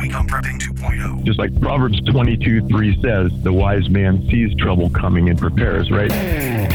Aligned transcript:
week 0.00 0.14
on 0.14 0.26
Prepping 0.26 0.58
2.0. 0.58 1.24
Just 1.24 1.38
like 1.38 1.58
Proverbs 1.60 2.00
22 2.02 2.66
3 2.68 3.02
says, 3.02 3.30
the 3.42 3.52
wise 3.52 3.88
man 3.90 4.26
sees 4.28 4.54
trouble 4.56 4.88
coming 4.90 5.28
and 5.28 5.38
prepares, 5.38 5.90
right? 5.90 6.10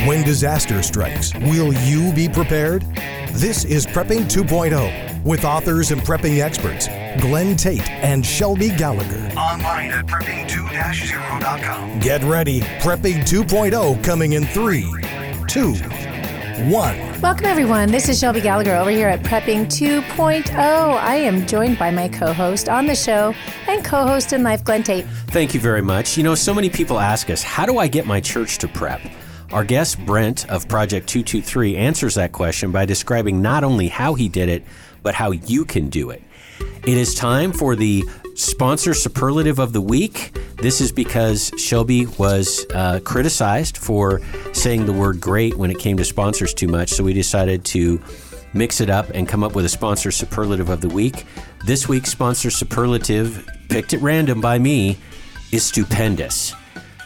When 0.07 0.23
disaster 0.23 0.83
strikes, 0.83 1.33
will 1.35 1.73
you 1.73 2.13
be 2.13 2.29
prepared? 2.29 2.83
This 3.31 3.65
is 3.65 3.87
Prepping 3.87 4.25
2.0 4.25 5.23
with 5.25 5.43
authors 5.43 5.91
and 5.91 6.01
prepping 6.01 6.39
experts 6.39 6.87
Glenn 7.19 7.55
Tate 7.55 7.89
and 7.89 8.25
Shelby 8.25 8.69
Gallagher. 8.69 9.33
Online 9.37 9.91
at 9.91 10.05
prepping2-0.com. 10.05 11.99
Get 11.99 12.23
ready. 12.23 12.61
Prepping 12.79 13.21
2.0 13.21 14.03
coming 14.03 14.33
in 14.33 14.45
3, 14.45 14.83
2, 15.47 15.75
1. 16.55 17.19
Welcome, 17.19 17.45
everyone. 17.47 17.91
This 17.91 18.07
is 18.07 18.17
Shelby 18.17 18.39
Gallagher 18.39 18.75
over 18.75 18.89
here 18.89 19.09
at 19.09 19.21
Prepping 19.23 19.65
2.0. 19.65 20.55
I 20.55 21.15
am 21.15 21.45
joined 21.45 21.77
by 21.77 21.91
my 21.91 22.07
co 22.07 22.31
host 22.31 22.69
on 22.69 22.85
the 22.85 22.95
show 22.95 23.35
and 23.67 23.83
co 23.83 24.07
host 24.07 24.31
in 24.31 24.41
life, 24.41 24.63
Glenn 24.63 24.81
Tate. 24.81 25.05
Thank 25.27 25.53
you 25.53 25.59
very 25.59 25.81
much. 25.81 26.15
You 26.15 26.23
know, 26.23 26.33
so 26.33 26.53
many 26.53 26.69
people 26.69 26.97
ask 26.97 27.29
us, 27.29 27.43
how 27.43 27.65
do 27.65 27.77
I 27.77 27.89
get 27.89 28.05
my 28.05 28.21
church 28.21 28.57
to 28.59 28.69
prep? 28.69 29.01
Our 29.51 29.65
guest, 29.65 29.99
Brent 30.05 30.49
of 30.49 30.65
Project 30.69 31.09
223, 31.09 31.75
answers 31.75 32.15
that 32.15 32.31
question 32.31 32.71
by 32.71 32.85
describing 32.85 33.41
not 33.41 33.65
only 33.65 33.89
how 33.89 34.13
he 34.13 34.29
did 34.29 34.47
it, 34.47 34.63
but 35.03 35.13
how 35.13 35.31
you 35.31 35.65
can 35.65 35.89
do 35.89 36.09
it. 36.09 36.23
It 36.59 36.97
is 36.97 37.15
time 37.15 37.51
for 37.51 37.75
the 37.75 38.05
sponsor 38.35 38.93
superlative 38.93 39.59
of 39.59 39.73
the 39.73 39.81
week. 39.81 40.37
This 40.57 40.81
is 40.81 40.91
because 40.91 41.51
Shelby 41.57 42.05
was 42.05 42.65
uh, 42.73 42.99
criticized 43.03 43.77
for 43.77 44.21
saying 44.53 44.85
the 44.85 44.93
word 44.93 45.19
great 45.19 45.57
when 45.57 45.71
it 45.71 45.79
came 45.79 45.97
to 45.97 46.05
sponsors 46.05 46.53
too 46.53 46.67
much. 46.67 46.89
So 46.89 47.03
we 47.03 47.13
decided 47.13 47.65
to 47.65 48.01
mix 48.53 48.81
it 48.81 48.89
up 48.89 49.09
and 49.13 49.27
come 49.27 49.43
up 49.43 49.55
with 49.55 49.65
a 49.65 49.69
sponsor 49.69 50.11
superlative 50.11 50.69
of 50.69 50.81
the 50.81 50.89
week. 50.89 51.25
This 51.65 51.87
week's 51.87 52.11
sponsor 52.11 52.51
superlative, 52.51 53.47
picked 53.69 53.93
at 53.93 54.01
random 54.01 54.41
by 54.41 54.59
me, 54.59 54.97
is 55.51 55.65
stupendous. 55.65 56.53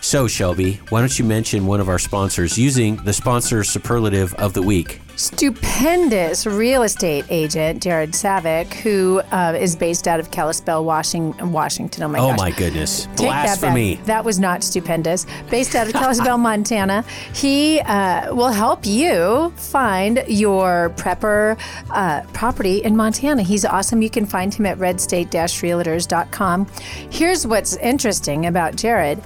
So, 0.09 0.27
Shelby, 0.27 0.79
why 0.89 1.01
don't 1.01 1.19
you 1.19 1.23
mention 1.23 1.67
one 1.67 1.79
of 1.79 1.87
our 1.87 1.99
sponsors 1.99 2.57
using 2.57 2.95
the 2.95 3.13
sponsor 3.13 3.63
superlative 3.63 4.33
of 4.39 4.55
the 4.55 4.61
week? 4.63 5.01
Stupendous 5.15 6.47
real 6.47 6.81
estate 6.81 7.25
agent, 7.29 7.83
Jared 7.83 8.13
Savick, 8.13 8.73
who 8.73 9.19
uh, 9.31 9.55
is 9.61 9.75
based 9.75 10.07
out 10.07 10.19
of 10.19 10.31
Kalispell, 10.31 10.83
Washington. 10.83 11.51
Washington. 11.51 12.01
Oh 12.01 12.07
my 12.07 12.17
Oh 12.17 12.29
gosh. 12.29 12.37
my 12.39 12.49
goodness. 12.49 13.05
Take 13.17 13.17
Blasphemy. 13.27 13.95
That, 13.97 14.05
that 14.07 14.25
was 14.25 14.39
not 14.39 14.63
stupendous. 14.63 15.27
Based 15.51 15.75
out 15.75 15.85
of 15.85 15.93
Kalispell, 15.93 16.37
Montana, 16.39 17.03
he 17.35 17.79
uh, 17.81 18.33
will 18.33 18.51
help 18.51 18.87
you 18.87 19.53
find 19.57 20.23
your 20.27 20.89
prepper 20.97 21.59
uh, 21.91 22.23
property 22.33 22.77
in 22.79 22.95
Montana. 22.95 23.43
He's 23.43 23.63
awesome. 23.63 24.01
You 24.01 24.09
can 24.09 24.25
find 24.25 24.51
him 24.51 24.65
at 24.65 24.79
redstate-realtors.com. 24.79 26.65
Here's 27.11 27.45
what's 27.45 27.75
interesting 27.75 28.47
about 28.47 28.75
Jared. 28.75 29.21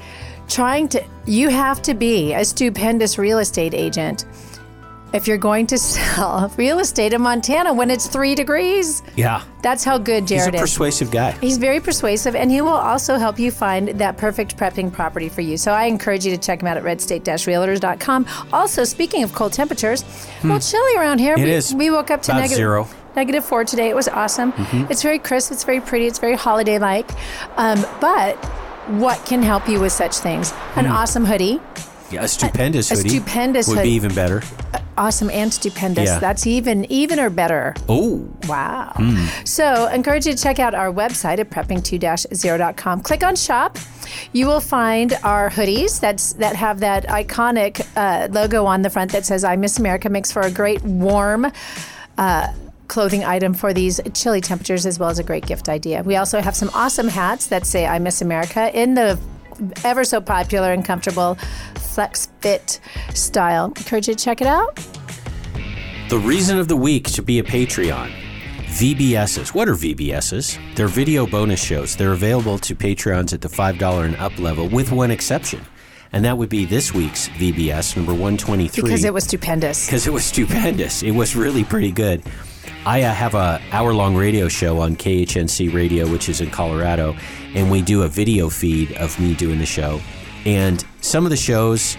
Trying 0.47 0.88
to, 0.89 1.03
you 1.25 1.49
have 1.49 1.81
to 1.83 1.94
be 1.94 2.33
a 2.33 2.45
stupendous 2.45 3.17
real 3.17 3.39
estate 3.39 3.73
agent 3.73 4.25
if 5.13 5.27
you're 5.27 5.38
going 5.38 5.67
to 5.67 5.77
sell 5.77 6.52
real 6.58 6.80
estate 6.80 7.13
in 7.13 7.22
Montana 7.22 7.73
when 7.73 7.89
it's 7.91 8.08
three 8.08 8.33
degrees. 8.36 9.03
Yeah. 9.16 9.44
That's 9.61 9.83
how 9.83 9.97
good 9.97 10.25
Jared 10.27 10.27
is. 10.27 10.30
He's 10.30 10.41
a 10.47 10.52
Jared 10.52 10.55
is. 10.55 10.61
persuasive 10.61 11.11
guy. 11.11 11.31
He's 11.33 11.58
very 11.58 11.80
persuasive, 11.80 12.36
and 12.36 12.52
he 12.52 12.61
will 12.61 12.69
also 12.69 13.17
help 13.17 13.39
you 13.39 13.52
find 13.52 13.89
that 13.89 14.17
perfect 14.17 14.58
prepping 14.58 14.91
property 14.91 15.30
for 15.30 15.41
you. 15.41 15.55
So 15.58 15.71
I 15.71 15.86
encourage 15.86 16.25
you 16.25 16.31
to 16.31 16.38
check 16.38 16.61
him 16.61 16.67
out 16.67 16.77
at 16.77 16.83
redstate-realtors.com. 16.83 18.25
Also, 18.52 18.83
speaking 18.83 19.23
of 19.23 19.33
cold 19.33 19.53
temperatures, 19.53 20.03
a 20.44 20.47
little 20.47 20.59
chilly 20.59 20.97
around 20.97 21.19
here. 21.19 21.36
Hmm. 21.36 21.41
It 21.44 21.45
we, 21.45 21.52
is. 21.52 21.73
We 21.75 21.89
woke 21.91 22.11
up 22.11 22.21
to 22.23 22.33
negative- 22.33 22.55
zero. 22.58 22.83
Mm-hmm. 22.83 23.16
negative 23.16 23.45
four 23.45 23.64
today. 23.66 23.89
It 23.89 23.95
was 23.95 24.08
awesome. 24.08 24.52
It's 24.89 25.03
very 25.03 25.19
crisp. 25.19 25.52
It's 25.52 25.64
very 25.64 25.80
pretty. 25.80 26.08
It's 26.08 26.19
very 26.19 26.36
holiday-like. 26.36 27.09
Um, 27.58 27.86
but 28.02 28.36
what 28.88 29.26
can 29.26 29.42
help 29.42 29.67
you 29.67 29.80
with 29.80 29.92
such 29.92 30.17
things? 30.17 30.53
An 30.76 30.86
awesome 30.88 31.26
hoodie. 31.26 31.59
Yeah, 32.12 32.23
a 32.23 32.28
stupendous 32.28 32.92
a 32.92 32.95
hoodie. 32.95 33.09
stupendous 33.09 33.67
would 33.67 33.78
hoodie. 33.78 33.89
be 33.89 33.95
even 33.95 34.14
better. 34.14 34.44
Awesome 34.95 35.32
and 35.32 35.52
stupendous. 35.52 36.05
Yeah. 36.05 36.20
That's 36.20 36.45
even 36.45 36.86
even 36.92 37.20
or 37.20 37.32
better. 37.32 37.73
Oh, 37.89 38.30
Wow. 38.48 38.93
So, 39.45 39.64
I 39.66 39.95
encourage 39.95 40.27
you 40.27 40.33
to 40.33 40.38
check 40.38 40.60
out 40.60 40.76
our 40.76 40.92
website 40.93 41.39
at 41.39 41.49
prepping2-0.com. 41.49 43.02
Click 43.02 43.23
on 43.23 43.36
shop. 43.36 43.77
You 44.33 44.45
will 44.48 44.60
find 44.60 45.14
our 45.23 45.49
hoodies 45.49 45.99
that's 45.99 46.33
that 46.33 46.55
have 46.55 46.82
that 46.82 47.08
iconic 47.08 47.86
uh, 47.95 48.27
logo 48.32 48.66
on 48.66 48.83
the 48.83 48.89
front 48.92 49.11
that 49.14 49.26
says 49.26 49.43
"I 49.43 49.55
Miss 49.55 49.80
America." 49.80 50.10
Makes 50.10 50.32
for 50.32 50.42
a 50.42 50.52
great 50.52 50.83
warm. 50.83 51.52
Uh, 52.17 52.54
Clothing 52.88 53.23
item 53.23 53.54
for 53.54 53.73
these 53.73 53.99
chilly 54.14 54.42
temperatures, 54.42 54.86
as 54.86 54.99
well 54.99 55.10
as 55.10 55.17
a 55.20 55.23
great 55.23 55.45
gift 55.45 55.67
idea. 55.70 56.04
We 56.04 56.16
also 56.16 56.42
have 56.42 56.55
some 56.55 56.70
awesome 56.73 57.08
hats 57.08 57.48
that 57.48 57.66
say 57.66 57.88
"I 57.88 57.98
Miss 57.99 58.21
America" 58.21 58.70
in 58.80 58.94
the 58.94 59.17
ever 59.83 60.04
so 60.04 60.20
popular 60.21 60.71
and 60.73 60.83
comfortable 60.86 61.38
flex 61.76 62.27
fit 62.42 62.80
style. 63.14 63.66
Encourage 63.77 64.08
you 64.08 64.16
to 64.16 64.23
check 64.23 64.42
it 64.42 64.48
out. 64.48 64.80
the 66.10 66.20
reason 66.20 66.60
of 66.60 66.67
the 66.67 66.76
week 66.76 67.10
to 67.11 67.22
be 67.23 67.39
a 67.39 67.43
Patreon. 67.43 68.11
VBSs. 68.67 69.54
What 69.55 69.67
are 69.67 69.73
VBSs? 69.76 70.58
They're 70.76 70.88
video 70.88 71.26
bonus 71.26 71.64
shows. 71.64 71.95
They're 71.95 72.11
available 72.11 72.58
to 72.60 72.76
Patreons 72.76 73.33
at 73.33 73.42
the 73.42 73.48
$5 73.48 74.05
and 74.05 74.16
up 74.17 74.38
level, 74.39 74.67
with 74.67 74.92
one 74.92 75.10
exception. 75.11 75.61
And 76.11 76.23
that 76.26 76.38
would 76.38 76.49
be 76.49 76.66
this 76.66 76.93
week's 76.93 77.30
VBS, 77.30 77.95
number 77.95 78.14
123. 78.14 78.83
Because 78.83 79.04
it 79.04 79.14
was 79.14 79.23
stupendous. 79.23 79.86
because 79.88 80.05
it 80.05 80.14
was 80.14 80.23
stupendous. 80.26 81.02
It 81.02 81.11
was 81.11 81.36
really 81.36 81.64
pretty 81.64 81.92
good. 81.92 82.22
I 82.86 83.04
uh, 83.04 83.14
have 83.14 83.33
a 83.33 83.61
hour 83.71 83.94
long 83.94 84.16
radio 84.16 84.49
show 84.49 84.80
on 84.80 84.98
KHNC 84.98 85.73
Radio, 85.73 86.10
which 86.10 86.27
is 86.27 86.42
in 86.42 86.49
Colorado, 86.52 87.16
and 87.55 87.71
we 87.71 87.82
do 87.82 88.04
a 88.04 88.08
video 88.10 88.49
feed 88.49 88.92
of 88.98 89.17
me 89.20 89.33
doing 89.36 89.60
the 89.60 89.66
show. 89.66 90.02
And 90.45 90.83
some 90.99 91.23
of 91.26 91.30
the 91.30 91.38
shows 91.38 91.95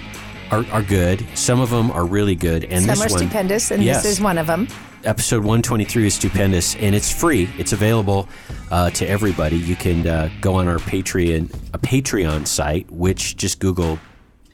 are, 0.51 0.65
are 0.71 0.83
good. 0.83 1.27
Some 1.35 1.61
of 1.61 1.71
them 1.71 1.91
are 1.91 2.05
really 2.05 2.35
good. 2.35 2.65
And 2.65 2.81
Some 2.85 2.89
this 2.99 3.01
are 3.01 3.09
one, 3.09 3.19
stupendous, 3.19 3.71
and 3.71 3.83
Yes. 3.83 4.03
this 4.03 4.13
is 4.13 4.21
one 4.21 4.37
of 4.37 4.47
them. 4.47 4.69
episode 5.05 5.39
123 5.39 6.07
is 6.07 6.15
stupendous 6.15 6.75
and 6.77 6.95
it's 6.95 7.13
free 7.13 7.47
it's 7.59 7.75
available 7.75 8.27
uh, 8.71 8.89
to 8.89 9.07
everybody 9.07 9.55
you 9.57 9.77
can 9.77 10.07
uh, 10.07 10.31
go 10.41 10.55
on 10.55 10.67
our 10.67 10.79
patreon 10.79 11.45
a 11.75 11.79
patreon 11.79 12.47
site 12.47 12.91
which 12.91 13.37
just 13.37 13.59
google 13.61 13.99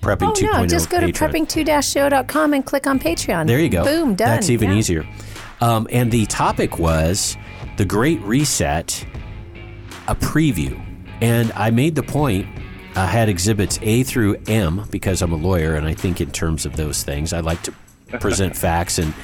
prepping 0.03 0.29
Oh 0.31 0.33
2.0 0.33 0.53
no, 0.63 0.67
just 0.67 0.91
go 0.91 0.99
to 0.99 1.07
prepping2-show.com 1.13 2.55
and 2.55 2.65
click 2.67 2.87
on 2.89 2.99
Patreon. 2.99 3.47
There 3.47 3.61
you 3.61 3.69
go. 3.69 3.85
Boom, 3.85 4.15
done. 4.17 4.29
That's 4.29 4.49
even 4.51 4.71
Yeah. 4.71 4.77
easier. 4.79 5.07
Um, 5.60 5.87
and 5.91 6.10
the 6.10 6.26
topic 6.26 6.78
was 6.78 7.37
the 7.76 7.84
Great 7.84 8.21
Reset, 8.22 9.06
a 10.09 10.15
preview. 10.15 10.82
And 11.21 11.53
I 11.53 11.71
made 11.71 11.94
the 11.94 12.03
point. 12.03 12.47
I 12.97 13.06
had 13.06 13.28
exhibits 13.28 13.78
A 13.82 14.03
through 14.03 14.37
M 14.47 14.87
because 14.91 15.22
I'm 15.22 15.32
a 15.32 15.37
lawyer 15.37 15.75
and 15.75 15.87
I 15.87 15.94
think 15.94 16.21
in 16.21 16.31
terms 16.31 16.66
of 16.66 16.76
those 16.76 17.03
things. 17.03 17.32
I 17.32 17.41
like 17.41 17.62
to 17.62 17.72
present 18.19 18.56
facts 18.56 18.98
and 18.98 19.15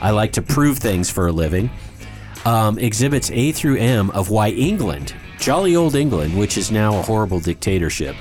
I 0.00 0.10
like 0.10 0.32
to 0.32 0.42
prove 0.42 0.78
things 0.78 1.10
for 1.10 1.26
a 1.26 1.32
living. 1.32 1.70
Um, 2.46 2.78
exhibits 2.78 3.30
A 3.30 3.52
through 3.52 3.76
M 3.76 4.10
of 4.12 4.30
why 4.30 4.48
England, 4.50 5.14
jolly 5.38 5.76
old 5.76 5.94
England, 5.94 6.38
which 6.38 6.56
is 6.56 6.70
now 6.70 6.98
a 6.98 7.02
horrible 7.02 7.38
dictatorship, 7.38 8.16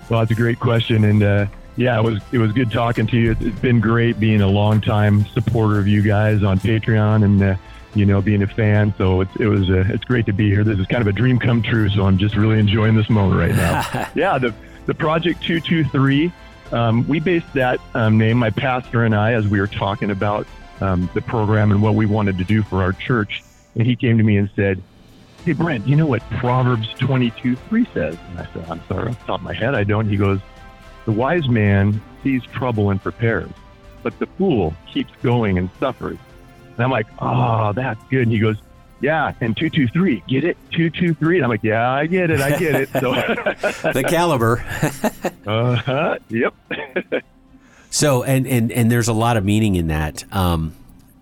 Well, 0.08 0.20
that's 0.20 0.31
a 0.31 0.35
great 0.35 0.61
question, 0.61 1.05
and 1.05 1.23
uh, 1.23 1.46
yeah, 1.76 1.99
it 1.99 2.05
was 2.05 2.21
it 2.32 2.38
was 2.38 2.53
good 2.53 2.71
talking 2.71 3.06
to 3.09 3.17
you. 3.17 3.32
It's- 3.32 3.59
been 3.61 3.81
great 3.81 4.21
being 4.21 4.41
a 4.43 4.49
longtime 4.49 5.25
supporter 5.26 5.79
of 5.79 5.88
you 5.88 6.03
guys 6.03 6.43
on 6.43 6.59
Patreon, 6.59 7.25
and 7.25 7.43
uh, 7.43 7.56
you 7.94 8.05
know, 8.06 8.21
being 8.21 8.43
a 8.43 8.47
fan. 8.47 8.94
So 8.99 9.21
it's, 9.21 9.37
it 9.37 9.47
was, 9.47 9.71
uh, 9.71 9.85
it's 9.88 10.05
great 10.05 10.26
to 10.26 10.32
be 10.32 10.50
here. 10.50 10.65
This 10.65 10.79
is 10.79 10.87
kind 10.87 11.00
of 11.00 11.06
a 11.06 11.12
dream 11.12 11.38
come 11.38 11.62
true. 11.62 11.88
So 11.88 12.05
I'm 12.05 12.19
just 12.19 12.37
really 12.37 12.59
enjoying 12.59 12.97
this 12.97 13.09
moment 13.09 13.38
right 13.38 13.55
now. 13.55 14.09
yeah. 14.15 14.38
The, 14.38 14.55
the 14.87 14.94
Project 14.94 15.43
223, 15.43 16.32
um, 16.73 17.06
we 17.06 17.21
based 17.21 17.53
that 17.55 17.81
um, 17.94 18.19
name, 18.19 18.38
my 18.38 18.50
pastor 18.50 19.05
and 19.05 19.15
I, 19.15 19.32
as 19.32 19.47
we 19.47 19.61
were 19.61 19.67
talking 19.67 20.11
about 20.11 20.47
um, 20.81 21.09
the 21.15 21.23
program 21.23 21.70
and 21.70 21.81
what 21.81 21.94
we 21.94 22.06
wanted 22.06 22.38
to 22.38 22.44
do 22.44 22.62
for 22.62 22.82
our 22.82 22.93
church. 22.93 23.43
And 23.77 23.87
he 23.87 23.97
came 23.97 24.19
to 24.19 24.25
me 24.25 24.37
and 24.37 24.50
said, 24.56 24.82
Hey, 25.44 25.53
Brent, 25.53 25.87
you 25.87 25.94
know 25.94 26.06
what 26.06 26.23
Proverbs 26.31 26.88
22 26.99 27.56
3 27.56 27.87
says? 27.93 28.17
And 28.31 28.38
I 28.41 28.49
said, 28.53 28.65
I'm 28.69 28.82
sorry, 28.88 29.11
off 29.11 29.19
the 29.20 29.27
top 29.27 29.41
of 29.41 29.44
my 29.44 29.53
head, 29.53 29.75
I 29.75 29.85
don't. 29.85 30.09
He 30.09 30.17
goes, 30.17 30.41
The 31.05 31.12
wise 31.12 31.49
man 31.49 32.01
sees 32.23 32.43
trouble 32.45 32.91
and 32.91 33.03
prepares, 33.03 33.51
but 34.03 34.19
the 34.19 34.27
fool 34.27 34.75
keeps 34.87 35.12
going 35.23 35.59
and 35.59 35.69
suffers. 35.79 36.19
And 36.77 36.85
I'm 36.85 36.91
like, 36.91 37.06
Oh, 37.19 37.73
that's 37.73 38.03
good. 38.11 38.23
And 38.23 38.33
he 38.33 38.39
goes, 38.39 38.56
Yeah, 39.01 39.33
and 39.41 39.56
223, 39.56 40.25
get 40.27 40.45
it? 40.45 40.56
223. 40.71 41.37
And 41.37 41.45
I'm 41.45 41.51
like, 41.51 41.62
Yeah, 41.62 41.91
I 41.91 42.06
get 42.06 42.31
it. 42.31 42.41
I 42.41 42.59
get 42.59 42.75
it. 42.75 42.89
So, 42.91 43.12
the 43.93 44.05
caliber. 44.09 44.65
uh 45.47 45.77
huh. 45.77 46.19
Yep. 46.29 46.55
so, 47.91 48.23
and, 48.23 48.47
and, 48.47 48.73
and 48.73 48.91
there's 48.91 49.09
a 49.09 49.12
lot 49.12 49.37
of 49.37 49.45
meaning 49.45 49.75
in 49.77 49.89
that. 49.89 50.25
Um, 50.33 50.75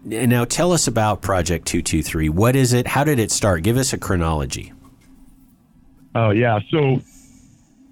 now, 0.04 0.44
tell 0.44 0.72
us 0.72 0.88
about 0.88 1.22
Project 1.22 1.66
223. 1.66 2.28
What 2.28 2.56
is 2.56 2.72
it? 2.72 2.88
How 2.88 3.04
did 3.04 3.20
it 3.20 3.30
start? 3.30 3.62
Give 3.62 3.76
us 3.76 3.92
a 3.92 3.98
chronology. 3.98 4.72
Oh, 6.14 6.30
yeah. 6.30 6.58
So, 6.70 7.00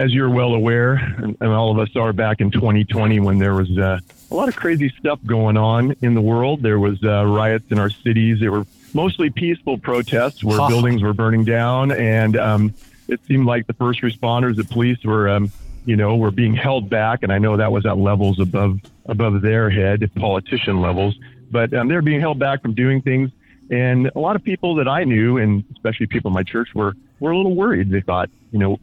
as 0.00 0.14
you're 0.14 0.30
well 0.30 0.54
aware, 0.54 0.94
and, 0.94 1.36
and 1.40 1.50
all 1.52 1.70
of 1.70 1.78
us 1.78 1.94
are 1.94 2.12
back 2.14 2.40
in 2.40 2.50
2020 2.50 3.20
when 3.20 3.38
there 3.38 3.54
was 3.54 3.68
uh, 3.78 3.98
a 4.30 4.34
lot 4.34 4.48
of 4.48 4.56
crazy 4.56 4.90
stuff 4.98 5.20
going 5.26 5.58
on 5.58 5.94
in 6.00 6.14
the 6.14 6.20
world. 6.22 6.62
There 6.62 6.78
was 6.80 6.98
uh, 7.04 7.26
riots 7.26 7.66
in 7.70 7.78
our 7.78 7.90
cities. 7.90 8.38
There 8.40 8.50
were 8.50 8.64
mostly 8.94 9.28
peaceful 9.28 9.78
protests 9.78 10.42
where 10.42 10.58
Huh. 10.58 10.68
buildings 10.68 11.02
were 11.02 11.12
burning 11.12 11.44
down, 11.44 11.92
and 11.92 12.36
um, 12.38 12.74
it 13.08 13.20
seemed 13.28 13.44
like 13.46 13.66
the 13.66 13.74
first 13.74 14.00
responders, 14.00 14.56
the 14.56 14.64
police, 14.64 14.98
were, 15.04 15.28
um, 15.28 15.52
you 15.84 15.96
know, 15.96 16.16
were 16.16 16.30
being 16.30 16.54
held 16.54 16.88
back. 16.88 17.22
And 17.22 17.30
I 17.30 17.38
know 17.38 17.58
that 17.58 17.70
was 17.70 17.84
at 17.84 17.98
levels 17.98 18.40
above 18.40 18.78
above 19.06 19.42
their 19.42 19.68
head, 19.68 20.10
politician 20.16 20.80
levels, 20.80 21.14
but 21.50 21.74
um, 21.74 21.88
they're 21.88 22.02
being 22.02 22.20
held 22.20 22.38
back 22.38 22.62
from 22.62 22.74
doing 22.74 23.02
things. 23.02 23.30
And 23.70 24.10
a 24.14 24.18
lot 24.18 24.34
of 24.34 24.42
people 24.42 24.74
that 24.76 24.88
I 24.88 25.04
knew, 25.04 25.36
and 25.38 25.62
especially 25.72 26.06
people 26.06 26.30
in 26.30 26.34
my 26.34 26.42
church, 26.42 26.68
were 26.74 26.94
were 27.18 27.32
a 27.32 27.36
little 27.36 27.54
worried. 27.54 27.90
They 27.90 28.00
thought, 28.00 28.30
you 28.50 28.58
know, 28.58 28.78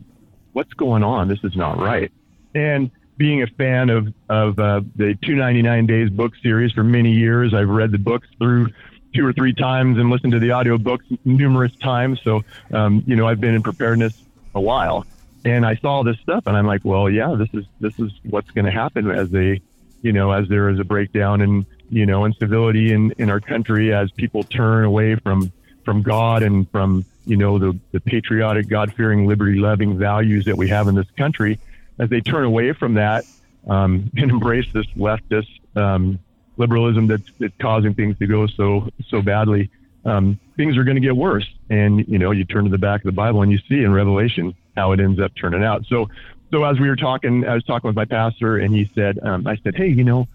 what's 0.58 0.74
going 0.74 1.04
on? 1.04 1.28
This 1.28 1.44
is 1.44 1.56
not 1.56 1.78
right. 1.78 2.12
And 2.56 2.90
being 3.16 3.44
a 3.44 3.48
fan 3.48 3.92
of 3.92 4.12
of 4.28 4.58
uh, 4.58 4.82
the 4.96 5.14
299 5.22 5.86
Days 5.86 6.10
book 6.10 6.34
series 6.42 6.72
for 6.72 6.84
many 6.84 7.12
years, 7.12 7.54
I've 7.54 7.70
read 7.70 7.92
the 7.92 8.00
books 8.00 8.28
through 8.40 8.70
two 9.14 9.24
or 9.24 9.34
three 9.34 9.54
times 9.54 10.00
and 10.00 10.10
listened 10.10 10.34
to 10.34 10.40
the 10.40 10.52
audio 10.52 10.80
books 10.80 11.06
numerous 11.24 11.76
times. 11.76 12.20
So, 12.24 12.44
um, 12.74 13.04
you 13.06 13.16
know, 13.16 13.28
I've 13.28 13.40
been 13.40 13.54
in 13.54 13.62
preparedness 13.62 14.20
a 14.56 14.60
while, 14.60 15.06
and 15.46 15.64
I 15.64 15.76
saw 15.76 16.02
this 16.02 16.18
stuff, 16.22 16.48
and 16.48 16.58
I'm 16.58 16.66
like, 16.66 16.84
well, 16.84 17.08
yeah, 17.08 17.36
this 17.38 17.50
is 17.54 17.66
this 17.80 18.00
is 18.00 18.12
what's 18.24 18.50
going 18.50 18.66
to 18.66 18.72
happen 18.72 19.12
as 19.12 19.30
they, 19.30 19.62
you 20.02 20.12
know, 20.12 20.32
as 20.32 20.50
there 20.50 20.70
is 20.70 20.80
a 20.80 20.84
breakdown 20.84 21.42
in 21.42 21.68
you 21.92 22.08
know 22.08 22.26
incivility 22.26 22.94
in 22.94 23.14
in 23.20 23.30
our 23.30 23.40
country 23.40 23.94
as 23.94 24.10
people 24.10 24.44
turn 24.44 24.86
away 24.86 25.18
from 25.18 25.52
from 25.86 26.02
God 26.02 26.42
and 26.42 26.68
from 26.72 27.06
you 27.28 27.38
know 27.38 27.60
the 27.60 27.78
the 27.92 28.00
patriotic, 28.00 28.68
God 28.68 28.94
fearing, 28.94 29.28
liberty 29.28 29.60
loving 29.60 29.98
values 29.98 30.46
that 30.46 30.58
we 30.58 30.68
have 30.70 30.88
in 30.88 30.96
this 30.96 31.10
country, 31.18 31.60
as 32.00 32.10
they 32.10 32.22
turn 32.22 32.44
away 32.44 32.74
from 32.74 32.96
that 32.96 33.26
um, 33.68 34.10
and 34.18 34.32
embrace 34.32 34.68
this 34.74 34.88
leftist 34.98 35.60
um, 35.76 36.20
liberalism 36.58 37.08
that's, 37.08 37.30
that's 37.40 37.54
causing 37.60 37.94
things 37.94 38.18
to 38.20 38.28
go 38.28 38.48
so 38.48 38.90
so 39.08 39.22
badly, 39.22 39.70
um, 40.06 40.40
things 40.56 40.78
are 40.78 40.84
going 40.84 40.96
to 40.96 41.02
get 41.02 41.16
worse. 41.16 41.48
And 41.70 42.08
you 42.08 42.18
know, 42.18 42.32
you 42.32 42.46
turn 42.46 42.64
to 42.66 42.70
the 42.70 42.78
back 42.78 43.02
of 43.02 43.06
the 43.06 43.12
Bible 43.12 43.42
and 43.42 43.52
you 43.52 43.60
see 43.70 43.84
in 43.84 43.94
Revelation 43.94 44.56
how 44.76 44.92
it 44.92 45.00
ends 45.00 45.20
up 45.20 45.34
turning 45.36 45.64
out. 45.64 45.86
So, 45.88 46.10
so 46.52 46.64
as 46.64 46.80
we 46.80 46.88
were 46.88 46.96
talking, 46.96 47.46
I 47.46 47.56
was 47.56 47.64
talking 47.64 47.88
with 47.88 47.96
my 47.96 48.06
pastor, 48.06 48.58
and 48.58 48.74
he 48.74 48.90
said, 48.96 49.20
um, 49.22 49.48
I 49.48 49.58
said, 49.58 49.76
hey, 49.76 49.88
you 49.88 50.04
know, 50.04 50.28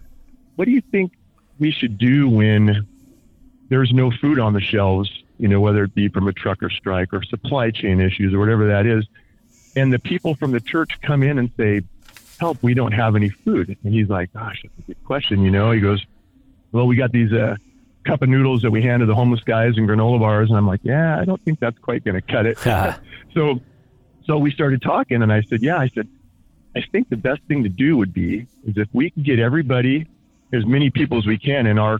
what 0.55 0.65
do 0.65 0.71
you 0.71 0.81
think 0.81 1.13
we 1.59 1.71
should 1.71 1.97
do 1.97 2.29
when 2.29 2.87
there's 3.69 3.91
no 3.91 4.11
food 4.11 4.37
on 4.37 4.53
the 4.53 4.61
shelves? 4.61 5.09
You 5.43 5.49
know, 5.49 5.59
whether 5.59 5.83
it 5.83 5.93
be 5.93 6.07
from 6.07 6.29
a 6.29 6.31
trucker 6.31 6.69
strike 6.69 7.13
or 7.13 7.21
supply 7.21 7.69
chain 7.69 7.99
issues 7.99 8.33
or 8.33 8.39
whatever 8.39 8.65
that 8.67 8.85
is, 8.85 9.05
and 9.75 9.91
the 9.91 9.99
people 9.99 10.35
from 10.35 10.51
the 10.51 10.61
church 10.61 11.01
come 11.01 11.21
in 11.21 11.37
and 11.37 11.51
say, 11.57 11.81
help, 12.39 12.63
we 12.63 12.73
don't 12.73 12.93
have 12.93 13.17
any 13.17 13.27
food. 13.27 13.77
And 13.83 13.93
he's 13.93 14.07
like, 14.07 14.31
gosh, 14.31 14.61
that's 14.63 14.79
a 14.79 14.81
good 14.83 15.03
question. 15.03 15.43
You 15.43 15.51
know, 15.51 15.71
he 15.71 15.81
goes, 15.81 16.01
well, 16.71 16.87
we 16.87 16.95
got 16.95 17.11
these 17.11 17.33
uh, 17.33 17.57
cup 18.05 18.21
of 18.21 18.29
noodles 18.29 18.61
that 18.61 18.71
we 18.71 18.81
hand 18.81 19.01
to 19.01 19.05
the 19.05 19.15
homeless 19.15 19.41
guys 19.41 19.75
and 19.75 19.85
granola 19.85 20.17
bars. 20.17 20.47
And 20.47 20.57
I'm 20.57 20.65
like, 20.65 20.79
yeah, 20.81 21.19
I 21.19 21.25
don't 21.25 21.43
think 21.43 21.59
that's 21.59 21.77
quite 21.79 22.05
going 22.05 22.15
to 22.15 22.21
cut 22.21 22.45
it. 22.45 22.57
so, 23.33 23.59
so 24.23 24.37
we 24.37 24.49
started 24.49 24.81
talking 24.81 25.21
and 25.21 25.33
I 25.33 25.41
said, 25.41 25.61
yeah, 25.61 25.77
I 25.77 25.89
said, 25.89 26.07
I 26.73 26.85
think 26.89 27.09
the 27.09 27.17
best 27.17 27.41
thing 27.49 27.63
to 27.63 27.69
do 27.69 27.97
would 27.97 28.13
be 28.13 28.47
is 28.65 28.77
if 28.77 28.87
we 28.93 29.09
can 29.09 29.23
get 29.23 29.39
everybody, 29.39 30.07
as 30.53 30.65
many 30.65 30.89
people 30.89 31.17
as 31.17 31.25
we 31.25 31.37
can 31.37 31.67
in 31.67 31.77
our, 31.77 31.99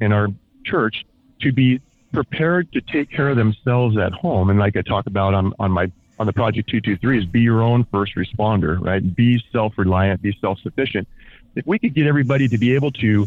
in 0.00 0.10
our 0.10 0.28
church 0.64 1.04
to 1.42 1.52
be 1.52 1.82
prepared 2.12 2.72
to 2.72 2.80
take 2.80 3.10
care 3.10 3.28
of 3.28 3.36
themselves 3.36 3.96
at 3.96 4.12
home. 4.12 4.50
And 4.50 4.58
like 4.58 4.76
I 4.76 4.82
talk 4.82 5.06
about 5.06 5.34
on, 5.34 5.52
on 5.58 5.70
my 5.70 5.90
on 6.18 6.26
the 6.26 6.32
Project 6.32 6.68
223 6.68 7.18
is 7.18 7.26
be 7.26 7.40
your 7.40 7.62
own 7.62 7.84
first 7.84 8.16
responder, 8.16 8.80
right? 8.80 9.14
Be 9.14 9.42
self 9.52 9.78
reliant, 9.78 10.20
be 10.20 10.36
self 10.40 10.58
sufficient. 10.60 11.06
If 11.54 11.66
we 11.66 11.78
could 11.78 11.94
get 11.94 12.06
everybody 12.06 12.48
to 12.48 12.58
be 12.58 12.74
able 12.74 12.90
to 12.92 13.26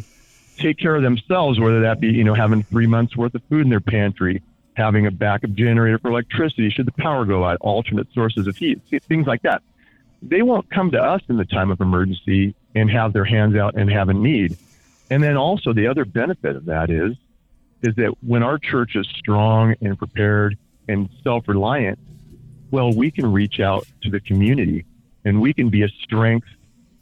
take 0.58 0.78
care 0.78 0.96
of 0.96 1.02
themselves, 1.02 1.60
whether 1.60 1.82
that 1.82 2.00
be, 2.00 2.08
you 2.08 2.24
know, 2.24 2.34
having 2.34 2.64
three 2.64 2.88
months 2.88 3.16
worth 3.16 3.34
of 3.34 3.42
food 3.50 3.62
in 3.62 3.70
their 3.70 3.80
pantry, 3.80 4.42
having 4.76 5.08
a 5.08 5.12
backup 5.12 5.52
generator 5.54 5.98
for 6.00 6.10
electricity, 6.10 6.70
should 6.70 6.86
the 6.86 6.92
power 6.94 7.26
go 7.26 7.44
out, 7.44 7.58
alternate 7.62 8.12
sources 8.14 8.48
of 8.48 8.56
heat, 8.58 8.82
things 9.08 9.28
like 9.28 9.42
that. 9.42 9.62
They 10.22 10.42
won't 10.42 10.70
come 10.70 10.92
to 10.92 11.02
us 11.02 11.22
in 11.30 11.38
the 11.38 11.46
time 11.46 11.72
of 11.72 11.82
emergency 11.82 12.56
and 12.76 12.90
have 12.92 13.14
their 13.14 13.26
hands 13.26 13.56
out 13.56 13.76
and 13.76 13.90
have 13.90 14.10
a 14.10 14.14
need. 14.14 14.58
And 15.10 15.24
then 15.24 15.36
also 15.36 15.74
the 15.74 15.88
other 15.88 16.06
benefit 16.06 16.56
of 16.56 16.66
that 16.66 16.90
is, 16.90 17.16
is 17.82 17.96
that 17.96 18.14
when 18.22 18.44
our 18.44 18.58
church 18.58 18.96
is 18.96 19.08
strong 19.18 19.76
and 19.82 19.98
prepared 19.98 20.58
and 20.88 21.10
self 21.24 21.48
reliant, 21.48 22.00
well, 22.70 22.94
we 22.94 23.12
can 23.12 23.32
reach 23.32 23.60
out 23.60 23.86
to 24.04 24.10
the 24.10 24.20
community 24.20 24.86
and 25.26 25.42
we 25.42 25.54
can 25.54 25.70
be 25.70 25.84
a 25.84 25.90
strength 26.04 26.48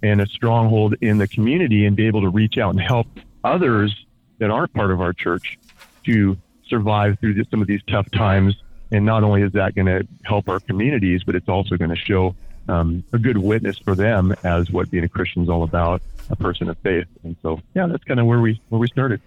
and 0.02 0.22
a 0.22 0.26
stronghold 0.28 0.96
in 1.02 1.18
the 1.18 1.28
community 1.28 1.86
and 1.86 1.96
be 1.96 2.08
able 2.08 2.22
to 2.22 2.30
reach 2.30 2.58
out 2.58 2.72
and 2.72 2.82
help 2.82 3.08
others 3.44 4.06
that 4.40 4.50
aren't 4.50 4.74
part 4.74 4.92
of 4.92 5.02
our 5.02 5.14
church 5.14 5.60
to 6.06 6.38
survive 6.68 7.20
through 7.20 7.34
this, 7.34 7.48
some 7.50 7.62
of 7.62 7.68
these 7.68 7.82
tough 7.88 8.10
times. 8.12 8.56
And 8.92 9.06
not 9.06 9.24
only 9.24 9.44
is 9.44 9.52
that 9.54 9.76
going 9.76 9.86
to 9.86 10.08
help 10.24 10.50
our 10.50 10.60
communities, 10.60 11.24
but 11.24 11.36
it's 11.36 11.50
also 11.50 11.76
going 11.78 11.92
to 11.92 11.96
show 11.96 12.36
um, 12.68 13.04
a 13.14 13.18
good 13.18 13.38
witness 13.38 13.78
for 13.80 13.96
them 13.96 14.34
as 14.44 14.72
what 14.72 14.90
being 14.90 15.04
a 15.04 15.10
Christian 15.10 15.44
is 15.44 15.50
all 15.50 15.64
about, 15.64 16.02
a 16.30 16.36
person 16.36 16.70
of 16.70 16.78
faith. 16.80 17.08
And 17.24 17.36
so, 17.42 17.60
yeah, 17.76 17.88
that's 17.88 18.04
kind 18.04 18.20
of 18.20 18.26
where 18.26 18.40
we 18.40 18.62
where 18.70 18.80
we 18.80 18.88
started. 18.88 19.22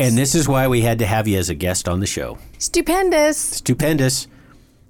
And 0.00 0.16
this 0.16 0.34
is 0.34 0.48
why 0.48 0.66
we 0.66 0.80
had 0.80 0.98
to 1.00 1.06
have 1.06 1.28
you 1.28 1.38
as 1.38 1.50
a 1.50 1.54
guest 1.54 1.86
on 1.86 2.00
the 2.00 2.06
show. 2.06 2.38
Stupendous. 2.58 3.36
Stupendous. 3.36 4.28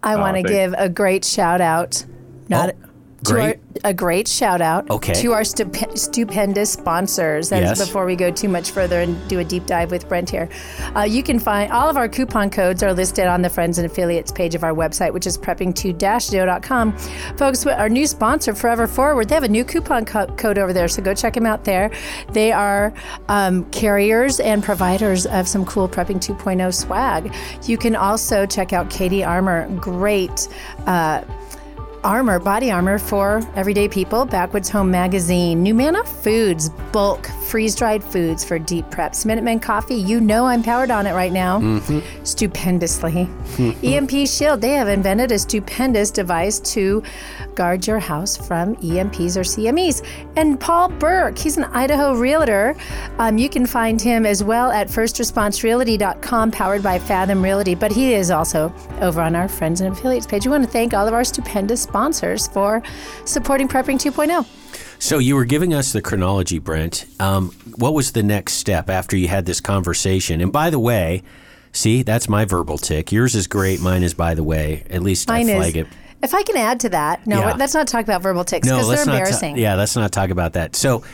I 0.04 0.14
oh, 0.14 0.20
want 0.20 0.36
to 0.36 0.42
give 0.44 0.72
a 0.78 0.88
great 0.88 1.24
shout 1.24 1.60
out. 1.60 2.04
Not 2.48 2.68
Oh, 2.68 2.72
to 2.72 2.89
great. 3.24 3.56
Our, 3.84 3.90
a 3.90 3.94
great 3.94 4.28
shout 4.28 4.60
out 4.60 4.90
Okay. 4.90 5.14
to 5.14 5.32
our 5.32 5.42
stup- 5.42 5.96
stupendous 5.96 6.72
sponsors. 6.72 7.48
That's 7.48 7.78
Yes. 7.78 7.86
before 7.86 8.04
we 8.04 8.16
go 8.16 8.30
too 8.30 8.48
much 8.48 8.70
further 8.72 9.00
and 9.00 9.16
do 9.28 9.38
a 9.38 9.44
deep 9.44 9.66
dive 9.66 9.90
with 9.90 10.08
Brent 10.08 10.28
here. 10.30 10.48
Uh, 10.96 11.02
you 11.02 11.22
can 11.22 11.38
find 11.38 11.72
all 11.72 11.88
of 11.88 11.96
our 11.96 12.08
coupon 12.08 12.50
codes 12.50 12.82
are 12.82 12.92
listed 12.92 13.26
on 13.26 13.42
the 13.42 13.48
friends 13.48 13.78
and 13.78 13.86
affiliates 13.90 14.32
page 14.32 14.54
of 14.54 14.64
our 14.64 14.74
website, 14.74 15.12
which 15.12 15.26
is 15.26 15.38
prepping2-0.com. 15.38 16.96
Folks, 17.36 17.66
our 17.66 17.88
new 17.88 18.06
sponsor, 18.06 18.54
Forever 18.54 18.86
Forward, 18.86 19.28
they 19.28 19.34
have 19.34 19.44
a 19.44 19.48
new 19.48 19.64
coupon 19.64 20.04
co- 20.04 20.26
code 20.36 20.58
over 20.58 20.72
there, 20.72 20.88
so 20.88 21.02
go 21.02 21.14
check 21.14 21.34
them 21.34 21.46
out 21.46 21.64
there. 21.64 21.90
They 22.32 22.52
are 22.52 22.92
um, 23.28 23.64
carriers 23.70 24.40
and 24.40 24.62
providers 24.62 25.26
of 25.26 25.46
some 25.48 25.64
cool 25.64 25.88
Prepping 25.88 26.16
2.0 26.20 26.72
swag. 26.74 27.34
You 27.66 27.78
can 27.78 27.96
also 27.96 28.46
check 28.46 28.72
out 28.72 28.90
CATI 28.90 29.24
Armor, 29.24 29.68
great. 29.76 30.48
Uh, 30.86 31.22
armor, 32.04 32.38
body 32.38 32.70
armor 32.70 32.98
for 32.98 33.40
everyday 33.56 33.88
people. 33.88 34.24
Backwoods 34.24 34.68
Home 34.70 34.90
Magazine, 34.90 35.64
Numanna 35.64 36.06
Foods, 36.06 36.70
bulk 36.92 37.26
freeze 37.50 37.74
dried 37.74 38.02
foods 38.04 38.44
for 38.44 38.58
deep 38.60 38.84
preps. 38.86 39.26
Minuteman 39.26 39.60
Coffee, 39.60 39.96
you 39.96 40.20
know 40.20 40.46
I'm 40.46 40.62
powered 40.62 40.90
on 40.90 41.06
it 41.06 41.14
right 41.14 41.32
now, 41.32 41.80
stupendously. 42.22 43.28
EMP 43.82 44.28
Shield, 44.28 44.60
they 44.60 44.70
have 44.70 44.86
invented 44.86 45.32
a 45.32 45.38
stupendous 45.38 46.12
device 46.12 46.60
to 46.60 47.02
guard 47.56 47.86
your 47.86 47.98
house 47.98 48.36
from 48.36 48.76
EMPs 48.76 49.36
or 49.36 49.40
CMEs. 49.40 50.06
And 50.36 50.60
Paul 50.60 50.90
Burke, 50.90 51.36
he's 51.36 51.56
an 51.56 51.64
Idaho 51.64 52.14
realtor. 52.14 52.76
Um, 53.18 53.36
you 53.36 53.48
can 53.48 53.66
find 53.66 54.00
him 54.00 54.24
as 54.24 54.44
well 54.44 54.70
at 54.70 54.86
firstresponserealty.com, 54.86 56.52
powered 56.52 56.82
by 56.82 56.98
Fathom 57.00 57.42
Realty, 57.42 57.74
but 57.74 57.90
he 57.90 58.14
is 58.14 58.30
also 58.30 58.72
over 59.00 59.20
on 59.20 59.34
our 59.34 59.48
friends 59.48 59.80
and 59.80 59.92
affiliates 59.92 60.26
page. 60.26 60.46
We 60.46 60.52
want 60.52 60.64
to 60.64 60.70
thank 60.70 60.94
all 60.94 61.08
of 61.08 61.14
our 61.14 61.24
stupendous 61.24 61.84
sponsors 61.90 62.46
for 62.48 62.82
supporting 63.24 63.68
Prepping 63.68 63.94
oh. 64.06 64.44
2.0. 64.44 65.02
So 65.02 65.18
you 65.18 65.34
were 65.34 65.44
giving 65.44 65.74
us 65.74 65.92
the 65.92 66.00
chronology, 66.02 66.58
Brent. 66.58 67.06
Um, 67.18 67.50
what 67.76 67.94
was 67.94 68.12
the 68.12 68.22
next 68.22 68.54
step 68.54 68.88
after 68.90 69.16
you 69.16 69.28
had 69.28 69.44
this 69.46 69.60
conversation? 69.60 70.40
And 70.40 70.52
by 70.52 70.70
the 70.70 70.78
way, 70.78 71.22
See, 71.72 72.02
that's 72.02 72.28
my 72.28 72.46
verbal 72.46 72.78
tick. 72.78 73.12
Yours 73.12 73.36
is 73.36 73.46
great. 73.46 73.80
Mine 73.80 74.02
is, 74.02 74.12
by 74.12 74.34
the 74.34 74.42
way. 74.42 74.82
At 74.90 75.02
least 75.02 75.28
Mine 75.28 75.48
I 75.48 75.52
is. 75.52 75.56
flag 75.56 75.76
it. 75.76 75.86
If 76.20 76.34
I 76.34 76.42
can 76.42 76.56
add 76.56 76.80
to 76.80 76.88
that, 76.88 77.24
no, 77.28 77.38
Yeah. 77.38 77.54
let's 77.54 77.74
not 77.74 77.86
talk 77.86 78.02
about 78.02 78.22
verbal 78.22 78.42
ticks 78.44 78.66
No, 78.66 78.74
because 78.74 78.88
let's 78.88 79.04
they're 79.04 79.06
not. 79.06 79.12
ta- 79.12 79.18
embarrassing. 79.18 79.56
yeah, 79.56 79.76
let's 79.76 79.94
not 79.94 80.10
talk 80.10 80.30
about 80.30 80.54
that. 80.54 80.74
So, 80.74 81.04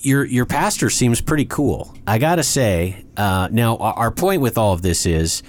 your 0.00 0.24
your 0.24 0.44
pastor 0.44 0.90
seems 0.90 1.20
pretty 1.20 1.44
cool. 1.44 1.94
I 2.04 2.18
gotta 2.18 2.42
say. 2.42 3.04
Uh, 3.16 3.46
now, 3.52 3.76
our 3.76 4.10
point 4.10 4.42
with 4.42 4.58
all 4.58 4.72
of 4.72 4.82
this 4.82 5.06
is 5.06 5.44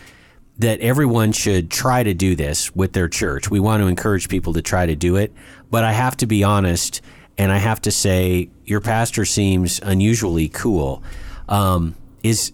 that 0.60 0.80
everyone 0.80 1.32
should 1.32 1.70
try 1.70 2.04
to 2.04 2.14
do 2.14 2.36
this 2.36 2.76
with 2.76 2.94
their 2.94 3.08
church. 3.08 3.50
We 3.50 3.60
want 3.60 3.82
to 3.82 3.88
encourage 3.88 4.28
people 4.28 4.54
to 4.54 4.62
try 4.62 4.86
to 4.86 4.96
do 4.96 5.16
it, 5.16 5.32
but 5.70 5.84
I 5.84 5.92
have 5.92 6.18
to 6.18 6.26
be 6.26 6.44
honest, 6.44 7.02
and 7.38 7.52
I 7.52 7.58
have 7.58 7.82
to 7.84 7.92
say, 7.92 8.50
your 8.66 8.82
pastor 8.82 9.26
seems 9.26 9.80
unusually 9.82 10.50
cool. 10.50 11.04
Um, 11.48 11.96
is 12.24 12.52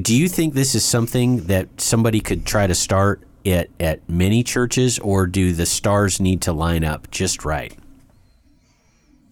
do 0.00 0.14
you 0.14 0.28
think 0.28 0.54
this 0.54 0.74
is 0.74 0.84
something 0.84 1.46
that 1.46 1.80
somebody 1.80 2.20
could 2.20 2.44
try 2.44 2.66
to 2.66 2.74
start 2.74 3.22
at 3.46 3.70
at 3.80 4.08
many 4.08 4.42
churches, 4.42 4.98
or 4.98 5.26
do 5.26 5.52
the 5.52 5.66
stars 5.66 6.20
need 6.20 6.42
to 6.42 6.52
line 6.52 6.84
up 6.84 7.10
just 7.10 7.44
right? 7.44 7.76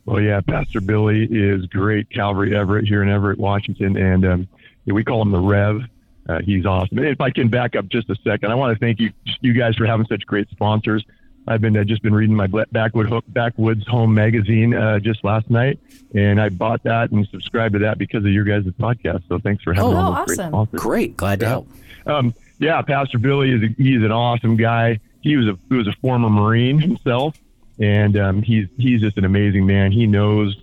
Well, 0.07 0.21
yeah, 0.21 0.40
Pastor 0.40 0.81
Billy 0.81 1.25
is 1.31 1.66
great. 1.66 2.11
Calvary 2.11 2.57
Everett 2.57 2.87
here 2.87 3.02
in 3.02 3.09
Everett, 3.09 3.38
Washington, 3.38 3.97
and 3.97 4.25
um, 4.25 4.49
we 4.87 5.02
call 5.02 5.23
him 5.23 5.31
the 5.31 5.40
Rev. 5.40 5.83
Uh, 6.28 6.40
he's 6.40 6.64
awesome. 6.66 6.99
And 6.99 7.07
if 7.09 7.21
I 7.21 7.31
can 7.31 7.49
back 7.49 7.76
up 7.76 7.88
just 7.88 8.09
a 8.11 8.16
second, 8.25 8.50
I 8.50 8.54
want 8.54 8.73
to 8.75 8.78
thank 8.78 8.99
you, 9.00 9.12
you 9.40 9.52
guys, 9.52 9.76
for 9.76 9.85
having 9.87 10.07
such 10.07 10.25
great 10.26 10.49
sponsors. 10.50 11.04
I've 11.47 11.61
been 11.61 11.76
uh, 11.76 11.85
just 11.85 12.02
been 12.02 12.14
reading 12.14 12.35
my 12.35 12.47
Bla- 12.47 12.64
Backwood 12.73 13.07
Ho- 13.11 13.23
Backwoods 13.28 13.87
Home 13.88 14.14
magazine 14.14 14.73
uh, 14.75 14.99
just 14.99 15.23
last 15.25 15.50
night, 15.50 15.78
and 16.14 16.40
I 16.40 16.49
bought 16.49 16.83
that 16.85 17.11
and 17.11 17.28
subscribed 17.28 17.75
to 17.75 17.81
that 17.81 17.99
because 17.99 18.25
of 18.25 18.31
your 18.31 18.45
guys' 18.45 18.64
podcast. 18.81 19.28
So 19.28 19.38
thanks 19.38 19.62
for 19.62 19.75
having 19.75 19.90
me. 19.90 19.97
Oh, 19.97 20.00
all 20.00 20.12
those 20.12 20.21
awesome. 20.23 20.37
great 20.37 20.49
sponsors. 20.49 20.81
Great, 20.81 21.16
glad 21.19 21.40
to 21.40 21.45
Yeah. 21.45 21.50
help. 21.50 21.69
Um, 22.07 22.35
yeah, 22.59 22.81
Pastor 22.81 23.19
Billy 23.19 23.50
is 23.52 23.62
a, 23.62 23.66
he's 23.76 24.02
an 24.02 24.12
awesome 24.12 24.57
guy. 24.57 25.00
He 25.21 25.37
was 25.37 25.47
a 25.49 25.59
he 25.69 25.75
was 25.75 25.87
a 25.87 25.93
former 26.00 26.31
Marine 26.31 26.78
himself, 26.78 27.38
and 27.78 28.16
um, 28.16 28.40
he's 28.43 28.66
he's 28.78 29.02
just 29.02 29.19
an 29.19 29.26
amazing 29.26 29.66
man. 29.66 29.93
He 29.93 30.07
knows 30.07 30.57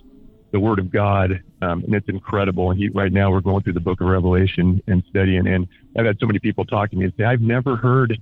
the 0.52 0.60
Word 0.60 0.78
of 0.78 0.90
God, 0.90 1.42
um, 1.62 1.82
and 1.84 1.94
it's 1.94 2.08
incredible. 2.08 2.70
And 2.70 2.78
he 2.78 2.88
right 2.90 3.12
now 3.12 3.30
we're 3.30 3.40
going 3.40 3.62
through 3.62 3.72
the 3.72 3.80
Book 3.80 4.00
of 4.00 4.06
Revelation 4.06 4.82
and 4.86 5.02
studying. 5.08 5.46
And 5.48 5.66
I've 5.98 6.06
had 6.06 6.18
so 6.20 6.26
many 6.26 6.38
people 6.38 6.64
talk 6.64 6.90
to 6.90 6.96
me 6.96 7.06
and 7.06 7.14
say, 7.16 7.24
I've 7.24 7.40
never 7.40 7.76
heard 7.76 8.20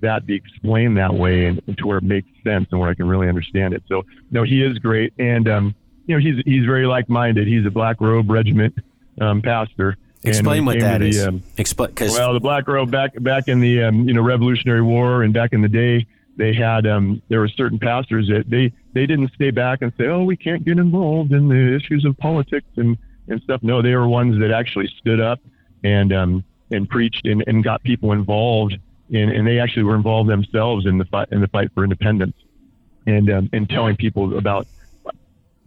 that 0.00 0.26
be 0.26 0.34
explained 0.34 0.96
that 0.96 1.12
way, 1.12 1.46
and, 1.46 1.60
and 1.66 1.76
to 1.78 1.86
where 1.86 1.98
it 1.98 2.04
makes 2.04 2.28
sense 2.44 2.68
and 2.70 2.80
where 2.80 2.88
I 2.88 2.94
can 2.94 3.06
really 3.06 3.28
understand 3.28 3.74
it. 3.74 3.82
So 3.88 4.04
no, 4.30 4.42
he 4.42 4.62
is 4.62 4.78
great, 4.78 5.12
and 5.18 5.48
um, 5.48 5.74
you 6.06 6.14
know 6.14 6.20
he's 6.20 6.42
he's 6.44 6.64
very 6.64 6.86
like 6.86 7.08
minded. 7.08 7.46
He's 7.46 7.66
a 7.66 7.70
Black 7.70 8.00
Robe 8.00 8.30
Regiment 8.30 8.74
um, 9.20 9.42
pastor. 9.42 9.96
Explain 10.24 10.64
what 10.64 10.80
that 10.80 10.98
the, 10.98 11.08
is. 11.08 11.26
um, 11.26 11.42
Explain 11.56 11.90
because 11.90 12.12
well, 12.12 12.32
the 12.32 12.40
Black 12.40 12.66
Robe 12.66 12.90
back 12.90 13.20
back 13.22 13.48
in 13.48 13.60
the 13.60 13.84
um, 13.84 14.08
you 14.08 14.14
know 14.14 14.22
Revolutionary 14.22 14.82
War 14.82 15.22
and 15.22 15.34
back 15.34 15.52
in 15.52 15.62
the 15.62 15.68
day, 15.68 16.06
they 16.36 16.54
had 16.54 16.86
um, 16.86 17.20
there 17.28 17.40
were 17.40 17.48
certain 17.48 17.78
pastors 17.78 18.28
that 18.28 18.44
they 18.48 18.72
they 18.98 19.06
didn't 19.06 19.32
stay 19.32 19.52
back 19.52 19.80
and 19.82 19.92
say, 19.96 20.06
oh, 20.06 20.24
we 20.24 20.36
can't 20.36 20.64
get 20.64 20.76
involved 20.76 21.32
in 21.32 21.48
the 21.48 21.76
issues 21.76 22.04
of 22.04 22.18
politics 22.18 22.66
and 22.76 22.98
and 23.28 23.40
stuff. 23.42 23.62
No, 23.62 23.80
they 23.80 23.94
were 23.94 24.08
ones 24.08 24.40
that 24.40 24.50
actually 24.50 24.88
stood 24.98 25.20
up 25.20 25.38
and 25.84 26.12
um, 26.12 26.44
and 26.72 26.88
preached 26.88 27.24
and, 27.24 27.44
and 27.46 27.62
got 27.62 27.80
people 27.84 28.10
involved 28.10 28.76
in, 29.10 29.28
and 29.30 29.46
they 29.46 29.60
actually 29.60 29.84
were 29.84 29.94
involved 29.94 30.28
themselves 30.28 30.84
in 30.84 30.98
the 30.98 31.04
fight 31.04 31.28
in 31.30 31.40
the 31.40 31.46
fight 31.46 31.70
for 31.74 31.84
independence 31.84 32.34
and 33.06 33.30
um, 33.30 33.48
and 33.52 33.70
telling 33.70 33.94
people 33.94 34.36
about 34.36 34.66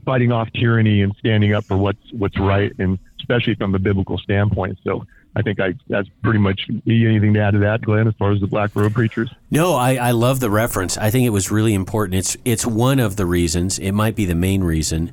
fighting 0.03 0.33
off 0.33 0.51
tyranny 0.51 1.01
and 1.01 1.15
standing 1.17 1.53
up 1.53 1.63
for 1.63 1.77
what's 1.77 2.11
what's 2.11 2.37
right, 2.37 2.73
and 2.79 2.99
especially 3.21 3.55
from 3.55 3.73
a 3.75 3.79
biblical 3.79 4.17
standpoint. 4.17 4.77
So 4.83 5.05
I 5.35 5.41
think 5.41 5.59
I 5.59 5.73
that's 5.87 6.09
pretty 6.23 6.39
much 6.39 6.67
anything 6.85 7.33
to 7.33 7.39
add 7.39 7.51
to 7.51 7.59
that, 7.59 7.81
Glenn, 7.81 8.07
as 8.07 8.13
far 8.15 8.31
as 8.31 8.41
the 8.41 8.47
Black 8.47 8.75
Robe 8.75 8.93
preachers. 8.93 9.33
No, 9.49 9.75
I, 9.75 9.95
I 9.95 10.11
love 10.11 10.39
the 10.41 10.49
reference. 10.49 10.97
I 10.97 11.09
think 11.09 11.25
it 11.25 11.29
was 11.29 11.51
really 11.51 11.73
important. 11.73 12.15
It's 12.15 12.35
it's 12.43 12.65
one 12.65 12.99
of 12.99 13.15
the 13.15 13.25
reasons. 13.25 13.79
It 13.79 13.93
might 13.93 14.15
be 14.15 14.25
the 14.25 14.35
main 14.35 14.63
reason 14.63 15.11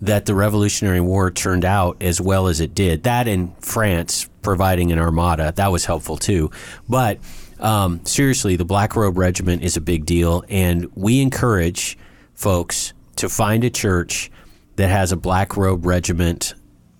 that 0.00 0.26
the 0.26 0.34
Revolutionary 0.34 1.00
War 1.00 1.30
turned 1.30 1.64
out 1.64 1.96
as 2.00 2.20
well 2.20 2.46
as 2.46 2.60
it 2.60 2.74
did. 2.74 3.02
That 3.04 3.26
in 3.26 3.54
France 3.60 4.28
providing 4.42 4.92
an 4.92 4.98
armada 4.98 5.52
that 5.56 5.72
was 5.72 5.84
helpful 5.84 6.16
too. 6.16 6.50
But 6.88 7.18
um, 7.58 8.04
seriously, 8.04 8.54
the 8.56 8.64
Black 8.64 8.94
Robe 8.94 9.18
Regiment 9.18 9.62
is 9.64 9.76
a 9.76 9.80
big 9.80 10.06
deal, 10.06 10.44
and 10.48 10.88
we 10.94 11.20
encourage 11.20 11.98
folks 12.34 12.92
to 13.16 13.28
find 13.28 13.64
a 13.64 13.70
church 13.70 14.30
that 14.76 14.88
has 14.88 15.10
a 15.10 15.16
Black 15.16 15.56
Robe 15.56 15.86
Regiment 15.86 16.54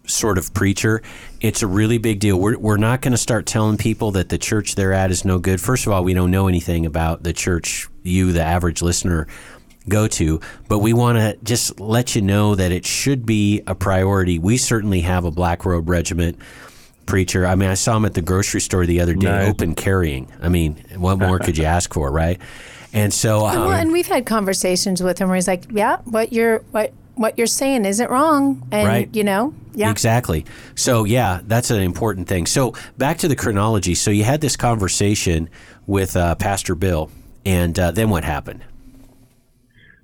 sort 0.07 0.39
of 0.39 0.53
preacher, 0.55 1.03
it's 1.41 1.63
a 1.63 1.67
really 1.67 1.99
big 1.99 2.21
deal. 2.21 2.39
We're, 2.39 2.59
we're 2.59 2.77
not 2.77 3.01
going 3.01 3.13
to 3.13 3.19
start 3.19 3.47
telling 3.47 3.77
people 3.77 4.13
that 4.13 4.29
the 4.29 4.39
church 4.39 4.75
they're 4.75 4.93
at 4.93 5.11
is 5.11 5.25
no 5.25 5.39
good. 5.39 5.61
First 5.61 5.87
of 5.87 5.93
all, 5.93 6.05
we 6.05 6.15
don't 6.15 6.31
know 6.31 6.49
anything 6.49 6.87
about 6.87 7.23
the 7.23 7.33
church 7.33 7.89
you, 8.03 8.33
the 8.33 8.43
average 8.43 8.83
listener, 8.83 9.27
go 9.89 10.09
to, 10.09 10.41
but 10.69 10.79
we 10.81 10.93
want 10.93 11.19
to 11.19 11.37
just 11.45 11.79
let 11.79 12.15
you 12.17 12.23
know 12.23 12.55
that 12.55 12.73
it 12.73 12.85
should 12.85 13.25
be 13.27 13.63
a 13.67 13.75
priority. 13.75 14.39
We 14.39 14.57
certainly 14.57 15.01
have 15.03 15.25
a 15.25 15.31
Black 15.31 15.65
Robe 15.65 15.89
Regiment 15.89 16.39
preacher. 17.07 17.47
I 17.47 17.55
mean, 17.55 17.69
I 17.71 17.75
saw 17.75 17.97
him 17.97 18.05
at 18.05 18.15
the 18.15 18.23
grocery 18.23 18.61
store 18.61 18.85
the 18.85 19.01
other 19.01 19.15
day, 19.15 19.29
Nice. 19.29 19.49
open 19.49 19.75
carrying. 19.77 20.29
I 20.43 20.49
mean, 20.49 20.83
what 20.97 21.19
more 21.19 21.39
could 21.39 21.57
you 21.57 21.65
ask 21.77 21.95
for, 21.95 22.11
right? 22.11 22.41
And 22.93 23.13
so, 23.13 23.47
um, 23.47 23.57
well, 23.57 23.71
and 23.73 23.93
we've 23.93 24.07
had 24.07 24.27
conversations 24.27 25.03
with 25.03 25.19
him 25.19 25.29
where 25.29 25.35
he's 25.37 25.47
like, 25.47 25.65
"Yeah, 25.71 25.99
what 26.05 26.33
you're 26.33 26.61
what 26.71 26.93
what 27.17 27.37
you're 27.37 27.47
saying 27.47 27.85
isn't 27.85 28.11
wrong," 28.11 28.67
and 28.71 28.87
Right. 28.87 29.09
you 29.13 29.25
know, 29.25 29.53
yeah, 29.75 29.91
Exactly. 29.91 30.45
So 30.75 31.05
yeah, 31.05 31.41
that's 31.47 31.71
an 31.71 31.83
important 31.83 32.29
thing. 32.29 32.47
So 32.47 32.75
back 32.97 33.19
to 33.19 33.29
the 33.29 33.37
chronology. 33.37 33.95
So 33.95 34.11
you 34.11 34.25
had 34.25 34.41
this 34.41 34.57
conversation 34.57 35.49
with 35.87 36.17
uh, 36.17 36.35
Pastor 36.37 36.75
Bill, 36.75 37.11
and 37.45 37.79
uh, 37.79 37.91
then 37.91 38.11
what 38.11 38.25
happened? 38.25 38.63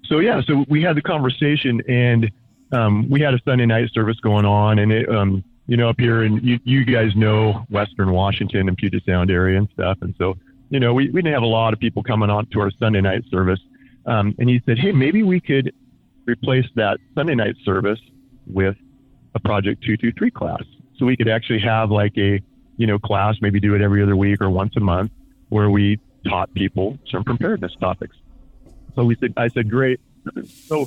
So 0.07 0.19
yeah, 0.19 0.43
so 0.47 0.65
we 0.69 0.83
had 0.83 0.97
the 0.97 1.03
conversation, 1.03 1.81
and 1.89 2.31
um, 2.73 3.09
we 3.09 3.21
had 3.21 3.35
a 3.35 3.41
Sunday 3.45 3.67
night 3.67 3.91
service 3.93 4.19
going 4.21 4.45
on, 4.45 4.79
and 4.79 4.93
it, 4.93 5.09
um, 5.09 5.43
you 5.67 5.77
know, 5.77 5.89
up 5.89 5.99
here, 5.99 6.23
and 6.23 6.43
you, 6.43 6.59
you 6.65 6.85
guys 6.85 7.15
know 7.15 7.65
Western 7.71 8.13
Washington 8.13 8.69
and 8.69 8.77
Puget 8.77 9.05
Sound 9.07 9.31
area 9.31 9.59
and 9.59 9.69
stuff, 9.73 9.99
and 10.03 10.15
so 10.19 10.37
you 10.73 10.81
know, 10.81 10.95
we, 10.95 11.11
we 11.11 11.21
didn't 11.21 11.35
have 11.35 11.43
a 11.43 11.47
lot 11.47 11.75
of 11.75 11.79
people 11.81 12.03
coming 12.03 12.31
on 12.31 12.47
to 12.47 12.61
our 12.61 12.71
Sunday 12.79 13.03
night 13.03 13.23
service, 13.31 13.61
um, 14.07 14.35
and 14.39 14.49
he 14.49 14.63
said, 14.65 14.79
hey, 14.79 14.91
maybe 14.91 15.23
we 15.23 15.39
could 15.39 15.71
replace 16.27 16.67
that 16.77 16.99
Sunday 17.15 17.35
night 17.35 17.57
service 17.65 18.01
with 18.47 18.77
a 19.35 19.41
Project 19.41 19.83
Two 19.83 19.97
Two 19.97 20.13
Three 20.13 20.31
class, 20.31 20.63
so 20.97 21.07
we 21.07 21.17
could 21.17 21.29
actually 21.29 21.61
have 21.61 21.91
like 21.91 22.17
a 22.19 22.41
you 22.77 22.87
know 22.87 22.99
class, 22.99 23.37
maybe 23.41 23.61
do 23.61 23.75
it 23.75 23.81
every 23.81 24.03
other 24.03 24.17
week 24.17 24.41
or 24.41 24.51
once 24.51 24.77
a 24.77 24.81
month, 24.81 25.13
where 25.49 25.71
we 25.71 25.99
taught 26.29 26.53
people 26.55 26.99
some 27.11 27.25
preparedness 27.25 27.75
topics. 27.81 28.17
So 28.95 29.05
we 29.05 29.17
said, 29.17 29.33
I 29.37 29.49
said, 29.49 29.71
great. 29.71 30.01
So 30.67 30.87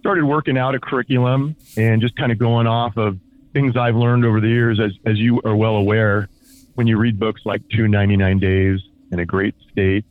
started 0.00 0.24
working 0.24 0.56
out 0.56 0.74
a 0.74 0.80
curriculum 0.80 1.56
and 1.76 2.00
just 2.00 2.16
kind 2.16 2.30
of 2.30 2.38
going 2.38 2.66
off 2.66 2.96
of 2.96 3.18
things 3.52 3.76
I've 3.76 3.96
learned 3.96 4.24
over 4.24 4.40
the 4.40 4.48
years, 4.48 4.80
as, 4.80 4.92
as 5.06 5.18
you 5.18 5.40
are 5.44 5.56
well 5.56 5.76
aware, 5.76 6.28
when 6.74 6.86
you 6.86 6.98
read 6.98 7.18
books 7.18 7.42
like 7.44 7.62
299 7.70 8.38
Days 8.38 8.80
and 9.10 9.20
A 9.20 9.24
Great 9.24 9.54
State 9.70 10.04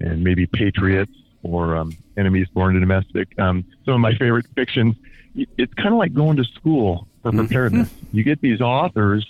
and 0.00 0.22
maybe 0.22 0.46
Patriots 0.46 1.12
or 1.42 1.76
um, 1.76 1.96
Enemies 2.16 2.48
Foreign 2.54 2.76
and 2.76 2.82
Domestic, 2.82 3.38
um, 3.38 3.64
some 3.84 3.94
of 3.94 4.00
my 4.00 4.14
favorite 4.14 4.46
fictions, 4.54 4.96
it's 5.34 5.74
kind 5.74 5.88
of 5.88 5.98
like 5.98 6.14
going 6.14 6.36
to 6.36 6.44
school 6.44 7.06
for 7.22 7.32
preparedness. 7.32 7.90
You 8.12 8.22
get 8.22 8.40
these 8.40 8.60
authors 8.60 9.26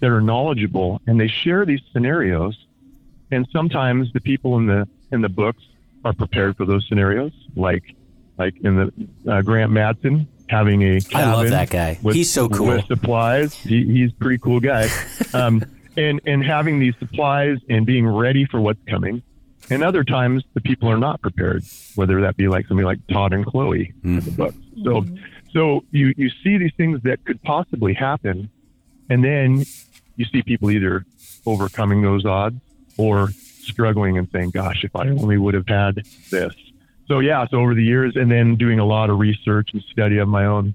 that 0.00 0.10
are 0.10 0.20
knowledgeable 0.20 1.00
and 1.06 1.20
they 1.20 1.28
share 1.28 1.66
these 1.66 1.80
scenarios 1.92 2.56
and 3.30 3.46
sometimes 3.52 4.12
the 4.12 4.20
people 4.20 4.56
in 4.58 4.66
the 4.66 4.88
in 5.12 5.20
the 5.20 5.28
books 5.28 5.62
are 6.04 6.12
prepared 6.12 6.56
for 6.56 6.64
those 6.64 6.86
scenarios, 6.88 7.32
like 7.56 7.94
like 8.38 8.56
in 8.62 8.76
the 8.76 9.30
uh, 9.30 9.42
Grant 9.42 9.70
Matson 9.70 10.26
having 10.48 10.82
a 10.82 11.00
cabin 11.00 11.28
I 11.28 11.34
love 11.34 11.50
that 11.50 11.70
guy. 11.70 11.98
With, 12.02 12.16
He's 12.16 12.30
so 12.30 12.48
cool. 12.48 12.68
with 12.68 12.86
supplies. 12.86 13.54
He, 13.54 13.84
he's 13.86 14.10
a 14.10 14.14
pretty 14.14 14.38
cool 14.38 14.60
guy, 14.60 14.88
um, 15.34 15.64
and 15.96 16.20
and 16.26 16.44
having 16.44 16.78
these 16.78 16.94
supplies 16.98 17.58
and 17.68 17.86
being 17.86 18.06
ready 18.06 18.44
for 18.44 18.60
what's 18.60 18.82
coming. 18.88 19.22
And 19.70 19.84
other 19.84 20.04
times 20.04 20.44
the 20.54 20.60
people 20.60 20.88
are 20.88 20.98
not 20.98 21.22
prepared, 21.22 21.64
whether 21.94 22.20
that 22.22 22.36
be 22.36 22.48
like 22.48 22.66
somebody 22.66 22.86
like 22.86 23.06
Todd 23.06 23.32
and 23.32 23.46
Chloe 23.46 23.92
in 24.02 24.16
the 24.16 24.22
mm-hmm. 24.22 24.34
books. 24.34 24.56
So 24.84 25.02
mm-hmm. 25.02 25.16
so 25.52 25.84
you 25.90 26.12
you 26.16 26.30
see 26.42 26.58
these 26.58 26.72
things 26.76 27.00
that 27.02 27.24
could 27.24 27.40
possibly 27.42 27.94
happen, 27.94 28.50
and 29.08 29.24
then 29.24 29.64
you 30.16 30.24
see 30.26 30.42
people 30.42 30.70
either 30.70 31.06
overcoming 31.46 32.02
those 32.02 32.26
odds 32.26 32.60
or 32.96 33.30
struggling 33.30 34.18
and 34.18 34.28
saying, 34.30 34.50
gosh, 34.50 34.84
if 34.84 34.94
I 34.94 35.08
only 35.08 35.38
would 35.38 35.54
have 35.54 35.68
had 35.68 36.02
this. 36.30 36.54
So, 37.08 37.18
yeah, 37.20 37.46
so 37.48 37.58
over 37.58 37.74
the 37.74 37.84
years, 37.84 38.16
and 38.16 38.30
then 38.30 38.56
doing 38.56 38.78
a 38.78 38.84
lot 38.84 39.10
of 39.10 39.18
research 39.18 39.70
and 39.72 39.82
study 39.90 40.18
of 40.18 40.28
my 40.28 40.44
own, 40.44 40.74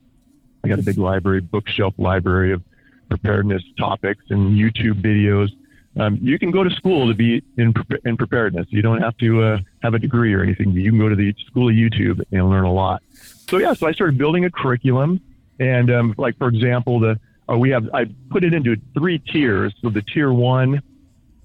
I 0.64 0.68
got 0.68 0.80
a 0.80 0.84
big 0.84 0.98
library, 0.98 1.42
bookshelf 1.42 1.94
library 1.98 2.52
of 2.52 2.64
preparedness 3.10 3.64
topics 3.78 4.24
and 4.30 4.58
YouTube 4.58 5.02
videos. 5.02 5.50
Um, 5.98 6.18
you 6.22 6.38
can 6.38 6.52
go 6.52 6.64
to 6.64 6.70
school 6.72 7.08
to 7.08 7.14
be 7.14 7.42
in, 7.58 7.74
in 8.04 8.18
preparedness. 8.18 8.68
You 8.70 8.82
don't 8.82 9.02
have 9.02 9.18
to 9.18 9.44
uh, 9.44 9.60
have 9.82 9.94
a 9.94 10.00
degree 10.00 10.34
or 10.34 10.44
anything. 10.44 10.72
You 10.72 10.92
can 10.92 11.00
go 11.00 11.08
to 11.08 11.16
the 11.16 11.34
school 11.48 11.70
of 11.70 11.76
YouTube 11.76 12.22
and 12.32 12.50
learn 12.50 12.66
a 12.66 12.74
lot. 12.74 13.02
So 13.50 13.58
yeah, 13.58 13.74
so 13.74 13.88
I 13.88 13.94
started 13.94 14.18
building 14.18 14.44
a 14.46 14.52
curriculum, 14.52 15.22
and 15.60 15.90
um, 15.92 16.16
like 16.18 16.38
for 16.38 16.48
example, 16.48 17.00
the 17.00 17.20
uh, 17.50 17.58
we 17.58 17.70
have 17.70 17.90
I 17.94 18.06
put 18.30 18.44
it 18.44 18.54
into 18.54 18.76
three 18.94 19.20
tiers. 19.20 19.74
So 19.82 19.90
the 19.90 20.02
tier 20.02 20.34
one 20.34 20.82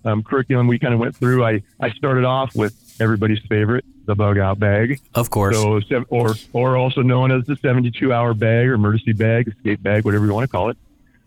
um, 0.05 0.23
curriculum 0.23 0.67
we 0.67 0.79
kind 0.79 0.95
of 0.95 1.01
went 1.01 1.17
through. 1.17 1.45
I, 1.45 1.63
I 1.79 1.91
started 1.91 2.25
off 2.25 2.55
with 2.55 2.97
everybody's 3.01 3.41
favorite, 3.49 3.85
the 4.07 4.15
bug 4.15 4.39
out 4.39 4.59
bag. 4.59 5.01
Of 5.15 5.31
course. 5.31 5.57
So, 5.57 5.81
or 6.09 6.35
or 6.53 6.77
also 6.77 7.03
known 7.03 7.31
as 7.31 7.45
the 7.47 7.57
72 7.57 8.13
hour 8.13 8.35
bag 8.35 8.69
or 8.69 8.75
emergency 8.75 9.13
bag, 9.13 9.49
escape 9.49 9.83
bag, 9.83 10.05
whatever 10.05 10.27
you 10.27 10.33
want 10.33 10.45
to 10.45 10.53
call 10.53 10.71
it. 10.71 10.79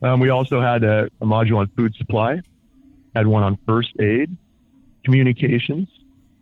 Um, 0.01 0.19
we 0.19 0.29
also 0.29 0.59
had 0.59 0.83
a, 0.83 1.09
a 1.21 1.25
module 1.25 1.57
on 1.57 1.67
food 1.67 1.95
supply, 1.95 2.41
had 3.15 3.27
one 3.27 3.43
on 3.43 3.57
first 3.65 3.91
aid, 3.99 4.35
communications, 5.03 5.87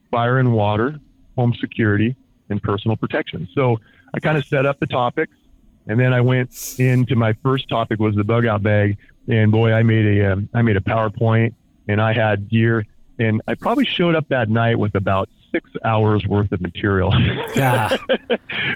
fire 0.09 0.39
and 0.39 0.53
water, 0.53 0.99
home 1.35 1.53
security, 1.59 2.15
and 2.49 2.61
personal 2.61 2.97
protection. 2.97 3.47
So 3.53 3.79
I 4.13 4.19
kind 4.19 4.37
of 4.37 4.45
set 4.45 4.65
up 4.65 4.79
the 4.79 4.87
topics, 4.87 5.33
and 5.87 5.99
then 5.99 6.13
I 6.13 6.21
went 6.21 6.79
into 6.79 7.15
my 7.15 7.33
first 7.43 7.69
topic 7.69 7.99
was 7.99 8.15
the 8.15 8.23
bug 8.23 8.45
out 8.45 8.63
bag, 8.63 8.97
and 9.27 9.51
boy, 9.51 9.73
I 9.73 9.83
made 9.83 10.05
a 10.19 10.33
um, 10.33 10.49
I 10.53 10.61
made 10.61 10.77
a 10.77 10.81
PowerPoint, 10.81 11.53
and 11.87 12.01
I 12.01 12.13
had 12.13 12.49
gear, 12.49 12.85
and 13.19 13.41
I 13.47 13.55
probably 13.55 13.85
showed 13.85 14.15
up 14.15 14.27
that 14.29 14.49
night 14.49 14.77
with 14.77 14.95
about 14.95 15.29
six 15.51 15.69
hours 15.83 16.25
worth 16.25 16.51
of 16.51 16.61
material. 16.61 17.13
Yeah. 17.53 17.95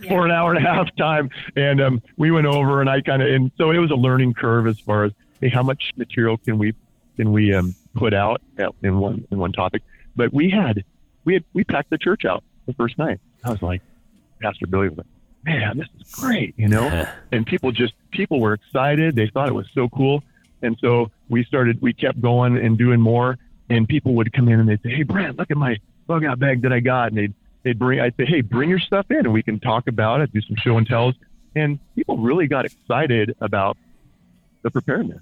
for 0.09 0.25
an 0.25 0.31
hour 0.31 0.53
and 0.53 0.63
a 0.63 0.69
half 0.69 0.93
time. 0.97 1.29
And 1.55 1.79
um, 1.81 2.01
we 2.17 2.29
went 2.29 2.45
over 2.45 2.81
and 2.81 2.89
I 2.89 2.99
kind 2.99 3.21
of, 3.21 3.29
and 3.29 3.49
so 3.57 3.71
it 3.71 3.77
was 3.77 3.89
a 3.89 3.95
learning 3.95 4.33
curve 4.33 4.67
as 4.67 4.77
far 4.81 5.05
as, 5.05 5.13
hey, 5.39 5.47
how 5.47 5.63
much 5.63 5.91
material 5.95 6.37
can 6.37 6.57
we, 6.57 6.73
can 7.15 7.31
we 7.31 7.53
um, 7.53 7.73
put 7.95 8.13
out 8.13 8.41
in 8.83 8.99
one, 8.99 9.25
in 9.31 9.37
one 9.39 9.51
topic? 9.51 9.81
But 10.15 10.33
we 10.33 10.49
had, 10.49 10.83
we 11.25 11.33
had, 11.35 11.43
we 11.53 11.63
packed 11.63 11.89
the 11.89 11.97
church 11.97 12.25
out 12.25 12.43
the 12.67 12.73
first 12.73 12.97
night. 12.97 13.19
I 13.43 13.49
was 13.51 13.61
like, 13.61 13.81
Pastor 14.41 14.67
Billy 14.67 14.89
was 14.89 14.97
like, 14.99 15.07
man, 15.43 15.77
this 15.77 15.87
is 15.99 16.13
great, 16.15 16.53
you 16.57 16.67
know? 16.67 16.87
and 17.31 17.45
people 17.45 17.71
just, 17.71 17.93
people 18.11 18.39
were 18.39 18.53
excited. 18.53 19.15
They 19.15 19.27
thought 19.27 19.47
it 19.47 19.53
was 19.53 19.67
so 19.73 19.89
cool. 19.89 20.23
And 20.61 20.77
so 20.81 21.11
we 21.29 21.43
started, 21.43 21.81
we 21.81 21.93
kept 21.93 22.19
going 22.21 22.57
and 22.57 22.77
doing 22.77 22.99
more. 22.99 23.37
And 23.69 23.87
people 23.87 24.13
would 24.15 24.31
come 24.33 24.47
in 24.47 24.59
and 24.59 24.69
they'd 24.69 24.81
say, 24.83 24.89
hey, 24.89 25.03
Brent, 25.03 25.37
look 25.37 25.51
at 25.51 25.57
my 25.57 25.77
bug 26.07 26.23
out 26.25 26.39
bag 26.39 26.61
that 26.63 26.71
I 26.73 26.79
got. 26.79 27.09
And 27.09 27.17
they'd, 27.17 27.33
they'd 27.63 27.77
bring, 27.79 27.99
I'd 27.99 28.15
say, 28.15 28.25
hey, 28.25 28.41
bring 28.41 28.69
your 28.69 28.79
stuff 28.79 29.09
in 29.11 29.17
and 29.17 29.33
we 29.33 29.43
can 29.43 29.59
talk 29.59 29.87
about 29.87 30.21
it, 30.21 30.31
do 30.33 30.41
some 30.41 30.55
show 30.55 30.77
and 30.77 30.87
tells. 30.87 31.15
And 31.55 31.79
people 31.95 32.17
really 32.17 32.47
got 32.47 32.65
excited 32.65 33.35
about 33.41 33.77
the 34.61 34.71
preparedness. 34.71 35.21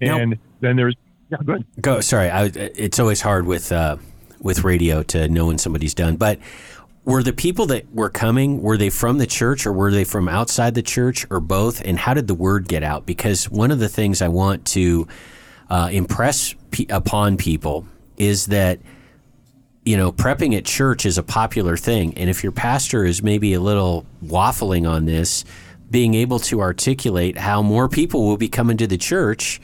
Now- 0.00 0.18
And 0.18 0.38
then 0.60 0.76
there's, 0.76 0.96
yeah, 1.30 1.58
go. 1.80 2.00
Sorry, 2.00 2.28
I, 2.30 2.44
it's 2.54 2.98
always 2.98 3.20
hard 3.20 3.46
with 3.46 3.70
uh, 3.72 3.96
with 4.40 4.64
radio 4.64 5.02
to 5.04 5.28
know 5.28 5.46
when 5.46 5.58
somebody's 5.58 5.94
done. 5.94 6.16
But 6.16 6.38
were 7.04 7.22
the 7.22 7.32
people 7.32 7.66
that 7.66 7.92
were 7.94 8.10
coming 8.10 8.62
were 8.62 8.76
they 8.76 8.90
from 8.90 9.18
the 9.18 9.26
church 9.26 9.66
or 9.66 9.72
were 9.72 9.90
they 9.90 10.04
from 10.04 10.28
outside 10.28 10.74
the 10.74 10.82
church 10.82 11.26
or 11.30 11.40
both? 11.40 11.80
And 11.84 11.98
how 11.98 12.14
did 12.14 12.26
the 12.26 12.34
word 12.34 12.68
get 12.68 12.82
out? 12.82 13.06
Because 13.06 13.48
one 13.50 13.70
of 13.70 13.78
the 13.78 13.88
things 13.88 14.20
I 14.20 14.28
want 14.28 14.64
to 14.66 15.08
uh, 15.68 15.88
impress 15.92 16.54
upon 16.88 17.36
people 17.36 17.86
is 18.16 18.46
that 18.46 18.80
you 19.84 19.96
know 19.96 20.12
prepping 20.12 20.56
at 20.56 20.64
church 20.64 21.06
is 21.06 21.16
a 21.16 21.22
popular 21.22 21.76
thing, 21.76 22.16
and 22.18 22.28
if 22.28 22.42
your 22.42 22.52
pastor 22.52 23.04
is 23.04 23.22
maybe 23.22 23.54
a 23.54 23.60
little 23.60 24.04
waffling 24.24 24.88
on 24.88 25.04
this, 25.04 25.44
being 25.90 26.14
able 26.14 26.38
to 26.40 26.60
articulate 26.60 27.38
how 27.38 27.62
more 27.62 27.88
people 27.88 28.26
will 28.26 28.36
be 28.36 28.48
coming 28.48 28.76
to 28.76 28.86
the 28.86 28.98
church 28.98 29.60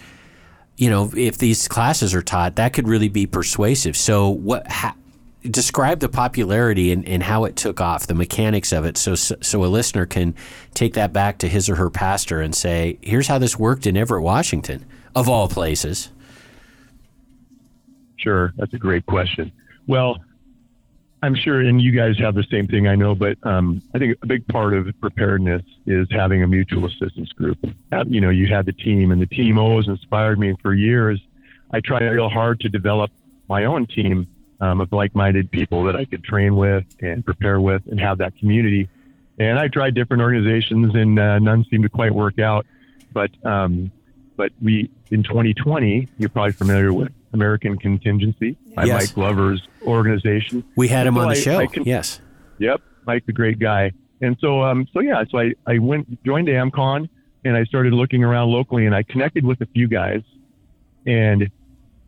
you 0.76 0.90
know, 0.90 1.10
if 1.16 1.38
these 1.38 1.68
classes 1.68 2.14
are 2.14 2.22
taught, 2.22 2.56
that 2.56 2.72
could 2.72 2.86
really 2.86 3.08
be 3.08 3.26
persuasive. 3.26 3.96
So, 3.96 4.28
what 4.28 4.70
ha, 4.70 4.94
describe 5.42 6.00
the 6.00 6.08
popularity 6.08 6.92
and, 6.92 7.06
and 7.08 7.22
how 7.22 7.44
it 7.44 7.56
took 7.56 7.80
off, 7.80 8.06
the 8.06 8.14
mechanics 8.14 8.72
of 8.72 8.84
it, 8.84 8.96
so 8.96 9.14
so 9.14 9.64
a 9.64 9.66
listener 9.66 10.06
can 10.06 10.34
take 10.74 10.94
that 10.94 11.12
back 11.12 11.38
to 11.38 11.48
his 11.48 11.68
or 11.68 11.76
her 11.76 11.90
pastor 11.90 12.40
and 12.40 12.54
say, 12.54 12.98
"Here's 13.00 13.28
how 13.28 13.38
this 13.38 13.58
worked 13.58 13.86
in 13.86 13.96
Everett, 13.96 14.22
Washington, 14.22 14.84
of 15.14 15.28
all 15.28 15.48
places." 15.48 16.10
Sure, 18.18 18.52
that's 18.56 18.74
a 18.74 18.78
great 18.78 19.06
question. 19.06 19.52
Well, 19.86 20.18
I'm 21.22 21.34
sure, 21.34 21.60
and 21.60 21.80
you 21.80 21.92
guys 21.92 22.18
have 22.18 22.34
the 22.34 22.44
same 22.50 22.68
thing, 22.68 22.86
I 22.86 22.94
know, 22.94 23.14
but 23.14 23.38
um, 23.42 23.82
I 23.94 23.98
think 23.98 24.18
a 24.22 24.26
big 24.26 24.46
part 24.48 24.74
of 24.74 24.88
preparedness 25.00 25.62
is 25.86 26.06
having 26.10 26.42
a 26.42 26.46
mutual 26.46 26.86
assistance 26.86 27.32
group. 27.32 27.58
Uh, 27.90 28.04
You 28.06 28.20
know, 28.20 28.30
you 28.30 28.46
had 28.48 28.66
the 28.66 28.72
team, 28.72 29.10
and 29.10 29.20
the 29.20 29.26
team 29.26 29.58
always 29.58 29.88
inspired 29.88 30.38
me. 30.38 30.54
For 30.62 30.74
years, 30.74 31.20
I 31.70 31.80
tried 31.80 32.02
real 32.02 32.28
hard 32.28 32.60
to 32.60 32.68
develop 32.68 33.10
my 33.48 33.64
own 33.64 33.86
team 33.86 34.26
um, 34.60 34.80
of 34.80 34.92
like-minded 34.92 35.50
people 35.50 35.84
that 35.84 35.96
I 35.96 36.04
could 36.04 36.22
train 36.22 36.56
with 36.56 36.84
and 37.00 37.24
prepare 37.24 37.60
with, 37.60 37.82
and 37.86 37.98
have 37.98 38.18
that 38.18 38.36
community. 38.38 38.88
And 39.38 39.58
I 39.58 39.68
tried 39.68 39.94
different 39.94 40.22
organizations, 40.22 40.94
and 40.94 41.18
uh, 41.18 41.38
none 41.38 41.64
seemed 41.70 41.84
to 41.84 41.90
quite 41.90 42.14
work 42.14 42.38
out. 42.38 42.66
But 43.12 43.30
um, 43.44 43.90
but 44.36 44.52
we 44.60 44.90
in 45.10 45.22
2020, 45.22 46.08
you're 46.18 46.28
probably 46.28 46.52
familiar 46.52 46.92
with 46.92 47.10
American 47.36 47.78
Contingency 47.78 48.56
by 48.74 48.84
Yes. 48.84 49.02
Mike 49.08 49.14
Glover's 49.14 49.62
organization. 49.82 50.64
We 50.74 50.88
had 50.88 51.06
him 51.06 51.14
So 51.14 51.20
on 51.20 51.28
the 51.28 51.34
I- 51.34 51.40
show. 51.40 51.58
I 51.58 51.66
can- 51.66 51.84
yes. 51.84 52.20
Yep, 52.58 52.80
Mike's 53.06 53.28
a 53.28 53.32
great 53.32 53.58
guy. 53.58 53.92
And 54.22 54.36
so, 54.40 54.62
um, 54.62 54.86
so 54.92 55.00
yeah, 55.00 55.22
so 55.30 55.38
I, 55.38 55.52
I 55.66 55.78
went 55.78 56.24
joined 56.24 56.48
AmCon 56.48 57.08
and 57.44 57.56
I 57.56 57.64
started 57.64 57.92
looking 57.92 58.24
around 58.24 58.48
locally 58.50 58.86
and 58.86 58.94
I 58.94 59.02
connected 59.02 59.44
with 59.44 59.60
a 59.60 59.66
few 59.66 59.86
guys, 59.88 60.22
and 61.06 61.48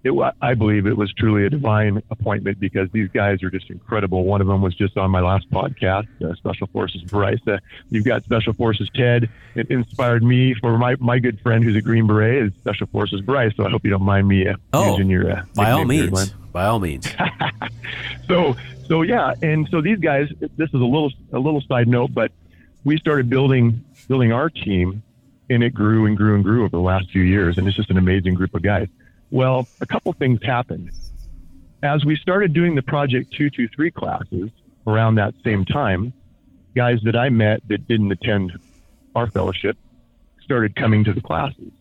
it 0.05 0.13
I 0.41 0.55
believe 0.55 0.87
it 0.87 0.97
was 0.97 1.13
truly 1.15 1.45
a 1.45 1.51
divine 1.51 2.03
appointment 2.11 2.61
because 2.61 2.89
these 2.93 3.09
guys 3.09 3.43
are 3.43 3.51
just 3.51 3.69
incredible. 3.71 4.25
One 4.25 4.41
of 4.41 4.47
them 4.47 4.63
was 4.63 4.75
just 4.75 4.97
on 4.97 5.11
my 5.11 5.21
last 5.21 5.51
podcast, 5.51 6.07
uh, 6.23 6.35
Special 6.37 6.67
Forces 6.69 7.03
Bryce. 7.03 7.41
Uh, 7.47 7.59
you've 7.91 8.05
got 8.05 8.23
Special 8.25 8.53
Forces 8.53 8.89
Ted. 8.95 9.29
It 9.55 9.71
inspired 9.71 10.23
me 10.23 10.55
for 10.55 10.79
my 10.79 10.97
my 11.01 11.19
good 11.19 11.41
friend 11.41 11.65
who's 11.65 11.77
a 11.77 11.83
Green 11.83 12.07
Beret 12.07 12.45
is 12.47 12.53
Special 12.61 12.87
Forces 12.89 13.21
Bryce. 13.23 13.53
So 13.57 13.67
I 13.67 13.71
hope 13.71 13.85
you 13.85 13.91
don't 13.91 14.03
mind 14.03 14.29
me 14.29 14.47
uh, 14.49 14.57
Oh, 14.73 14.93
using 14.93 15.11
your 15.11 15.31
uh, 15.31 15.43
By 15.55 15.73
all 15.73 15.85
means. 15.85 16.31
By 16.53 16.67
all 16.67 16.79
means. 16.79 17.13
so 18.29 18.57
so 18.87 19.03
yeah 19.03 19.35
and 19.43 19.69
so 19.71 19.81
these 19.81 19.99
guys 19.99 20.29
this 20.57 20.69
is 20.69 20.75
a 20.81 20.85
little 20.85 21.11
a 21.33 21.39
little 21.39 21.61
side 21.63 21.89
note 21.89 22.13
but 22.15 22.33
we 22.85 22.97
started 22.97 23.29
building 23.29 23.85
building 24.09 24.33
our 24.33 24.49
team 24.49 25.03
and 25.51 25.63
it 25.63 25.75
grew 25.75 26.07
and 26.07 26.17
grew 26.17 26.35
and 26.35 26.45
grew 26.45 26.61
over 26.63 26.71
the 26.71 26.81
last 26.81 27.11
few 27.11 27.23
years 27.23 27.59
and 27.59 27.67
it's 27.69 27.77
just 27.77 27.91
an 27.91 27.99
amazing 27.99 28.35
group 28.35 28.55
of 28.55 28.63
guys 28.63 28.89
well 29.31 29.67
a 29.81 29.87
couple 29.87 30.13
things 30.13 30.41
happened. 30.43 30.91
As 31.83 32.05
we 32.05 32.17
started 32.17 32.53
doing 32.53 32.75
the 32.75 32.83
project 32.83 33.33
223 33.33 33.91
classes 33.93 34.51
around 34.87 35.17
that 35.17 35.35
same 35.45 35.65
time 35.65 36.13
guys 36.75 37.01
that 37.03 37.17
i 37.17 37.29
met 37.29 37.61
that 37.69 37.87
didn't 37.89 38.13
attend 38.13 38.53
our 39.15 39.27
fellowship 39.27 39.77
started 40.49 40.75
coming 40.77 41.05
to 41.05 41.13
the 41.13 41.21
classes. 41.21 41.73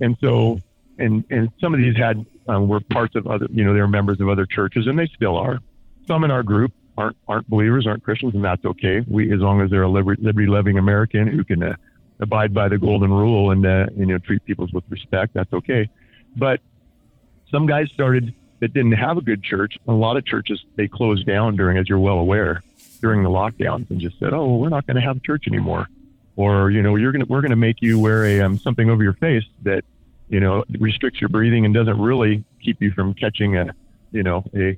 And 0.00 0.16
so 0.20 0.60
and 0.98 1.24
and 1.30 1.50
some 1.60 1.74
of 1.74 1.80
these 1.80 1.96
had 1.96 2.24
um, 2.46 2.68
were 2.68 2.80
parts 2.80 3.16
of 3.16 3.26
other 3.26 3.46
you 3.50 3.64
know 3.64 3.74
they 3.74 3.80
were 3.80 3.88
members 3.88 4.20
of 4.20 4.28
other 4.28 4.46
churches 4.46 4.86
and 4.86 4.96
they 4.96 5.06
still 5.06 5.36
are. 5.36 5.58
Some 6.06 6.22
in 6.22 6.30
our 6.30 6.44
group 6.44 6.72
aren't 6.96 7.16
aren't 7.26 7.48
believers 7.50 7.86
aren't 7.86 8.04
christians 8.04 8.34
and 8.34 8.44
that's 8.44 8.64
okay. 8.64 9.04
We 9.08 9.32
as 9.32 9.40
long 9.40 9.60
as 9.60 9.70
they're 9.70 9.82
a 9.82 9.88
liberty 9.88 10.46
loving 10.46 10.78
american 10.78 11.26
who 11.26 11.42
can 11.42 11.62
uh, 11.62 11.74
abide 12.20 12.54
by 12.54 12.68
the 12.68 12.78
golden 12.78 13.10
rule 13.10 13.50
and 13.50 13.66
uh, 13.66 13.86
you 13.96 14.06
know 14.06 14.18
treat 14.18 14.44
people 14.44 14.68
with 14.72 14.84
respect 14.88 15.34
that's 15.34 15.52
okay 15.52 15.88
but 16.36 16.60
some 17.50 17.66
guys 17.66 17.90
started 17.92 18.34
that 18.60 18.72
didn't 18.74 18.92
have 18.92 19.16
a 19.16 19.22
good 19.22 19.42
church. 19.42 19.78
A 19.88 19.92
lot 19.92 20.16
of 20.16 20.24
churches 20.26 20.62
they 20.76 20.86
closed 20.88 21.26
down 21.26 21.56
during 21.56 21.78
as 21.78 21.88
you're 21.88 21.98
well 21.98 22.18
aware 22.18 22.62
during 23.00 23.22
the 23.22 23.30
lockdowns 23.30 23.90
and 23.90 23.98
just 24.00 24.18
said 24.18 24.32
oh 24.34 24.46
well, 24.46 24.58
we're 24.58 24.68
not 24.68 24.86
going 24.86 24.96
to 24.96 25.00
have 25.00 25.16
a 25.16 25.20
church 25.20 25.44
anymore. 25.48 25.86
Or 26.36 26.70
you 26.70 26.82
know 26.82 26.96
you're 26.96 27.12
going 27.12 27.24
to 27.24 27.30
we're 27.30 27.40
going 27.40 27.50
to 27.50 27.56
make 27.56 27.80
you 27.82 27.98
wear 27.98 28.24
a 28.24 28.40
um, 28.40 28.58
something 28.58 28.88
over 28.90 29.02
your 29.02 29.14
face 29.14 29.44
that 29.62 29.84
you 30.28 30.40
know 30.40 30.64
restricts 30.78 31.20
your 31.20 31.28
breathing 31.28 31.64
and 31.64 31.74
doesn't 31.74 31.98
really 32.00 32.44
keep 32.62 32.80
you 32.82 32.90
from 32.92 33.14
catching 33.14 33.56
a 33.56 33.74
you 34.12 34.22
know 34.22 34.44
a 34.54 34.76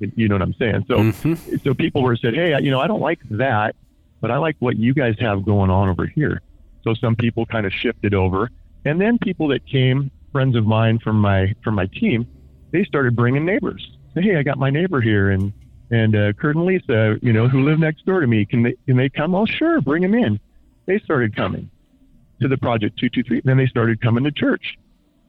you 0.00 0.28
know 0.28 0.34
what 0.34 0.42
I'm 0.42 0.54
saying? 0.54 0.84
So 0.88 0.96
Mhm. 0.98 1.62
so 1.62 1.72
people 1.74 2.02
were 2.02 2.16
said 2.16 2.34
hey 2.34 2.60
you 2.60 2.70
know 2.70 2.80
I 2.80 2.86
don't 2.86 3.00
like 3.00 3.20
that 3.30 3.76
but 4.20 4.30
I 4.30 4.38
like 4.38 4.56
what 4.58 4.76
you 4.76 4.92
guys 4.94 5.14
have 5.20 5.44
going 5.44 5.70
on 5.70 5.88
over 5.88 6.06
here. 6.06 6.40
So 6.82 6.94
some 6.94 7.14
people 7.16 7.44
kind 7.46 7.66
of 7.66 7.72
shifted 7.72 8.14
over. 8.14 8.50
And 8.86 9.00
then 9.00 9.18
people 9.18 9.48
that 9.48 9.66
came 9.66 10.10
friends 10.34 10.56
of 10.56 10.66
mine 10.66 10.98
from 10.98 11.20
my 11.20 11.54
from 11.62 11.76
my 11.76 11.86
team 11.86 12.26
they 12.72 12.82
started 12.82 13.14
bringing 13.14 13.44
neighbors. 13.44 13.88
Hey 14.16 14.34
I 14.34 14.42
got 14.42 14.58
my 14.58 14.68
neighbor 14.68 15.00
here 15.00 15.30
and 15.30 15.52
and 15.92 16.16
uh, 16.16 16.32
Kurt 16.32 16.56
and 16.56 16.64
Lisa 16.64 17.16
you 17.22 17.32
know 17.32 17.46
who 17.46 17.62
live 17.62 17.78
next 17.78 18.04
door 18.04 18.18
to 18.20 18.26
me 18.26 18.44
can 18.44 18.64
they 18.64 18.74
can 18.84 18.96
they 18.96 19.08
come? 19.08 19.32
Oh 19.32 19.46
sure 19.46 19.80
bring 19.80 20.02
them 20.02 20.12
in. 20.12 20.40
They 20.86 20.98
started 20.98 21.36
coming 21.36 21.70
to 22.40 22.48
the 22.48 22.58
project 22.58 22.98
223 22.98 23.42
then 23.44 23.56
they 23.56 23.68
started 23.68 24.00
coming 24.00 24.24
to 24.24 24.32
church 24.32 24.76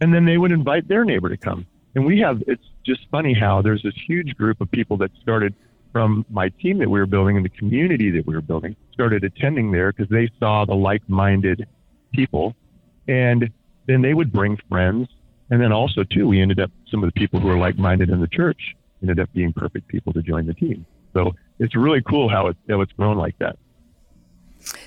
and 0.01 0.11
then 0.11 0.25
they 0.25 0.39
would 0.39 0.51
invite 0.51 0.87
their 0.87 1.05
neighbor 1.05 1.29
to 1.29 1.37
come. 1.37 1.67
And 1.93 2.03
we 2.03 2.19
have 2.21 2.41
it's 2.47 2.65
just 2.83 3.07
funny 3.11 3.35
how 3.35 3.61
there's 3.61 3.83
this 3.83 3.93
huge 4.07 4.35
group 4.35 4.59
of 4.59 4.71
people 4.71 4.97
that 4.97 5.11
started 5.21 5.53
from 5.91 6.25
my 6.31 6.49
team 6.49 6.79
that 6.79 6.89
we 6.89 6.99
were 6.99 7.05
building 7.05 7.37
and 7.37 7.45
the 7.45 7.49
community 7.49 8.09
that 8.09 8.25
we 8.25 8.33
were 8.33 8.41
building 8.41 8.75
started 8.91 9.23
attending 9.23 9.71
there 9.71 9.91
because 9.91 10.09
they 10.09 10.31
saw 10.39 10.65
the 10.65 10.73
like-minded 10.73 11.67
people. 12.11 12.55
And 13.07 13.51
then 13.87 14.01
they 14.01 14.13
would 14.13 14.31
bring 14.31 14.57
friends 14.69 15.07
and 15.49 15.61
then 15.61 15.71
also 15.71 16.03
too 16.03 16.27
we 16.27 16.41
ended 16.41 16.59
up 16.59 16.71
some 16.89 17.03
of 17.03 17.11
the 17.13 17.19
people 17.19 17.39
who 17.39 17.49
are 17.49 17.57
like-minded 17.57 18.09
in 18.09 18.19
the 18.19 18.27
church 18.27 18.75
ended 19.01 19.19
up 19.19 19.31
being 19.33 19.53
perfect 19.53 19.87
people 19.87 20.13
to 20.13 20.21
join 20.21 20.45
the 20.45 20.53
team 20.53 20.85
so 21.13 21.33
it's 21.59 21.75
really 21.75 22.01
cool 22.01 22.29
how 22.29 22.47
it 22.47 22.57
how 22.69 22.81
it's 22.81 22.93
grown 22.93 23.17
like 23.17 23.37
that 23.39 23.57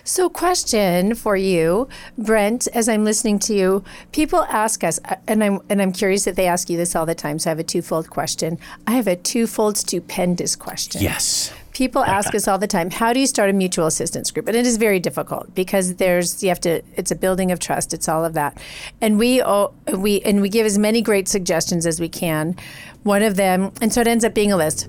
So, 0.05 0.29
question 0.29 1.15
for 1.15 1.37
you, 1.37 1.89
Brent. 2.17 2.67
As 2.75 2.89
I'm 2.89 3.05
listening 3.05 3.39
to 3.41 3.55
you, 3.55 3.85
people 4.13 4.43
ask 4.49 4.83
us, 4.83 4.99
uh, 5.05 5.17
and 5.29 5.45
I'm 5.45 5.61
and 5.69 5.81
I'm 5.81 5.93
curious 5.93 6.25
that 6.25 6.35
they 6.35 6.47
ask 6.47 6.69
you 6.71 6.77
this 6.77 6.97
all 6.97 7.07
the 7.07 7.15
time. 7.15 7.39
So, 7.39 7.49
I 7.49 7.53
have 7.53 7.59
a 7.59 7.65
twofold 7.65 8.11
question. 8.11 8.59
I 8.87 8.93
have 8.93 9.07
a 9.07 9.17
twofold 9.17 9.77
stupendous 9.77 10.57
question. 10.57 11.01
Yes. 11.03 11.53
People 11.79 12.03
ask 12.19 12.35
us 12.35 12.49
all 12.49 12.59
the 12.59 12.67
time, 12.67 12.91
how 12.91 13.13
do 13.13 13.21
you 13.21 13.27
start 13.27 13.51
a 13.51 13.53
mutual 13.53 13.87
assistance 13.87 14.33
group? 14.33 14.49
And 14.49 14.57
it 14.57 14.67
is 14.67 14.77
very 14.79 14.99
difficult 14.99 15.55
because 15.55 15.95
there's 15.95 16.43
you 16.43 16.49
have 16.49 16.61
to 16.61 16.83
it's 16.97 17.13
a 17.13 17.15
building 17.15 17.53
of 17.53 17.61
trust, 17.61 17.95
it's 17.95 18.09
all 18.09 18.25
of 18.25 18.35
that. 18.35 18.61
And 19.01 19.17
we 19.17 19.41
all, 19.41 19.75
we 19.97 20.21
and 20.23 20.43
we 20.43 20.49
give 20.49 20.67
as 20.67 20.77
many 20.77 21.01
great 21.03 21.29
suggestions 21.29 21.87
as 21.87 22.01
we 22.01 22.09
can. 22.09 22.57
One 23.05 23.23
of 23.23 23.37
them, 23.37 23.71
and 23.81 23.93
so 23.93 24.01
it 24.01 24.09
ends 24.09 24.25
up 24.25 24.35
being 24.35 24.51
a 24.51 24.57
list. 24.57 24.89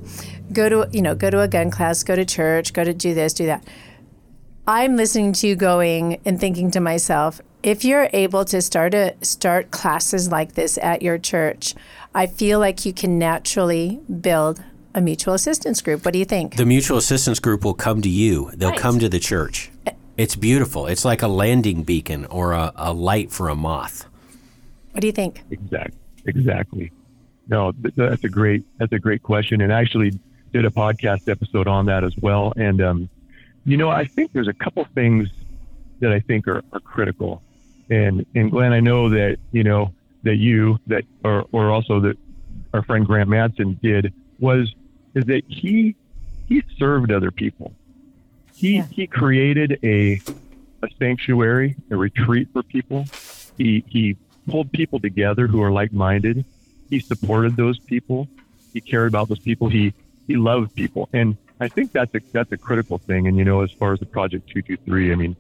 Go 0.52 0.68
to, 0.68 0.90
you 0.92 1.04
know, 1.04 1.14
go 1.14 1.30
to 1.30 1.42
a 1.42 1.48
gun 1.48 1.70
class, 1.70 2.04
go 2.04 2.16
to 2.16 2.26
church, 2.26 2.74
go 2.74 2.84
to 2.84 2.94
do 2.94 3.14
this, 3.14 3.34
do 3.34 3.46
that. 3.46 3.64
I'm 4.68 4.98
listening 4.98 5.34
to 5.34 5.48
you 5.48 5.56
going 5.56 6.20
and 6.26 6.40
thinking 6.40 6.72
to 6.72 6.80
myself, 6.80 7.40
if 7.62 7.86
you're 7.86 8.10
able 8.14 8.46
to 8.46 8.62
start 8.62 8.96
a 8.96 9.16
start 9.22 9.70
classes 9.70 10.32
like 10.32 10.54
this 10.54 10.80
at 10.80 11.04
your 11.04 11.20
church, 11.20 11.76
I 12.16 12.26
feel 12.26 12.58
like 12.60 12.84
you 12.84 12.94
can 12.94 13.20
naturally 13.20 14.00
build 14.22 14.64
a 14.96 15.02
mutual 15.02 15.34
assistance 15.34 15.82
group. 15.82 16.04
What 16.06 16.14
do 16.14 16.20
you 16.20 16.26
think? 16.26 16.56
The 16.56 16.66
mutual 16.66 16.98
assistance 16.98 17.40
group 17.40 17.64
will 17.64 17.74
come 17.74 18.02
to 18.02 18.10
you. 18.10 18.52
They'll 18.56 18.72
Right. 18.72 18.80
come 18.80 19.00
to 19.00 19.10
the 19.10 19.20
church. 19.20 19.72
It's 20.18 20.36
beautiful. 20.36 20.88
It's 20.88 21.06
like 21.06 21.22
a 21.22 21.28
landing 21.28 21.84
beacon 21.84 22.26
or 22.26 22.54
a, 22.54 22.74
a 22.76 22.92
light 22.94 23.32
for 23.32 23.50
a 23.50 23.56
moth. 23.56 24.06
what 24.92 25.02
do 25.02 25.08
you 25.08 25.14
think? 25.14 25.44
Exactly. 25.52 25.98
exactly. 26.26 26.92
No, 27.48 27.72
that's 27.96 28.24
a 28.24 28.30
great 28.30 28.64
that's 28.78 28.92
a 28.94 29.00
great 29.00 29.24
question, 29.24 29.62
and 29.62 29.74
I 29.74 29.80
actually 29.82 30.12
did 30.54 30.66
a 30.66 30.70
podcast 30.70 31.28
episode 31.30 31.68
on 31.68 31.86
that 31.88 32.04
as 32.04 32.16
well. 32.18 32.54
And 32.58 32.82
um, 32.82 33.10
you 33.66 33.78
know, 33.78 33.90
I 33.90 34.06
think 34.06 34.34
there's 34.34 34.48
a 34.48 34.54
couple 34.54 34.86
things 34.94 35.30
that 36.00 36.12
I 36.12 36.20
think 36.20 36.48
are, 36.48 36.64
are 36.74 36.80
critical. 36.80 37.42
And 37.90 38.26
and 38.36 38.52
Glenn, 38.52 38.72
I 38.74 38.80
know 38.82 39.10
that 39.10 39.38
you 39.52 39.64
know 39.64 39.94
that 40.24 40.36
you 40.36 40.80
that 40.88 41.06
or 41.24 41.46
or 41.52 41.72
also 41.72 42.00
that 42.02 42.18
our 42.74 42.84
friend 42.84 43.06
Grant 43.06 43.30
Matson 43.30 43.80
did 43.82 44.14
was 44.40 44.72
is 45.16 45.26
that 45.26 45.44
he 45.48 45.96
he 46.48 46.64
served 46.78 47.12
other 47.12 47.32
people. 47.32 47.74
He 48.56 48.78
Yeah. 48.78 48.86
he 48.92 49.08
created 49.08 49.80
a 49.84 50.22
a 50.82 50.88
sanctuary, 50.98 51.76
a 51.92 51.96
retreat 51.98 52.48
for 52.54 52.64
people. 52.64 53.06
He 53.58 53.84
he 53.88 54.16
pulled 54.48 54.72
people 54.72 55.00
together 55.00 55.48
who 55.48 55.62
are 55.62 55.72
like 55.72 55.92
minded. 55.94 56.46
He 56.90 57.00
supported 57.00 57.56
those 57.56 57.78
people. 57.80 58.28
He 58.74 58.82
cared 58.82 59.08
about 59.10 59.30
those 59.30 59.40
people. 59.40 59.70
He 59.70 59.94
he 60.28 60.36
loved 60.38 60.74
people, 60.76 61.10
and 61.14 61.38
I 61.60 61.68
think 61.68 61.92
that's 61.92 62.14
a 62.16 62.20
that's 62.32 62.52
a 62.52 62.58
critical 62.58 62.98
thing. 62.98 63.28
And 63.28 63.38
you 63.38 63.44
know, 63.46 63.62
as 63.62 63.72
far 63.72 63.94
as 63.94 64.00
the 64.00 64.06
Project 64.06 64.50
Two 64.50 64.62
Two 64.62 64.78
Three, 64.78 65.12
I 65.12 65.16
mean, 65.16 65.36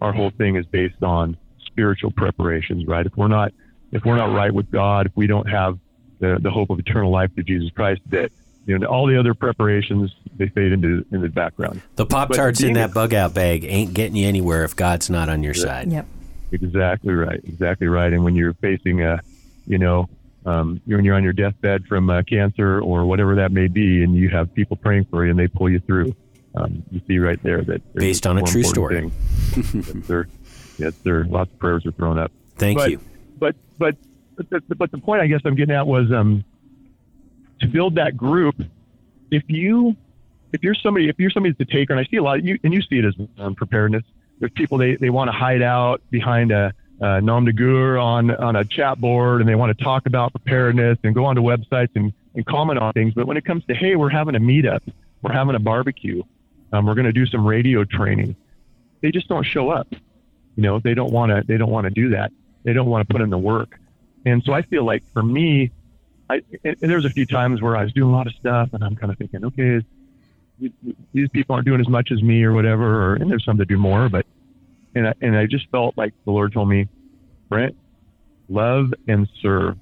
our 0.00 0.12
whole 0.12 0.30
thing 0.30 0.56
is 0.56 0.66
based 0.66 1.02
on 1.02 1.36
spiritual 1.66 2.10
preparations, 2.12 2.86
right? 2.86 3.04
If 3.04 3.16
we're 3.16 3.28
not 3.28 3.52
if 3.92 4.04
we're 4.04 4.16
not 4.16 4.34
right 4.34 4.52
with 4.52 4.70
God, 4.70 5.06
if 5.06 5.12
we 5.16 5.26
don't 5.26 5.48
have 5.48 5.78
the 6.20 6.38
the 6.40 6.50
hope 6.50 6.70
of 6.70 6.78
eternal 6.78 7.10
life 7.10 7.32
through 7.34 7.44
Jesus 7.44 7.70
Christ, 7.72 8.00
that 8.10 8.30
you 8.66 8.78
know 8.78 8.86
all 8.86 9.06
the 9.06 9.18
other 9.18 9.34
preparations 9.34 10.14
they 10.36 10.48
fade 10.48 10.72
into 10.72 11.04
into 11.10 11.26
the 11.26 11.28
background. 11.28 11.82
The 11.96 12.06
Pop 12.06 12.32
Tarts 12.32 12.62
in 12.62 12.74
that 12.74 12.94
bug 12.94 13.14
out 13.14 13.34
bag 13.34 13.64
ain't 13.64 13.94
getting 13.94 14.16
you 14.16 14.26
anywhere 14.26 14.64
if 14.64 14.74
God's 14.76 15.10
not 15.10 15.28
on 15.28 15.42
your 15.42 15.54
side. 15.54 15.90
Yep. 15.92 16.06
Exactly 16.52 17.14
right. 17.14 17.40
Exactly 17.44 17.88
right. 17.88 18.12
And 18.12 18.22
when 18.22 18.36
you're 18.36 18.54
facing 18.54 19.02
a, 19.02 19.20
you 19.66 19.78
know, 19.78 20.08
um, 20.46 20.80
when 20.84 21.04
you're 21.04 21.16
on 21.16 21.24
your 21.24 21.32
deathbed 21.32 21.86
from 21.86 22.08
uh, 22.10 22.22
cancer 22.22 22.80
or 22.80 23.06
whatever 23.06 23.34
that 23.36 23.50
may 23.50 23.66
be, 23.66 24.04
and 24.04 24.14
you 24.14 24.28
have 24.28 24.54
people 24.54 24.76
praying 24.76 25.06
for 25.06 25.24
you 25.24 25.30
and 25.30 25.38
they 25.38 25.48
pull 25.48 25.68
you 25.68 25.80
through, 25.80 26.14
um, 26.54 26.82
you 26.90 27.00
see 27.08 27.18
right 27.18 27.42
there 27.42 27.62
that 27.62 27.82
there's 27.92 28.04
Based 28.04 28.26
on 28.26 28.36
a 28.36 28.40
more 28.40 28.46
true 28.46 28.62
important 28.62 29.12
thing. 29.12 29.82
yes, 29.96 30.06
sir. 30.06 30.26
Yes, 30.76 30.92
sir. 31.04 31.24
Lots 31.28 31.52
of 31.52 31.58
prayers 31.60 31.86
are 31.86 31.92
thrown 31.92 32.18
up. 32.18 32.32
Thank 32.56 32.78
but, 32.78 32.90
you. 32.90 33.00
But 33.38 33.54
but 33.78 33.94
but 34.34 34.50
the, 34.50 34.74
but 34.74 34.90
the 34.90 34.98
point 34.98 35.22
I 35.22 35.28
guess 35.28 35.40
I'm 35.44 35.54
getting 35.54 35.74
at 35.74 35.86
was 35.86 36.10
um, 36.10 36.44
to 37.64 37.72
build 37.72 37.94
that 37.96 38.16
group. 38.16 38.56
If 39.30 39.44
you 39.48 39.96
if 40.52 40.62
you're 40.62 40.74
somebody 40.74 41.08
if 41.08 41.18
you're 41.18 41.30
somebody 41.30 41.54
that's 41.58 41.68
a 41.68 41.72
taker, 41.72 41.92
and 41.92 42.00
I 42.00 42.08
see 42.10 42.16
a 42.16 42.22
lot 42.22 42.38
of 42.38 42.44
you 42.44 42.58
and 42.62 42.72
you 42.72 42.82
see 42.82 42.98
it 42.98 43.04
as 43.04 43.14
um, 43.38 43.54
preparedness. 43.54 44.04
There's 44.38 44.52
people 44.52 44.78
they, 44.78 44.96
they 44.96 45.10
want 45.10 45.28
to 45.28 45.32
hide 45.32 45.62
out 45.62 46.02
behind 46.10 46.50
a, 46.50 46.72
a 47.00 47.20
nom 47.20 47.44
de 47.44 47.52
guerre 47.52 47.98
on 47.98 48.30
on 48.30 48.56
a 48.56 48.64
chat 48.64 49.00
board, 49.00 49.40
and 49.40 49.48
they 49.48 49.54
want 49.54 49.76
to 49.76 49.84
talk 49.84 50.06
about 50.06 50.32
preparedness 50.32 50.98
and 51.02 51.14
go 51.14 51.24
onto 51.24 51.42
websites 51.42 51.90
and, 51.94 52.12
and 52.34 52.46
comment 52.46 52.78
on 52.78 52.92
things. 52.92 53.14
But 53.14 53.26
when 53.26 53.36
it 53.36 53.44
comes 53.44 53.64
to 53.66 53.74
hey, 53.74 53.96
we're 53.96 54.10
having 54.10 54.34
a 54.34 54.40
meetup, 54.40 54.80
we're 55.22 55.32
having 55.32 55.54
a 55.54 55.60
barbecue, 55.60 56.22
um, 56.72 56.86
we're 56.86 56.94
going 56.94 57.06
to 57.06 57.12
do 57.12 57.26
some 57.26 57.46
radio 57.46 57.84
training, 57.84 58.36
they 59.00 59.10
just 59.10 59.28
don't 59.28 59.44
show 59.44 59.70
up. 59.70 59.88
You 60.56 60.62
know, 60.62 60.78
they 60.78 60.94
don't 60.94 61.12
want 61.12 61.30
to 61.30 61.42
they 61.46 61.56
don't 61.56 61.70
want 61.70 61.84
to 61.84 61.90
do 61.90 62.10
that. 62.10 62.32
They 62.64 62.72
don't 62.72 62.88
want 62.88 63.06
to 63.06 63.12
put 63.12 63.22
in 63.22 63.30
the 63.30 63.38
work. 63.38 63.78
And 64.26 64.42
so 64.44 64.52
I 64.52 64.62
feel 64.62 64.84
like 64.84 65.02
for 65.12 65.22
me, 65.22 65.70
I 66.34 66.42
and, 66.64 66.76
there 66.80 66.96
was 66.96 67.04
a 67.04 67.10
few 67.10 67.26
times 67.26 67.62
where 67.62 67.76
I 67.76 67.84
was 67.84 67.92
doing 67.92 68.10
a 68.10 68.12
lot 68.12 68.26
of 68.26 68.34
stuff, 68.34 68.70
and 68.72 68.82
I'm 68.82 68.96
kind 68.96 69.12
of 69.12 69.18
thinking, 69.18 69.44
okay, 69.44 69.84
these 71.12 71.28
people 71.30 71.54
aren't 71.54 71.66
doing 71.66 71.80
as 71.80 71.88
much 71.88 72.10
as 72.12 72.22
me 72.22 72.42
or 72.42 72.52
whatever, 72.52 73.04
or 73.04 73.14
and 73.14 73.30
there's 73.30 73.44
some 73.44 73.56
that 73.58 73.68
do 73.68 73.76
more, 73.76 74.08
but 74.08 74.26
and 74.94 75.08
I, 75.08 75.14
and 75.20 75.36
I 75.36 75.46
just 75.46 75.68
felt 75.70 75.96
like 75.96 76.12
the 76.24 76.30
Lord 76.30 76.52
told 76.52 76.68
me, 76.68 76.88
Brent, 77.48 77.76
love 78.48 78.92
and 79.08 79.28
serve. 79.42 79.76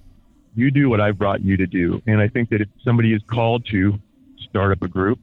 You 0.55 0.71
do 0.71 0.89
what 0.89 1.01
I've 1.01 1.19
brought 1.19 1.43
you 1.43 1.57
to 1.57 1.67
do, 1.67 2.03
and 2.07 2.21
I 2.21 2.29
think 2.29 2.51
that 2.51 2.61
if 2.61 2.69
somebody 2.85 3.13
is 3.15 3.23
called 3.27 3.67
to 3.67 3.99
start 4.49 4.73
up 4.73 4.83
a 4.83 4.89
group, 4.89 5.19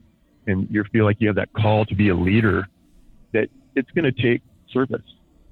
and 0.47 0.67
you 0.71 0.83
feel 0.85 1.05
like 1.05 1.17
you 1.19 1.27
have 1.27 1.35
that 1.35 1.53
call 1.53 1.85
to 1.85 1.95
be 1.95 2.09
a 2.09 2.15
leader, 2.15 2.67
that 3.33 3.49
it's 3.75 3.91
going 3.91 4.05
to 4.05 4.11
take 4.11 4.41
service. 4.71 5.01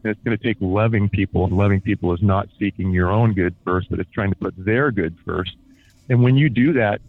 And 0.04 0.12
it's 0.12 0.24
going 0.24 0.38
to 0.38 0.44
take 0.44 0.58
loving 0.62 1.10
people, 1.10 1.46
and 1.46 1.58
loving 1.58 1.82
people 1.82 2.14
is 2.14 2.22
not 2.22 2.48
seeking 2.60 2.92
your 2.92 3.10
own 3.10 3.34
good 3.34 3.56
first, 3.66 3.90
but 3.90 4.00
it's 4.00 4.12
trying 4.12 4.30
to 4.30 4.36
put 4.36 4.54
their 4.58 4.92
good 4.92 5.18
first. 5.26 5.56
And 6.10 6.24
when 6.24 6.36
you 6.36 6.50
do 6.50 6.74
that, 6.74 7.02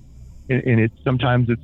and, 0.49 0.63
and 0.65 0.81
it's 0.81 0.95
sometimes 1.05 1.49
it's 1.51 1.63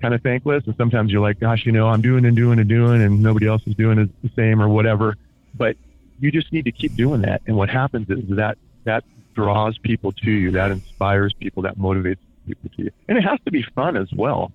kind 0.00 0.14
of 0.14 0.22
thankless, 0.22 0.64
and 0.66 0.76
sometimes 0.76 1.10
you're 1.10 1.22
like, 1.22 1.40
gosh, 1.40 1.64
you 1.64 1.72
know, 1.72 1.88
I'm 1.88 2.02
doing 2.02 2.24
and 2.24 2.36
doing 2.36 2.58
and 2.58 2.68
doing, 2.68 3.02
and 3.02 3.22
nobody 3.22 3.46
else 3.46 3.62
is 3.66 3.74
doing 3.74 4.12
the 4.22 4.30
same 4.36 4.60
or 4.60 4.68
whatever. 4.68 5.16
But 5.54 5.76
you 6.20 6.30
just 6.30 6.52
need 6.52 6.64
to 6.66 6.72
keep 6.72 6.94
doing 6.96 7.22
that. 7.22 7.42
And 7.46 7.56
what 7.56 7.70
happens 7.70 8.10
is 8.10 8.36
that 8.36 8.58
that 8.84 9.04
draws 9.34 9.78
people 9.78 10.12
to 10.12 10.30
you, 10.30 10.50
that 10.52 10.70
inspires 10.70 11.32
people, 11.32 11.62
that 11.62 11.78
motivates 11.78 12.18
people 12.46 12.70
to 12.76 12.84
you, 12.84 12.90
and 13.08 13.18
it 13.18 13.24
has 13.24 13.38
to 13.44 13.50
be 13.50 13.62
fun 13.74 13.96
as 13.96 14.12
well. 14.12 14.52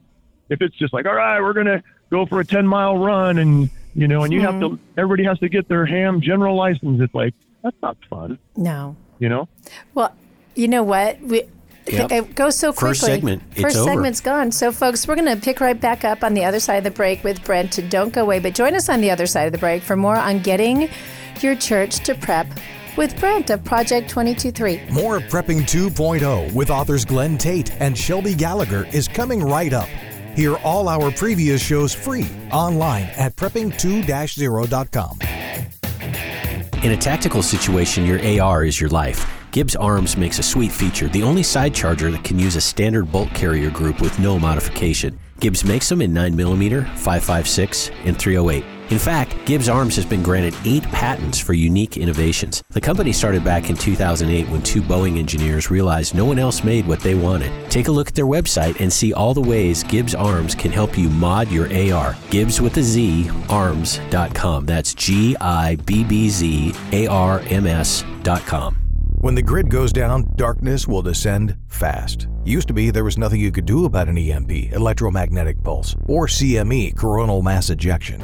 If 0.50 0.62
it's 0.62 0.76
just 0.76 0.94
like, 0.94 1.06
all 1.06 1.16
right, 1.16 1.42
we're 1.42 1.54
gonna 1.54 1.84
go 2.10 2.26
for 2.26 2.40
a 2.40 2.46
10 2.46 2.68
mile 2.68 2.98
run, 2.98 3.38
and 3.38 3.70
you 3.96 4.08
know, 4.08 4.24
and 4.24 4.32
you 4.32 4.42
have 4.42 4.60
to, 4.60 4.70
mm-hmm. 4.70 5.00
everybody 5.00 5.24
has 5.24 5.40
to 5.40 5.50
get 5.50 5.68
their 5.68 5.86
ham 5.86 6.22
general 6.22 6.56
license. 6.56 7.02
It's 7.02 7.14
like 7.14 7.34
that's 7.64 7.76
not 7.82 7.98
fun, 8.10 8.40
No. 8.56 8.96
you 9.20 9.30
know. 9.30 9.48
Well, 9.94 10.16
you 10.56 10.68
know 10.68 10.84
what? 10.84 11.20
We 11.22 11.44
Yep. 11.94 12.12
it 12.12 12.36
goes 12.36 12.56
so 12.56 12.72
quickly. 12.72 12.90
First 12.90 13.02
segment, 13.02 13.44
it's 13.52 13.62
First 13.62 13.78
over. 13.78 13.90
segment's 13.92 14.22
gone. 14.22 14.52
So, 14.52 14.72
folks, 14.72 15.08
we're 15.08 15.16
going 15.16 15.34
to 15.34 15.42
pick 15.42 15.60
right 15.60 15.80
back 15.80 16.04
up 16.04 16.24
on 16.24 16.34
the 16.34 16.46
other 16.46 16.60
side 16.60 16.78
of 16.78 16.84
the 16.84 16.92
break 16.92 17.24
with 17.24 17.44
Brent. 17.44 17.80
Don't 17.90 18.14
go 18.14 18.22
away, 18.22 18.40
but 18.40 18.54
join 18.54 18.76
us 18.76 18.90
on 18.90 19.02
the 19.02 19.12
other 19.12 19.26
side 19.28 19.46
of 19.46 19.52
the 19.52 19.58
break 19.58 19.82
for 19.84 19.96
more 19.96 20.16
on 20.18 20.40
getting 20.40 20.90
your 21.42 21.56
church 21.56 22.00
to 22.06 22.16
prep 22.16 22.48
with 22.98 23.18
Brent 23.20 23.50
of 23.50 23.64
Project 23.64 24.10
223. 24.10 24.92
More 24.92 25.18
of 25.18 25.24
Prepping 25.24 25.62
2.0 25.62 26.54
with 26.54 26.70
authors 26.70 27.06
Glenn 27.06 27.38
Tate 27.38 27.72
and 27.80 27.98
Shelby 27.98 28.36
Gallagher 28.36 28.88
is 28.94 29.08
coming 29.08 29.42
right 29.42 29.72
up. 29.74 29.88
Hear 30.36 30.58
all 30.58 30.88
our 30.90 31.12
previous 31.12 31.62
shows 31.62 31.94
free 31.94 32.28
online 32.52 33.06
at 33.18 33.36
prepping2-0.com. 33.36 35.20
In 36.84 36.92
a 36.92 36.98
tactical 36.98 37.44
situation, 37.44 38.06
your 38.06 38.42
AR 38.42 38.64
is 38.64 38.80
your 38.80 38.90
life. 38.90 39.39
Gibbz 39.52 39.76
Arms 39.80 40.16
makes 40.16 40.38
a 40.38 40.44
sweet 40.44 40.72
feature, 40.72 41.08
the 41.08 41.24
only 41.24 41.42
side 41.42 41.74
charger 41.74 42.12
that 42.12 42.24
can 42.24 42.38
use 42.38 42.56
a 42.56 42.62
standard 42.62 43.12
bolt 43.12 43.34
carrier 43.34 43.72
group 43.72 44.00
with 44.00 44.20
no 44.20 44.38
modification. 44.38 45.20
Gibbz 45.40 45.66
makes 45.66 45.90
them 45.90 46.04
in 46.04 46.14
9mm, 46.14 46.86
5.56, 46.96 47.92
and 48.06 48.18
308. 48.18 48.64
In 48.92 49.00
fact, 49.00 49.32
Gibbz 49.46 49.74
Arms 49.74 49.96
has 49.96 50.06
been 50.06 50.22
granted 50.22 50.56
eight 50.66 50.84
patents 50.84 51.40
for 51.40 51.54
unique 51.54 51.98
innovations. 51.98 52.64
The 52.70 52.82
company 52.82 53.12
started 53.12 53.44
back 53.44 53.70
in 53.70 53.76
2008 53.76 54.50
when 54.50 54.62
two 54.62 54.82
Boeing 54.82 55.18
engineers 55.18 55.72
realized 55.72 56.14
no 56.14 56.26
one 56.26 56.40
else 56.40 56.64
made 56.64 56.88
what 56.88 57.00
they 57.00 57.16
wanted. 57.16 57.52
Take 57.72 57.88
a 57.88 57.92
look 57.92 58.10
at 58.10 58.16
their 58.16 58.26
website 58.26 58.80
and 58.80 58.92
see 58.92 59.14
all 59.14 59.34
the 59.34 59.42
ways 59.42 59.84
Gibbz 59.84 60.20
Arms 60.20 60.56
can 60.56 60.72
help 60.72 60.98
you 60.98 61.10
mod 61.10 61.52
your 61.52 61.66
AR. 61.66 62.14
Gibbz 62.32 62.60
with 62.60 62.78
a 62.78 62.84
Z, 62.84 63.30
arms.com. 63.48 64.66
That's 64.66 64.94
G 64.96 65.36
I 65.40 65.76
B 65.76 66.04
B 66.04 66.30
Z 66.30 66.74
A 66.92 67.08
R 67.08 67.42
M 67.50 67.68
S.com. 67.68 68.89
When 69.22 69.36
the 69.36 69.42
grid 69.42 69.70
goes 69.70 69.92
down, 69.92 70.32
darkness 70.38 70.88
will 70.88 71.02
descend 71.02 71.58
fast. 71.68 72.30
Used 72.46 72.70
to 72.70 72.74
be 72.74 72.90
there 72.90 73.04
was 73.04 73.18
nothing 73.18 73.42
you 73.42 73.52
could 73.52 73.66
do 73.66 73.84
about 73.84 74.08
an 74.08 74.18
EMP, 74.18 74.72
electromagnetic 74.72 75.62
pulse, 75.62 75.94
or 76.08 76.28
CME, 76.28 76.96
coronal 76.96 77.42
mass 77.42 77.70
ejection. 77.70 78.22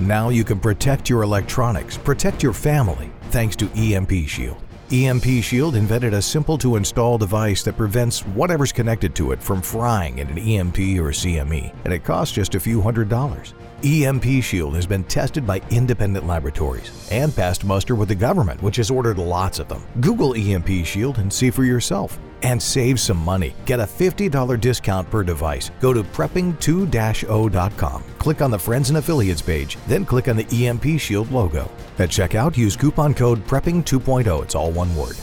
Now 0.00 0.30
you 0.30 0.42
can 0.42 0.58
protect 0.58 1.10
your 1.10 1.20
electronics, 1.20 1.98
protect 1.98 2.42
your 2.42 2.54
family, 2.54 3.12
thanks 3.24 3.56
to 3.56 3.68
EMP 3.74 4.26
Shield. 4.26 4.56
EMP 4.92 5.42
Shield 5.42 5.74
invented 5.74 6.12
a 6.12 6.20
simple 6.20 6.58
to 6.58 6.76
install 6.76 7.16
device 7.16 7.62
that 7.62 7.78
prevents 7.78 8.26
whatever's 8.26 8.72
connected 8.72 9.14
to 9.14 9.32
it 9.32 9.42
from 9.42 9.62
frying 9.62 10.18
in 10.18 10.28
an 10.28 10.36
EMP 10.36 10.76
or 11.00 11.12
CME, 11.12 11.74
and 11.86 11.94
it 11.94 12.04
costs 12.04 12.34
just 12.34 12.54
a 12.56 12.60
few 12.60 12.82
hundred 12.82 13.08
dollars. 13.08 13.54
EMP 13.82 14.42
Shield 14.42 14.74
has 14.74 14.86
been 14.86 15.02
tested 15.04 15.46
by 15.46 15.62
independent 15.70 16.26
laboratories 16.26 17.08
and 17.10 17.34
passed 17.34 17.64
muster 17.64 17.94
with 17.94 18.10
the 18.10 18.14
government, 18.14 18.62
which 18.62 18.76
has 18.76 18.90
ordered 18.90 19.16
lots 19.16 19.58
of 19.58 19.66
them. 19.66 19.82
Google 20.02 20.34
EMP 20.34 20.84
Shield 20.84 21.16
and 21.16 21.32
see 21.32 21.48
for 21.48 21.64
yourself. 21.64 22.18
And 22.42 22.60
save 22.60 22.98
some 22.98 23.18
money. 23.18 23.54
Get 23.66 23.80
a 23.80 23.84
$50 23.84 24.60
discount 24.60 25.10
per 25.10 25.22
device. 25.22 25.70
Go 25.80 25.92
to 25.92 26.02
prepping2-0.com. 26.02 28.04
Click 28.18 28.42
on 28.42 28.50
the 28.50 28.58
Friends 28.58 28.90
and 28.90 28.98
Affiliates 28.98 29.42
page, 29.42 29.78
then 29.86 30.04
click 30.04 30.28
on 30.28 30.36
the 30.36 30.66
EMP 30.66 30.98
Shield 30.98 31.30
logo. 31.30 31.70
At 31.98 32.10
checkout, 32.10 32.56
use 32.56 32.76
coupon 32.76 33.14
code 33.14 33.46
PREPPING2.0. 33.46 34.42
It's 34.42 34.54
all 34.54 34.72
one 34.72 34.94
word. 34.96 35.16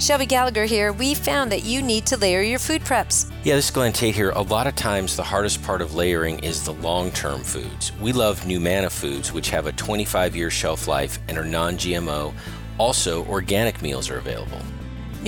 Shelby 0.00 0.26
Gallagher 0.26 0.64
here. 0.64 0.92
We 0.92 1.14
found 1.14 1.50
that 1.50 1.64
you 1.64 1.82
need 1.82 2.06
to 2.06 2.16
layer 2.16 2.40
your 2.40 2.60
food 2.60 2.82
preps. 2.82 3.32
Yeah, 3.42 3.56
this 3.56 3.64
is 3.64 3.70
Glenn 3.72 3.92
Tate 3.92 4.14
here. 4.14 4.30
A 4.30 4.42
lot 4.42 4.68
of 4.68 4.76
times, 4.76 5.16
the 5.16 5.24
hardest 5.24 5.60
part 5.64 5.82
of 5.82 5.96
layering 5.96 6.38
is 6.38 6.64
the 6.64 6.74
long 6.74 7.10
term 7.10 7.42
foods. 7.42 7.90
We 8.00 8.12
love 8.12 8.40
Numanna 8.42 8.92
foods, 8.92 9.32
which 9.32 9.50
have 9.50 9.66
a 9.66 9.72
25 9.72 10.36
year 10.36 10.50
shelf 10.50 10.86
life 10.86 11.18
and 11.28 11.36
are 11.36 11.44
non 11.44 11.74
GMO. 11.74 12.32
Also, 12.78 13.26
organic 13.26 13.82
meals 13.82 14.08
are 14.08 14.18
available. 14.18 14.60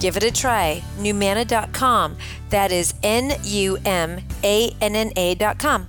Give 0.00 0.16
it 0.16 0.22
a 0.22 0.30
try. 0.30 0.82
Numanna.com. 0.98 2.16
That 2.50 2.70
is 2.70 2.94
N 3.02 3.32
U 3.44 3.78
M 3.84 4.20
A 4.44 4.74
N 4.80 4.94
N 4.94 5.12
A.com. 5.16 5.88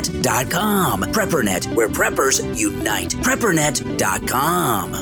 preppernet.com. 0.01 1.03
Preppernet, 1.03 1.75
where 1.75 1.87
preppers 1.87 2.57
unite. 2.57 3.11
Preppernet.com. 3.11 4.93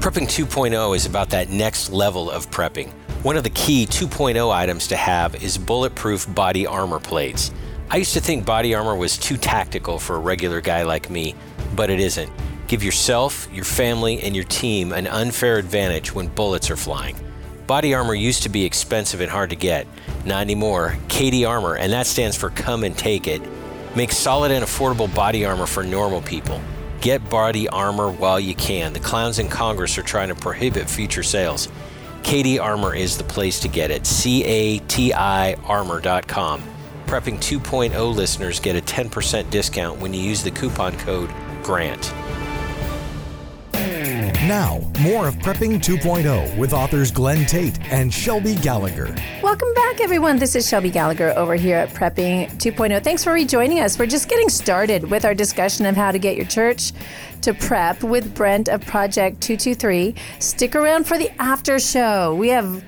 Prepping 0.00 0.26
2.0 0.26 0.96
is 0.96 1.06
about 1.06 1.30
that 1.30 1.50
next 1.50 1.90
level 1.90 2.30
of 2.30 2.50
prepping. 2.50 2.92
One 3.22 3.36
of 3.36 3.42
the 3.42 3.50
key 3.50 3.84
2.0 3.84 4.52
items 4.52 4.86
to 4.88 4.96
have 4.96 5.42
is 5.42 5.58
bulletproof 5.58 6.32
body 6.34 6.66
armor 6.66 7.00
plates. 7.00 7.50
I 7.90 7.96
used 7.96 8.14
to 8.14 8.20
think 8.20 8.46
body 8.46 8.74
armor 8.74 8.94
was 8.94 9.18
too 9.18 9.36
tactical 9.36 9.98
for 9.98 10.16
a 10.16 10.20
regular 10.20 10.60
guy 10.60 10.82
like 10.84 11.10
me, 11.10 11.34
but 11.74 11.90
it 11.90 11.98
isn't. 11.98 12.30
Give 12.68 12.84
yourself, 12.84 13.48
your 13.52 13.64
family, 13.64 14.20
and 14.20 14.36
your 14.36 14.44
team 14.44 14.92
an 14.92 15.06
unfair 15.06 15.56
advantage 15.56 16.14
when 16.14 16.28
bullets 16.28 16.70
are 16.70 16.76
flying. 16.76 17.16
Body 17.68 17.92
armor 17.92 18.14
used 18.14 18.44
to 18.44 18.48
be 18.48 18.64
expensive 18.64 19.20
and 19.20 19.30
hard 19.30 19.50
to 19.50 19.56
get. 19.56 19.86
Not 20.24 20.40
anymore. 20.40 20.96
CATI 21.08 21.44
Armor, 21.44 21.76
and 21.76 21.92
that 21.92 22.06
stands 22.06 22.34
for 22.34 22.48
Come 22.48 22.82
and 22.82 22.96
Take 22.96 23.28
It, 23.28 23.42
makes 23.94 24.16
solid 24.16 24.50
and 24.50 24.64
affordable 24.64 25.14
body 25.14 25.44
armor 25.44 25.66
for 25.66 25.84
normal 25.84 26.22
people. 26.22 26.62
Get 27.02 27.28
body 27.28 27.68
armor 27.68 28.10
while 28.10 28.40
you 28.40 28.54
can. 28.54 28.94
The 28.94 29.00
clowns 29.00 29.38
in 29.38 29.48
Congress 29.48 29.98
are 29.98 30.02
trying 30.02 30.28
to 30.28 30.34
prohibit 30.34 30.88
future 30.88 31.22
sales. 31.22 31.68
CATI 32.22 32.58
Armor 32.58 32.94
is 32.94 33.18
the 33.18 33.24
place 33.24 33.60
to 33.60 33.68
get 33.68 33.90
it. 33.90 34.06
C 34.06 34.44
A 34.44 34.78
T 34.78 35.12
I 35.12 35.52
armor.com. 35.64 36.62
Prepping 37.06 37.36
2.0 37.36 38.14
listeners 38.14 38.60
get 38.60 38.76
a 38.76 38.80
10% 38.80 39.50
discount 39.50 40.00
when 40.00 40.14
you 40.14 40.22
use 40.22 40.42
the 40.42 40.50
coupon 40.50 40.96
code 41.00 41.30
GRANT. 41.62 42.14
Now, 44.46 44.78
more 45.00 45.26
of 45.26 45.34
Prepping 45.38 45.80
2.0 45.82 46.56
with 46.56 46.72
authors 46.72 47.10
Glenn 47.10 47.44
Tate 47.44 47.76
and 47.90 48.14
Shelby 48.14 48.54
Gallagher. 48.54 49.12
Welcome 49.42 49.74
back, 49.74 50.00
everyone. 50.00 50.38
This 50.38 50.54
is 50.54 50.68
Shelby 50.68 50.90
Gallagher 50.90 51.32
over 51.36 51.56
here 51.56 51.76
at 51.76 51.88
Prepping 51.88 52.48
2.0. 52.52 53.02
Thanks 53.02 53.24
for 53.24 53.32
rejoining 53.32 53.80
us. 53.80 53.98
We're 53.98 54.06
just 54.06 54.28
getting 54.28 54.48
started 54.48 55.10
with 55.10 55.24
our 55.24 55.34
discussion 55.34 55.86
of 55.86 55.96
how 55.96 56.12
to 56.12 56.20
get 56.20 56.36
your 56.36 56.46
church 56.46 56.92
to 57.42 57.52
prep 57.52 58.04
with 58.04 58.32
Brent 58.32 58.68
of 58.68 58.86
Project 58.86 59.40
223. 59.40 60.14
Stick 60.38 60.76
around 60.76 61.08
for 61.08 61.18
the 61.18 61.32
after 61.42 61.80
show. 61.80 62.32
We 62.36 62.50
have 62.50 62.84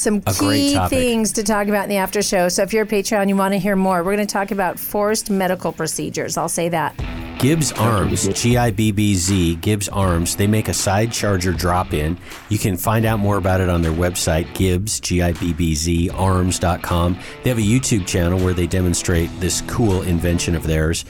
some 0.00 0.22
A 0.26 0.32
key 0.32 0.78
things 0.88 1.32
to 1.32 1.42
talk 1.42 1.68
about 1.68 1.84
in 1.84 1.90
the 1.90 1.96
after 1.96 2.22
show. 2.22 2.48
So 2.48 2.62
if 2.62 2.72
you're 2.72 2.84
a 2.84 2.86
Patreon, 2.86 3.28
you 3.28 3.36
want 3.36 3.52
to 3.52 3.58
hear 3.58 3.76
more, 3.76 4.02
we're 4.02 4.16
going 4.16 4.26
to 4.26 4.32
talk 4.32 4.50
about 4.50 4.78
forced 4.78 5.30
medical 5.30 5.72
procedures. 5.72 6.36
I'll 6.36 6.48
say 6.48 6.68
that. 6.70 6.96
Gibbz 7.40 7.78
Arms, 7.80 8.28
G 8.28 8.58
I 8.58 8.70
B 8.70 8.92
B 8.92 9.14
Z, 9.14 9.56
Gibbz 9.62 9.88
Arms, 9.90 10.36
they 10.36 10.46
make 10.46 10.68
a 10.68 10.74
side 10.74 11.10
charger 11.10 11.54
drop 11.54 11.94
in. 11.94 12.18
You 12.50 12.58
can 12.58 12.76
find 12.76 13.06
out 13.06 13.18
more 13.18 13.38
about 13.38 13.62
it 13.62 13.70
on 13.70 13.80
their 13.80 13.92
website, 13.92 14.46
Gibbz, 14.52 15.00
G 15.00 15.22
I 15.22 15.32
B 15.32 15.54
B 15.54 15.74
Z, 15.74 16.10
arms.com. 16.10 17.18
They 17.42 17.48
have 17.48 17.58
a 17.58 17.62
YouTube 17.62 18.06
channel 18.06 18.38
where 18.38 18.52
they 18.52 18.66
demonstrate 18.66 19.30
this 19.40 19.62
cool 19.62 20.02
invention 20.02 20.54
of 20.54 20.64
theirs. 20.64 21.06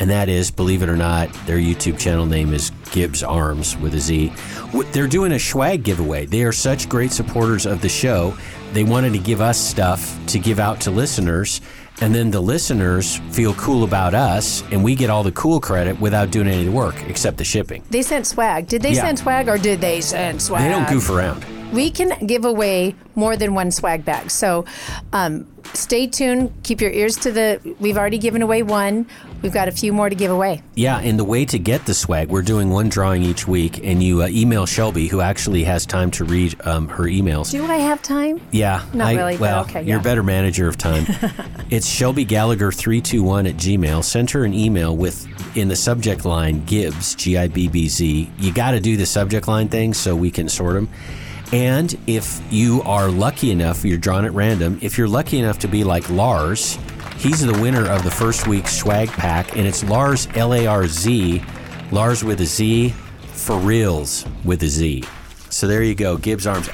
And 0.00 0.08
that 0.08 0.28
is, 0.30 0.50
believe 0.50 0.82
it 0.82 0.88
or 0.88 0.96
not, 0.96 1.30
their 1.46 1.58
YouTube 1.58 1.98
channel 1.98 2.24
name 2.24 2.54
is 2.54 2.70
Gibbz 2.86 3.22
Arms 3.26 3.76
with 3.76 3.94
a 3.94 4.00
Z. 4.00 4.32
They're 4.92 5.06
doing 5.06 5.32
a 5.32 5.38
swag 5.38 5.82
giveaway. 5.84 6.24
They 6.26 6.42
are 6.42 6.52
such 6.52 6.88
great 6.88 7.12
supporters 7.12 7.66
of 7.66 7.82
the 7.82 7.88
show. 7.90 8.34
They 8.72 8.82
wanted 8.82 9.12
to 9.12 9.18
give 9.18 9.40
us 9.42 9.60
stuff 9.60 10.18
to 10.28 10.38
give 10.38 10.58
out 10.58 10.80
to 10.82 10.90
listeners. 10.90 11.60
And 12.00 12.14
then 12.14 12.30
the 12.30 12.40
listeners 12.40 13.18
feel 13.30 13.52
cool 13.54 13.84
about 13.84 14.14
us, 14.14 14.62
and 14.72 14.82
we 14.82 14.94
get 14.94 15.10
all 15.10 15.22
the 15.22 15.32
cool 15.32 15.60
credit 15.60 16.00
without 16.00 16.30
doing 16.30 16.48
any 16.48 16.70
work 16.70 16.94
except 17.08 17.36
the 17.36 17.44
shipping. 17.44 17.82
They 17.90 18.00
sent 18.00 18.26
swag. 18.26 18.68
Did 18.68 18.80
they 18.80 18.92
Yeah. 18.94 19.02
send 19.02 19.18
swag 19.18 19.48
or 19.48 19.58
did 19.58 19.82
they 19.82 20.00
send 20.00 20.40
swag? 20.40 20.62
They 20.62 20.70
don't 20.70 20.88
goof 20.88 21.10
around. 21.10 21.44
We 21.72 21.90
can 21.90 22.26
give 22.26 22.44
away 22.44 22.94
more 23.14 23.36
than 23.36 23.54
one 23.54 23.70
swag 23.70 24.04
bag. 24.04 24.30
So 24.30 24.64
um, 25.12 25.46
stay 25.72 26.06
tuned. 26.08 26.52
Keep 26.64 26.80
your 26.80 26.90
ears 26.90 27.16
to 27.18 27.30
the. 27.30 27.76
We've 27.78 27.96
already 27.96 28.18
given 28.18 28.42
away 28.42 28.62
one. 28.62 29.06
We've 29.42 29.52
got 29.52 29.68
a 29.68 29.72
few 29.72 29.92
more 29.92 30.08
to 30.10 30.14
give 30.14 30.30
away. 30.30 30.62
Yeah, 30.74 30.98
and 30.98 31.18
the 31.18 31.24
way 31.24 31.44
to 31.46 31.58
get 31.58 31.86
the 31.86 31.94
swag, 31.94 32.28
we're 32.28 32.42
doing 32.42 32.68
one 32.70 32.88
drawing 32.90 33.22
each 33.22 33.48
week, 33.48 33.82
and 33.82 34.02
you 34.02 34.22
uh, 34.22 34.28
email 34.28 34.66
Shelby, 34.66 35.06
who 35.06 35.20
actually 35.22 35.64
has 35.64 35.86
time 35.86 36.10
to 36.12 36.24
read 36.24 36.60
um, 36.66 36.88
her 36.88 37.04
emails. 37.04 37.50
Do 37.50 37.64
I 37.64 37.76
have 37.76 38.02
time? 38.02 38.40
Yeah, 38.50 38.84
Not 38.92 39.06
I, 39.08 39.14
really, 39.14 39.36
Well, 39.38 39.62
okay, 39.64 39.80
you're 39.80 39.96
yeah. 39.96 40.00
a 40.00 40.04
better 40.04 40.22
manager 40.22 40.68
of 40.68 40.76
time. 40.76 41.06
it's 41.70 41.88
Shelby 41.88 42.24
Gallagher 42.24 42.70
three 42.72 43.00
two 43.00 43.22
one 43.22 43.46
at 43.46 43.54
Gmail. 43.56 44.04
Send 44.04 44.30
her 44.32 44.44
an 44.44 44.52
email 44.52 44.94
with 44.96 45.26
in 45.56 45.68
the 45.68 45.76
subject 45.76 46.24
line 46.26 46.60
Gibbz 46.66 47.16
G 47.16 47.38
I 47.38 47.48
B 47.48 47.68
B 47.68 47.88
Z. 47.88 48.30
You 48.38 48.52
got 48.52 48.72
to 48.72 48.80
do 48.80 48.96
the 48.98 49.06
subject 49.06 49.48
line 49.48 49.68
thing 49.68 49.94
so 49.94 50.14
we 50.16 50.30
can 50.30 50.48
sort 50.48 50.74
them. 50.74 50.88
And 51.52 51.98
if 52.06 52.40
you 52.52 52.82
are 52.82 53.08
lucky 53.08 53.50
enough, 53.50 53.84
you're 53.84 53.98
drawn 53.98 54.24
at 54.24 54.32
random. 54.32 54.78
If 54.82 54.96
you're 54.96 55.08
lucky 55.08 55.38
enough 55.38 55.58
to 55.60 55.68
be 55.68 55.82
like 55.82 56.08
Larz, 56.08 56.78
he's 57.16 57.40
the 57.40 57.58
winner 57.60 57.90
of 57.90 58.04
the 58.04 58.10
first 58.10 58.46
week's 58.46 58.76
swag 58.76 59.08
pack, 59.08 59.56
and 59.56 59.66
it's 59.66 59.82
Larz 59.82 60.28
L 60.36 60.54
A 60.54 60.66
R 60.66 60.86
Z, 60.86 61.42
Larz 61.90 62.22
with 62.22 62.40
a 62.40 62.46
Z, 62.46 62.90
for 63.32 63.58
reals 63.58 64.26
with 64.44 64.62
a 64.62 64.68
Z. 64.68 65.04
So 65.48 65.66
there 65.66 65.82
you 65.82 65.96
go, 65.96 66.16
Gibbz 66.16 66.48
Arms 66.48 66.68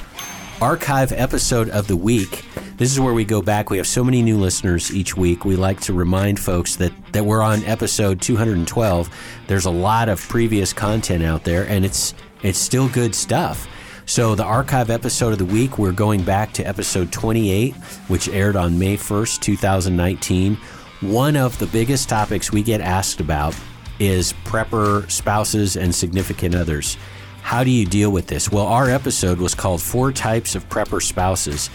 archive 0.61 1.11
episode 1.11 1.69
of 1.69 1.87
the 1.87 1.95
week. 1.95 2.43
This 2.77 2.91
is 2.91 2.99
where 2.99 3.13
we 3.13 3.25
go 3.25 3.41
back. 3.41 3.69
We 3.69 3.77
have 3.77 3.87
so 3.87 4.03
many 4.03 4.21
new 4.21 4.37
listeners 4.37 4.93
each 4.93 5.15
week. 5.15 5.45
We 5.45 5.55
like 5.55 5.79
to 5.81 5.93
remind 5.93 6.39
folks 6.39 6.75
that, 6.77 6.91
that 7.13 7.25
we're 7.25 7.41
on 7.41 7.63
episode 7.65 8.21
212. 8.21 9.09
There's 9.47 9.65
a 9.65 9.71
lot 9.71 10.09
of 10.09 10.19
previous 10.29 10.73
content 10.73 11.23
out 11.23 11.43
there, 11.43 11.67
and 11.67 11.85
it's 11.85 12.13
it's 12.43 12.59
still 12.59 12.87
good 12.89 13.15
stuff. 13.15 13.67
So 14.09 14.35
the 14.35 14.45
archive 14.45 14.89
episode 14.89 15.33
of 15.33 15.37
the 15.37 15.43
week, 15.43 15.77
we're 15.77 15.91
going 15.91 16.23
back 16.23 16.53
to 16.53 16.63
episode 16.65 17.11
28, 17.11 17.75
which 18.07 18.29
aired 18.29 18.55
on 18.55 18.79
May 18.79 18.95
1st, 18.95 19.41
2019. 19.41 20.55
One 21.01 21.35
of 21.35 21.59
the 21.59 21.65
biggest 21.67 22.07
topics 22.07 22.49
we 22.49 22.63
get 22.63 22.79
asked 22.79 23.19
about 23.19 23.53
is 23.99 24.31
prepper 24.45 25.11
spouses 25.11 25.75
and 25.75 25.93
significant 25.93 26.55
others. 26.55 26.95
How 27.41 27.65
do 27.65 27.69
you 27.69 27.85
deal 27.85 28.09
with 28.09 28.27
this? 28.27 28.49
Well, 28.49 28.67
our 28.67 28.89
episode 28.89 29.39
was 29.39 29.53
called 29.53 29.81
Four 29.81 30.13
Types 30.13 30.55
of 30.55 30.67
Prepper 30.69 31.01
Spouses. 31.03 31.69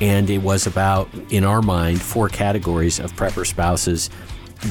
and 0.00 0.30
it 0.30 0.38
was 0.38 0.66
about, 0.66 1.10
in 1.30 1.44
our 1.44 1.60
mind, 1.60 2.00
four 2.00 2.30
categories 2.30 2.98
of 2.98 3.12
prepper 3.12 3.46
spouses 3.46 4.08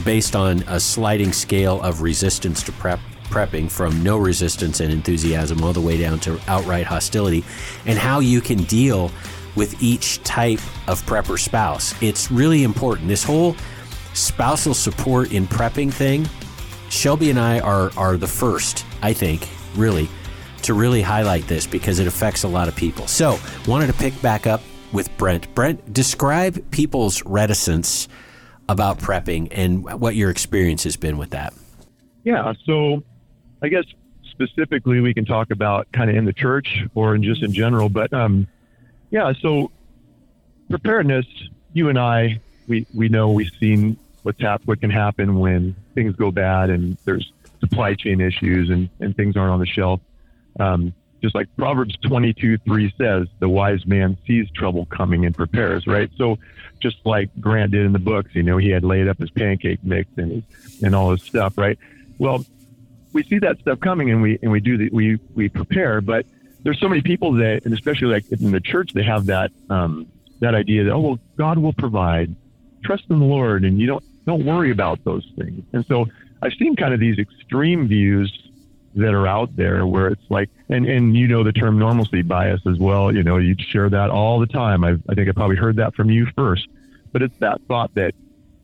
based 0.04 0.36
on 0.36 0.63
a 0.63 0.80
sliding 0.80 1.32
scale 1.32 1.80
of 1.84 2.02
resistance 2.02 2.63
to 2.63 2.71
prep 2.73 2.99
prepping 3.33 3.67
from 3.69 4.03
no 4.03 4.15
resistance 4.15 4.79
and 4.79 4.93
enthusiasm 4.93 5.63
all 5.63 5.73
the 5.73 5.81
way 5.81 5.97
down 5.97 6.19
to 6.19 6.39
outright 6.47 6.85
hostility 6.85 7.43
and 7.87 7.97
how 7.97 8.19
you 8.19 8.39
can 8.39 8.61
deal 8.65 9.11
with 9.55 9.81
each 9.81 10.21
type 10.23 10.59
of 10.87 11.01
prepper 11.07 11.39
spouse. 11.39 11.95
It's 11.99 12.29
really 12.29 12.63
important. 12.63 13.07
This 13.07 13.23
whole 13.23 13.55
spousal 14.13 14.75
support 14.75 15.31
in 15.31 15.47
prepping 15.47 15.91
thing, 15.91 16.29
Shelby 16.89 17.31
and 17.31 17.39
I 17.39 17.59
are 17.59 17.91
are 17.97 18.17
the 18.17 18.27
first, 18.27 18.85
I 19.01 19.13
think, 19.13 19.49
really 19.75 20.07
to 20.61 20.75
really 20.75 21.01
highlight 21.01 21.47
this 21.47 21.65
because 21.65 21.97
it 21.97 22.05
affects 22.05 22.43
a 22.43 22.47
lot 22.47 22.67
of 22.67 22.75
people. 22.75 23.07
So, 23.07 23.39
wanted 23.67 23.87
to 23.87 23.93
pick 23.93 24.19
back 24.21 24.45
up 24.45 24.61
with 24.91 25.09
Brent. 25.17 25.53
Brent, 25.55 25.91
describe 25.91 26.69
people's 26.69 27.25
reticence 27.25 28.07
about 28.69 28.99
prepping 28.99 29.47
and 29.51 29.83
what 29.99 30.15
your 30.15 30.29
experience 30.29 30.83
has 30.83 30.95
been 30.97 31.17
with 31.17 31.31
that. 31.31 31.53
Yeah. 32.23 32.53
So 32.65 33.03
I 33.63 33.69
guess 33.69 33.86
specifically 34.30 34.99
we 34.99 35.13
can 35.13 35.26
talk 35.26 35.49
about 35.52 35.91
kind 35.93 36.10
of 36.10 36.15
in 36.15 36.26
the 36.26 36.34
church 36.34 36.84
or 36.93 37.15
in 37.15 37.23
just 37.23 37.41
in 37.43 37.54
general, 37.54 37.88
but 37.88 38.12
um, 38.13 38.47
yeah. 39.10 39.32
So 39.39 39.71
preparedness, 40.69 41.26
you 41.71 41.89
and 41.89 41.97
I, 41.97 42.41
we, 42.67 42.86
we 42.93 43.10
know 43.10 43.32
we've 43.32 43.52
seen 43.60 43.97
what's 44.23 44.41
hap- 44.41 44.65
what 44.65 44.82
can 44.82 44.89
happen 44.89 45.39
when 45.39 45.76
things 45.95 46.15
go 46.15 46.32
bad 46.32 46.69
and 46.69 46.97
there's 47.06 47.32
supply 47.60 47.93
chain 47.93 48.19
issues 48.19 48.69
and, 48.69 48.89
and 48.99 49.15
things 49.15 49.38
aren't 49.38 49.52
on 49.52 49.60
the 49.60 49.65
shelf. 49.65 50.02
Um, 50.60 50.93
just 51.21 51.36
like 51.36 51.47
Proverbs 51.56 51.95
22, 52.04 52.58
3 52.58 52.93
says, 52.97 53.28
the 53.39 53.47
wise 53.47 53.86
man 53.86 54.17
sees 54.28 54.49
trouble 54.52 54.86
coming 54.88 55.26
and 55.26 55.34
prepares, 55.34 55.88
right? 55.88 56.10
So 56.17 56.38
just 56.82 56.97
like 57.06 57.30
Grant 57.39 57.71
did 57.71 57.86
in 57.86 57.93
the 57.93 57.99
books, 57.99 58.32
you 58.34 58.43
know, 58.43 58.58
he 58.58 58.69
had 58.69 58.84
laid 58.84 59.08
up 59.08 59.19
his 59.19 59.32
pancake 59.32 59.82
mix 59.84 60.10
and, 60.17 60.43
and 60.84 60.93
all 60.93 61.12
his 61.12 61.23
stuff, 61.23 61.58
right? 61.58 61.80
Well, 62.17 62.45
we 63.13 63.23
see 63.23 63.39
that 63.39 63.60
stuff 63.60 63.80
coming 63.80 64.12
and 64.12 64.21
we, 64.21 64.39
and 64.41 64.52
we 64.52 64.60
do 64.60 64.78
the, 64.78 64.89
we, 64.91 65.19
we 65.34 65.49
prepare, 65.49 66.02
but 66.02 66.26
there's 66.63 66.80
so 66.80 66.89
many 66.89 67.02
people 67.02 67.34
that, 67.34 67.65
and 67.65 67.73
especially 67.73 68.08
like 68.08 68.26
in 68.32 68.52
the 68.52 68.62
church, 68.62 68.93
they 68.93 69.04
have 69.04 69.28
that, 69.28 69.52
um, 69.69 70.08
that 70.39 70.56
idea 70.56 70.84
that, 70.86 70.91
oh, 70.91 70.99
well, 70.99 71.19
God 71.38 71.58
will 71.58 71.73
provide. 71.73 72.36
Trust 72.84 73.06
in 73.10 73.19
the 73.19 73.26
Lord 73.26 73.63
and 73.63 73.80
you 73.80 73.88
don't, 73.88 74.04
don't 74.26 74.45
worry 74.45 74.71
about 74.71 75.04
those 75.04 75.30
things. 75.38 75.63
And 75.73 75.86
so 75.86 76.08
I've 76.41 76.54
seen 76.54 76.76
kind 76.76 76.93
of 76.93 76.99
these 76.99 77.17
extreme 77.19 77.88
views 77.88 78.32
that 78.95 79.13
are 79.13 79.28
out 79.28 79.56
there 79.56 79.88
where 79.88 80.08
it's 80.08 80.30
like, 80.30 80.49
and, 80.69 80.86
and 80.86 81.15
you 81.15 81.28
know 81.28 81.43
the 81.43 81.52
term 81.52 81.80
normalcy 81.80 82.21
bias 82.21 82.62
as 82.67 82.78
well. 82.78 83.13
You 83.13 83.23
know, 83.23 83.38
you 83.38 83.56
share 83.58 83.89
that 83.89 84.10
all 84.10 84.39
the 84.39 84.47
time. 84.47 84.84
I've, 84.84 85.02
I 85.10 85.15
think 85.15 85.30
I 85.30 85.32
probably 85.32 85.56
heard 85.56 85.78
that 85.78 85.95
from 85.95 86.10
you 86.10 86.28
first, 86.36 86.67
but 87.12 87.21
it's 87.21 87.38
that 87.39 87.62
thought 87.67 87.93
that 87.95 88.13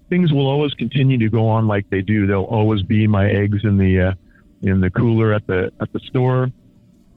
things 0.09 0.31
will 0.31 0.47
always 0.47 0.73
continue 0.73 1.17
to 1.17 1.29
go 1.29 1.47
on 1.47 1.67
like 1.67 1.89
they 1.89 2.01
do. 2.01 2.27
There'll 2.27 2.45
always 2.45 2.83
be 2.83 3.07
my 3.07 3.29
eggs 3.29 3.63
in 3.63 3.77
the, 3.77 4.01
uh, 4.01 4.13
in 4.61 4.81
the 4.81 4.89
cooler 4.89 5.33
at 5.33 5.45
the, 5.47 5.71
at 5.79 5.91
the 5.93 5.99
store. 5.99 6.51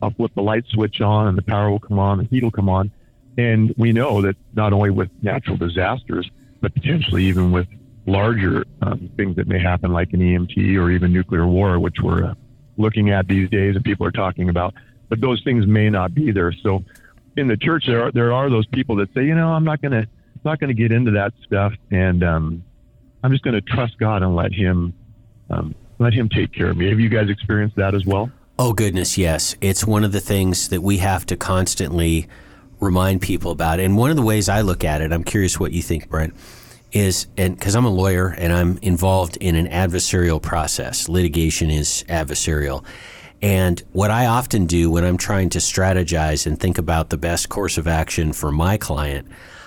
I'll 0.00 0.10
flip 0.10 0.32
the 0.34 0.42
light 0.42 0.64
switch 0.68 1.00
on 1.00 1.28
and 1.28 1.38
the 1.38 1.42
power 1.42 1.70
will 1.70 1.80
come 1.80 1.98
on, 1.98 2.18
the 2.18 2.24
heat 2.24 2.42
will 2.42 2.50
come 2.50 2.68
on. 2.68 2.90
And 3.38 3.74
we 3.76 3.92
know 3.92 4.20
that 4.22 4.36
not 4.52 4.72
only 4.72 4.90
with 4.90 5.10
natural 5.22 5.56
disasters, 5.56 6.30
but 6.60 6.74
potentially 6.74 7.24
even 7.24 7.50
with 7.50 7.66
larger 8.06 8.64
um, 8.82 9.10
things 9.16 9.36
that 9.36 9.46
may 9.46 9.58
happen 9.58 9.92
like 9.92 10.12
an 10.12 10.20
EMP 10.20 10.56
or 10.76 10.90
even 10.90 11.12
nuclear 11.12 11.46
war, 11.46 11.78
which 11.78 11.96
we're 12.02 12.24
uh, 12.24 12.34
looking 12.76 13.10
at 13.10 13.28
these 13.28 13.48
days 13.48 13.76
and 13.76 13.84
people 13.84 14.06
are 14.06 14.12
talking 14.12 14.48
about, 14.48 14.74
but 15.08 15.20
those 15.20 15.42
things 15.44 15.66
may 15.66 15.88
not 15.88 16.14
be 16.14 16.30
there. 16.32 16.52
So 16.52 16.84
in 17.36 17.46
the 17.48 17.56
church, 17.56 17.84
there 17.86 18.04
are, 18.04 18.12
there 18.12 18.32
are 18.32 18.50
those 18.50 18.66
people 18.66 18.96
that 18.96 19.12
say, 19.14 19.24
you 19.24 19.34
know, 19.34 19.52
I'm 19.52 19.64
not 19.64 19.80
to, 19.92 20.08
not 20.44 20.58
to 20.60 20.74
get 20.74 20.92
into 20.92 21.12
that 21.12 21.32
stuff. 21.44 21.72
And, 21.90 22.22
um, 22.22 22.64
I'm 23.22 23.30
just 23.30 23.44
to 23.54 23.60
trust 23.60 23.98
God 23.98 24.22
and 24.22 24.34
let 24.34 24.52
him, 24.52 24.94
um, 25.48 25.74
let 26.02 26.12
him 26.12 26.28
take 26.28 26.52
care 26.52 26.70
of 26.70 26.76
me. 26.76 26.88
Have 26.88 27.00
you 27.00 27.08
guys 27.08 27.28
experienced 27.28 27.76
that 27.76 27.94
as 27.94 28.04
well? 28.04 28.30
Oh, 28.58 28.72
goodness, 28.72 29.16
yes. 29.16 29.56
It's 29.60 29.86
one 29.86 30.04
of 30.04 30.12
the 30.12 30.20
things 30.20 30.68
that 30.68 30.82
we 30.82 30.98
have 30.98 31.24
to 31.26 31.36
constantly 31.36 32.28
remind 32.80 33.22
people 33.22 33.50
about. 33.52 33.80
And 33.80 33.96
one 33.96 34.10
of 34.10 34.16
the 34.16 34.22
ways 34.22 34.48
I 34.48 34.60
look 34.60 34.84
at 34.84 35.00
it, 35.00 35.12
I'm 35.12 35.24
curious 35.24 35.58
what 35.58 35.72
you 35.72 35.82
think, 35.82 36.08
Brent, 36.08 36.34
is, 36.92 37.26
and 37.36 37.56
because 37.56 37.74
I'm 37.74 37.84
a 37.84 37.90
lawyer 37.90 38.28
and 38.28 38.52
I'm 38.52 38.78
involved 38.78 39.36
in 39.38 39.56
an 39.56 39.66
adversarial 39.68 40.42
process, 40.42 41.08
litigation 41.08 41.70
is 41.70 42.04
adversarial. 42.08 42.84
And 43.40 43.82
what 43.92 44.10
I 44.10 44.26
often 44.26 44.66
do 44.66 44.90
when 44.90 45.04
I'm 45.04 45.16
trying 45.16 45.48
to 45.50 45.58
strategize 45.58 46.46
and 46.46 46.58
think 46.60 46.78
about 46.78 47.10
the 47.10 47.16
best 47.16 47.48
course 47.48 47.78
of 47.78 47.88
action 47.88 48.32
for 48.32 48.52
my 48.52 48.76
client, 48.76 49.26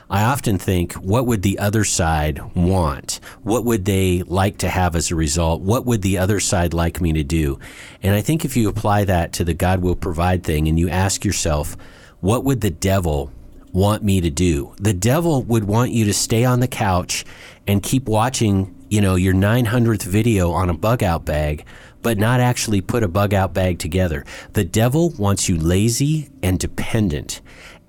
I 0.09 0.23
often 0.23 0.59
think, 0.59 0.93
what 0.93 1.25
would 1.25 1.41
the 1.41 1.57
other 1.57 1.83
side 1.83 2.39
want? 2.55 3.19
What 3.41 3.65
would 3.65 3.85
they 3.85 4.21
like 4.23 4.59
to 4.59 4.69
have 4.69 4.95
as 4.95 5.09
a 5.09 5.15
result? 5.15 5.61
What 5.61 5.85
would 5.85 6.03
the 6.03 6.19
other 6.19 6.39
side 6.39 6.73
like 6.73 7.01
me 7.01 7.11
to 7.13 7.23
do? 7.23 7.59
And 8.03 8.13
I 8.13 8.21
think 8.21 8.45
if 8.45 8.55
you 8.55 8.69
apply 8.69 9.05
that 9.05 9.33
to 9.33 9.43
the 9.43 9.55
God 9.55 9.81
will 9.81 9.95
provide 9.95 10.43
thing 10.43 10.67
and 10.67 10.77
you 10.77 10.89
ask 10.89 11.25
yourself, 11.25 11.75
what 12.19 12.43
would 12.43 12.61
the 12.61 12.69
devil 12.69 13.31
want 13.71 14.03
me 14.03 14.21
to 14.21 14.29
do? 14.29 14.75
The 14.79 14.93
devil 14.93 15.41
would 15.43 15.63
want 15.63 15.91
you 15.91 16.05
to 16.05 16.13
stay 16.13 16.45
on 16.45 16.59
the 16.59 16.67
couch 16.67 17.25
and 17.65 17.81
keep 17.81 18.05
watching, 18.05 18.75
you 18.89 19.01
know, 19.01 19.15
your 19.15 19.33
900th 19.33 20.03
video 20.03 20.51
on 20.51 20.69
a 20.69 20.77
bug 20.77 21.01
out 21.01 21.25
bag, 21.25 21.65
but 22.03 22.19
not 22.19 22.39
actually 22.39 22.81
put 22.81 23.01
a 23.01 23.07
bug 23.07 23.33
out 23.33 23.55
bag 23.55 23.79
together. 23.79 24.23
The 24.53 24.63
devil 24.63 25.09
wants 25.17 25.49
you 25.49 25.57
lazy 25.57 26.29
and 26.43 26.59
dependent, 26.59 27.41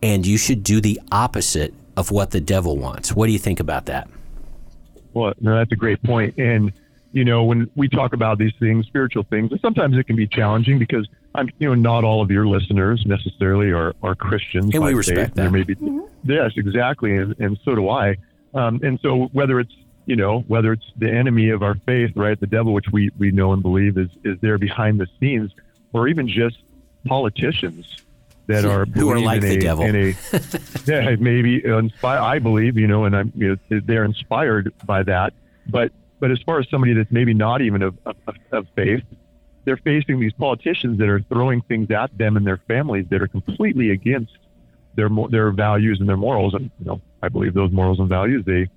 and 0.02 0.26
you 0.26 0.38
should 0.38 0.62
do 0.62 0.81
the 0.81 0.98
opposite 1.12 1.74
of 1.96 2.11
what 2.11 2.30
the 2.30 2.40
devil 2.40 2.76
wants. 2.76 3.14
What 3.14 3.26
do 3.26 3.32
you 3.32 3.38
think 3.38 3.61
about 3.61 3.87
that? 3.87 4.09
Well, 5.14 5.32
no, 5.40 5.56
that's 5.56 5.72
a 5.72 5.76
great 5.76 6.02
point. 6.02 6.37
And 6.38 6.72
you 7.12 7.24
know, 7.24 7.44
when 7.44 7.70
we 7.76 7.88
talk 7.88 8.12
about 8.12 8.37
these 8.37 8.52
things, 8.61 8.87
spiritual 8.87 9.22
things, 9.22 9.50
and 9.50 9.61
sometimes 9.61 9.96
it 9.96 10.06
can 10.06 10.16
be 10.16 10.26
challenging 10.26 10.78
because 10.78 11.09
I'm, 11.35 11.48
you 11.59 11.68
know, 11.68 11.74
not 11.74 12.04
all 12.04 12.20
of 12.20 12.30
your 12.30 12.46
listeners 12.46 13.02
necessarily 13.06 13.70
are, 13.70 13.94
are 14.02 14.14
Christians. 14.14 14.74
And 14.74 14.85
we 14.85 14.92
respect 14.92 15.18
faith. 15.18 15.35
that. 15.35 15.40
There 15.40 15.50
may 15.50 15.62
be, 15.62 15.76
yes, 16.24 16.52
exactly, 16.56 17.16
and, 17.16 17.35
and 17.38 17.59
so 17.64 17.74
do 17.74 17.88
I. 17.88 18.16
Um, 18.52 18.80
and 18.82 19.00
so 19.00 19.30
whether 19.32 19.61
it's 19.61 19.72
you 20.04 20.14
know 20.14 20.40
whether 20.48 20.72
it's 20.72 20.85
the 20.96 21.11
enemy 21.11 21.48
of 21.48 21.62
our 21.62 21.76
faith, 21.87 22.12
right, 22.16 22.38
the 22.38 22.46
devil, 22.46 22.74
which 22.74 22.87
we 22.92 23.11
we 23.18 23.30
know 23.30 23.52
and 23.52 23.62
believe 23.62 23.96
is 23.96 24.11
is 24.24 24.38
there 24.40 24.59
behind 24.59 25.00
the 25.00 25.06
scenes, 25.18 25.52
or 25.92 26.09
even 26.09 26.28
just 26.28 26.59
politicians 27.06 28.04
that 28.46 28.64
are 28.64 28.85
who 28.87 29.11
are 29.11 29.20
like 29.20 29.40
the 29.40 29.56
a, 29.56 29.61
devil. 29.61 29.85
A, 29.85 30.14
yeah, 30.87 31.16
maybe 31.18 31.64
inspire. 31.64 32.18
I 32.18 32.38
believe, 32.38 32.76
you 32.76 32.87
know, 32.87 33.04
and 33.04 33.16
I'm, 33.16 33.32
you 33.35 33.59
know, 33.70 33.80
they're 33.85 34.04
inspired 34.04 34.72
by 34.85 35.02
that. 35.04 35.32
But 35.68 35.92
but 36.20 36.30
as 36.30 36.38
far 36.46 36.61
as 36.61 36.68
somebody 36.70 36.94
that's 36.94 37.11
maybe 37.11 37.35
not 37.35 37.61
even 37.61 37.82
of, 37.82 37.96
of, 38.06 38.16
of 38.52 38.66
faith, 38.74 39.02
they're 39.64 39.76
facing 39.76 40.20
these 40.20 40.32
politicians 40.32 40.98
that 40.98 41.09
are 41.09 41.20
throwing 41.22 41.61
things 41.62 41.90
at 41.90 42.16
them 42.16 42.37
and 42.37 42.46
their 42.46 42.61
families 42.68 43.06
that 43.11 43.20
are 43.20 43.28
completely 43.28 43.90
against 43.90 44.32
their 44.94 45.11
their 45.30 45.50
values 45.50 45.98
and 46.00 46.09
their 46.09 46.16
morals. 46.16 46.54
And 46.54 46.70
you 46.78 46.87
know, 46.87 47.00
I 47.22 47.28
believe 47.28 47.54
those 47.54 47.72
morals 47.72 47.98
and 47.98 48.09
values 48.09 48.44
they 48.44 48.68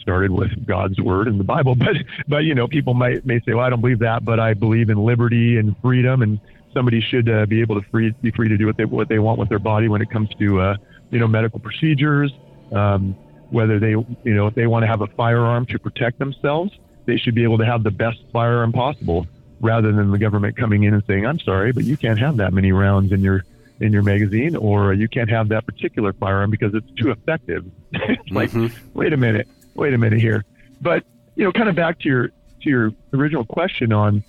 started 0.00 0.30
with 0.30 0.66
God's 0.66 0.98
word 1.00 1.28
and 1.28 1.38
the 1.38 1.44
Bible. 1.44 1.74
But 1.78 1.96
but 2.26 2.44
you 2.44 2.54
know, 2.54 2.66
people 2.66 2.94
might 2.94 3.24
may 3.24 3.40
say, 3.40 3.54
well, 3.54 3.64
I 3.64 3.70
don't 3.70 3.80
believe 3.80 4.00
that, 4.00 4.24
but 4.24 4.40
I 4.40 4.54
believe 4.54 4.90
in 4.90 4.98
liberty 4.98 5.58
and 5.58 5.76
freedom 5.82 6.22
and 6.22 6.40
somebody 6.72 7.00
should 7.00 7.28
uh, 7.28 7.46
be 7.46 7.60
able 7.60 7.80
to 7.80 7.88
free, 7.90 8.14
be 8.22 8.30
free 8.30 8.48
to 8.48 8.56
do 8.56 8.66
what 8.66 8.76
they 8.76 8.84
what 8.84 9.08
they 9.08 9.18
want 9.18 9.38
with 9.38 9.48
their 9.48 9.58
body 9.58 9.88
when 9.88 10.02
it 10.02 10.10
comes 10.10 10.28
to 10.38 10.60
uh, 10.60 10.76
you 11.10 11.18
know 11.18 11.28
medical 11.28 11.58
procedures. 11.58 12.32
Um, 12.72 13.16
whether 13.50 13.78
they 13.78 13.90
you 13.90 14.16
know 14.24 14.46
if 14.46 14.54
they 14.54 14.66
want 14.66 14.82
to 14.82 14.86
have 14.86 15.00
a 15.00 15.06
firearm 15.08 15.66
to 15.66 15.78
protect 15.78 16.18
themselves, 16.18 16.72
they 17.06 17.16
should 17.16 17.34
be 17.34 17.42
able 17.42 17.58
to 17.58 17.64
have 17.64 17.82
the 17.82 17.90
best 17.90 18.18
firearm 18.32 18.72
possible, 18.72 19.26
rather 19.60 19.92
than 19.92 20.10
the 20.10 20.18
government 20.18 20.56
coming 20.56 20.84
in 20.84 20.94
and 20.94 21.02
saying, 21.06 21.26
"I'm 21.26 21.38
sorry, 21.40 21.72
but 21.72 21.84
you 21.84 21.96
can't 21.96 22.18
have 22.18 22.36
that 22.38 22.52
many 22.52 22.72
rounds 22.72 23.12
in 23.12 23.20
your 23.20 23.44
in 23.80 23.92
your 23.92 24.02
magazine, 24.02 24.56
or 24.56 24.92
you 24.92 25.08
can't 25.08 25.30
have 25.30 25.48
that 25.48 25.64
particular 25.64 26.12
firearm 26.12 26.50
because 26.50 26.74
it's 26.74 26.90
too 27.00 27.10
effective." 27.10 27.64
it's 27.92 28.30
like, 28.30 28.50
mm-hmm. 28.50 28.76
wait 28.98 29.12
a 29.12 29.16
minute, 29.16 29.48
wait 29.74 29.94
a 29.94 29.98
minute 29.98 30.20
here. 30.20 30.44
But 30.80 31.04
you 31.34 31.44
know, 31.44 31.52
kind 31.52 31.68
of 31.68 31.74
back 31.74 31.98
to 32.00 32.08
your 32.08 32.28
to 32.28 32.68
your 32.68 32.92
original 33.12 33.44
question 33.44 33.92
on 33.92 34.22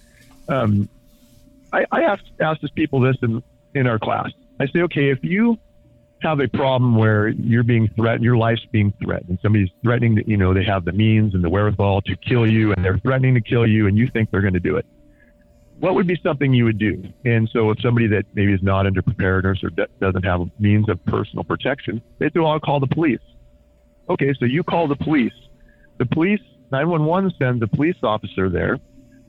um, 0.48 0.88
I, 1.72 1.86
I 1.92 2.02
ask 2.04 2.24
ask 2.40 2.62
this 2.62 2.72
people 2.72 3.00
this 3.00 3.18
in 3.22 3.44
in 3.76 3.88
our 3.88 4.00
class. 4.00 4.30
I 4.60 4.68
say, 4.68 4.82
okay, 4.82 5.10
if 5.10 5.24
you 5.24 5.58
have 6.22 6.40
a 6.40 6.48
problem 6.50 6.96
where 6.96 7.30
you're 7.30 7.64
being 7.64 7.88
threatened, 7.96 8.24
your 8.24 8.38
life's 8.38 8.66
being 8.72 8.94
threatened, 9.02 9.30
and 9.30 9.40
somebody's 9.42 9.70
threatening 9.84 10.16
that 10.16 10.28
you 10.28 10.38
know 10.38 10.54
they 10.54 10.66
have 10.66 10.86
the 10.86 10.92
means 10.92 11.34
and 11.34 11.44
the 11.44 11.50
wherewithal 11.50 12.02
to 12.02 12.16
kill 12.18 12.50
you, 12.50 12.74
and 12.74 12.84
they're 12.84 12.98
threatening 13.00 13.36
to 13.36 13.42
kill 13.42 13.66
you, 13.66 13.88
and 13.88 13.98
you 13.98 14.08
think 14.08 14.32
they're 14.32 14.42
going 14.42 14.54
to 14.54 14.60
do 14.60 14.76
it. 14.76 14.86
What 15.80 15.96
would 15.96 16.08
be 16.08 16.20
something 16.22 16.54
you 16.54 16.66
would 16.66 16.78
do? 16.78 17.02
And 17.24 17.50
so, 17.54 17.70
if 17.70 17.80
somebody 17.82 18.08
that 18.08 18.26
maybe 18.34 18.52
is 18.54 18.62
not 18.62 18.86
under 18.86 19.02
preparedness 19.02 19.64
or 19.64 19.70
doesn't 20.02 20.26
have 20.26 20.42
means 20.60 20.90
of 20.90 21.04
personal 21.06 21.44
protection, 21.44 22.02
they 22.18 22.30
"Well, 22.36 22.48
I'll 22.48 22.60
call 22.60 22.80
the 22.80 22.88
police." 22.88 23.22
Okay, 24.10 24.34
so 24.38 24.46
you 24.46 24.64
call 24.64 24.88
the 24.88 24.96
police. 24.96 25.34
The 26.00 26.06
police 26.06 26.42
911 26.72 27.34
sends 27.40 27.64
a 27.64 27.68
police 27.68 27.96
officer 28.04 28.50
there 28.50 28.78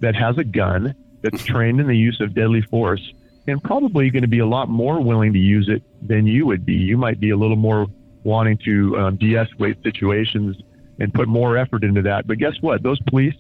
that 0.01 0.15
has 0.15 0.39
a 0.39 0.45
gun 0.45 0.95
that's 1.23 1.45
trained 1.45 1.81
in 1.81 1.87
the 1.87 1.97
use 1.97 2.21
of 2.21 2.35
deadly 2.35 2.63
force 2.63 3.13
and 3.47 3.63
probably 3.63 4.11
going 4.11 4.23
to 4.23 4.29
be 4.29 4.39
a 4.39 4.47
lot 4.47 4.69
more 4.69 5.01
willing 5.01 5.33
to 5.33 5.39
use 5.39 5.69
it 5.69 5.83
than 6.07 6.27
you 6.27 6.47
would 6.47 6.65
be. 6.65 6.75
You 6.75 6.97
might 6.97 7.21
be 7.21 7.31
a 7.31 7.37
little 7.37 7.57
more 7.57 7.87
wanting 8.23 8.59
to 8.59 8.97
um, 8.99 9.17
de-escalate 9.17 9.83
situations 9.83 10.57
and 10.99 11.13
put 11.13 11.29
more 11.29 11.57
effort 11.57 11.83
into 11.83 12.03
that. 12.03 12.27
But 12.27 12.39
guess 12.39 12.55
what? 12.61 12.83
Those 12.83 13.01
police, 13.09 13.35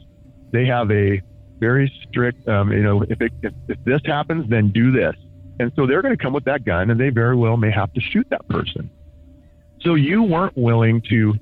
they 0.50 0.66
have 0.66 0.90
a 0.90 1.20
very 1.58 1.92
strict, 2.08 2.48
um, 2.48 2.72
you 2.72 2.82
know, 2.82 3.02
if, 3.02 3.20
it, 3.20 3.32
if, 3.42 3.52
if 3.68 3.78
this 3.84 4.00
happens, 4.04 4.48
then 4.48 4.70
do 4.70 4.90
this. 4.90 5.14
And 5.58 5.70
so 5.76 5.86
they're 5.86 6.00
going 6.00 6.16
to 6.16 6.22
come 6.22 6.32
with 6.32 6.44
that 6.44 6.64
gun 6.64 6.90
and 6.90 6.98
they 6.98 7.10
very 7.10 7.36
well 7.36 7.58
may 7.58 7.70
have 7.70 7.92
to 7.92 8.00
shoot 8.00 8.26
that 8.30 8.48
person. 8.48 8.90
So 9.82 9.94
you 9.94 10.22
weren't 10.22 10.56
willing 10.56 11.02
to 11.10 11.34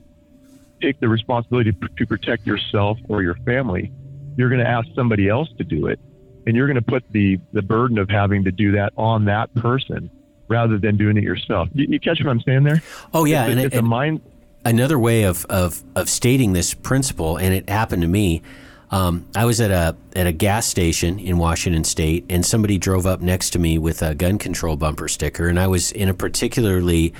take 0.82 0.98
the 1.00 1.08
responsibility 1.08 1.72
to 1.72 2.06
protect 2.06 2.46
yourself 2.46 2.98
or 3.08 3.22
your 3.22 3.36
family. 3.46 3.92
You're 4.36 4.48
going 4.48 4.60
to 4.60 4.68
ask 4.68 4.88
somebody 4.94 5.28
else 5.28 5.48
to 5.58 5.64
do 5.64 5.86
it. 5.86 6.00
And 6.46 6.56
you're 6.56 6.66
going 6.66 6.76
to 6.76 6.82
put 6.82 7.04
the, 7.10 7.38
the 7.52 7.62
burden 7.62 7.98
of 7.98 8.08
having 8.08 8.44
to 8.44 8.50
do 8.52 8.72
that 8.72 8.92
on 8.96 9.24
that 9.26 9.54
person 9.54 10.10
rather 10.48 10.78
than 10.78 10.96
doing 10.96 11.16
it 11.18 11.22
yourself. 11.22 11.68
You, 11.74 11.86
you 11.90 12.00
catch 12.00 12.18
what 12.24 12.30
I'm 12.30 12.40
saying 12.40 12.62
there? 12.64 12.82
Oh 13.12 13.24
yeah, 13.26 13.44
It's, 13.46 13.50
and, 13.52 13.60
a- 13.60 13.66
it- 13.66 13.74
a 13.74 13.82
mind. 13.82 14.20
another 14.64 14.98
way 14.98 15.24
of, 15.24 15.44
of 15.46 15.82
of 15.94 16.08
stating 16.08 16.52
this 16.54 16.72
principle, 16.74 17.36
and 17.36 17.52
it 17.54 17.68
happened 17.68 18.02
to 18.02 18.08
me. 18.08 18.42
Um, 18.90 19.26
I 19.36 19.44
was 19.44 19.60
at 19.60 19.70
a 19.70 19.94
at 20.16 20.26
a 20.26 20.32
gas 20.32 20.66
station 20.66 21.18
in 21.18 21.36
Washington 21.36 21.84
State, 21.84 22.24
and 22.30 22.46
somebody 22.46 22.78
drove 22.78 23.04
up 23.06 23.20
next 23.20 23.50
to 23.50 23.58
me 23.58 23.76
with 23.76 24.00
a 24.00 24.14
gun 24.14 24.38
control 24.38 24.76
bumper 24.76 25.08
sticker, 25.08 25.48
and 25.48 25.60
I 25.60 25.66
was 25.66 25.92
in 25.92 26.08
a 26.08 26.14
particularly 26.14 27.12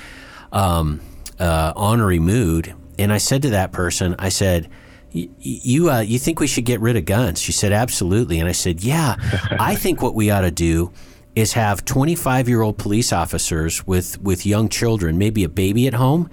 um, 0.51 0.99
uh, 1.39 1.73
honorary 1.75 2.17
mood, 2.19 2.73
and 2.97 3.13
I 3.13 3.19
said 3.19 3.43
to 3.43 3.51
that 3.51 3.71
person, 3.71 4.15
I 4.17 4.29
said. 4.29 4.67
"Y- 5.13 5.29
You 5.39 5.89
uh, 5.91 5.99
you 6.01 6.19
think 6.19 6.39
we 6.39 6.47
should 6.47 6.65
get 6.65 6.79
rid 6.81 6.95
of 6.97 7.05
guns? 7.05 7.41
She 7.41 7.51
said 7.51 7.71
absolutely, 7.71 8.39
and 8.39 8.47
I 8.49 8.53
said, 8.53 8.83
yeah. 8.83 9.15
I 9.59 9.75
think 9.75 10.01
what 10.01 10.15
we 10.15 10.29
ought 10.29 10.41
to 10.41 10.51
do 10.51 10.91
is 11.35 11.53
have 11.53 11.85
25 11.85 12.47
year 12.49 12.61
old 12.61 12.77
police 12.77 13.11
officers 13.13 13.85
with 13.87 14.21
with 14.21 14.45
young 14.45 14.69
children, 14.69 15.17
maybe 15.17 15.43
a 15.43 15.49
baby 15.49 15.87
at 15.87 15.93
home, 15.93 16.29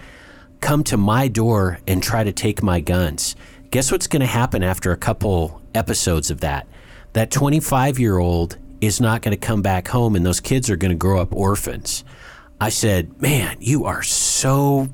come 0.60 0.82
to 0.84 0.96
my 0.96 1.28
door 1.28 1.78
and 1.86 2.02
try 2.02 2.24
to 2.24 2.32
take 2.32 2.62
my 2.62 2.80
guns. 2.80 3.36
Guess 3.70 3.92
what's 3.92 4.06
going 4.06 4.20
to 4.20 4.26
happen 4.26 4.62
after 4.62 4.92
a 4.92 4.96
couple 4.96 5.60
episodes 5.74 6.30
of 6.30 6.40
that? 6.40 6.66
That 7.12 7.30
25 7.30 7.98
year 7.98 8.18
old 8.18 8.58
is 8.80 9.00
not 9.00 9.22
going 9.22 9.32
to 9.38 9.46
come 9.46 9.62
back 9.62 9.88
home 9.88 10.14
and 10.16 10.24
those 10.24 10.40
kids 10.40 10.68
are 10.70 10.76
going 10.76 10.90
to 10.92 10.96
grow 10.96 11.20
up 11.20 11.34
orphans. 11.34 12.04
I 12.60 12.68
said, 12.70 13.20
Man, 13.20 13.56
you 13.60 13.84
are 13.84 14.02
so 14.02 14.88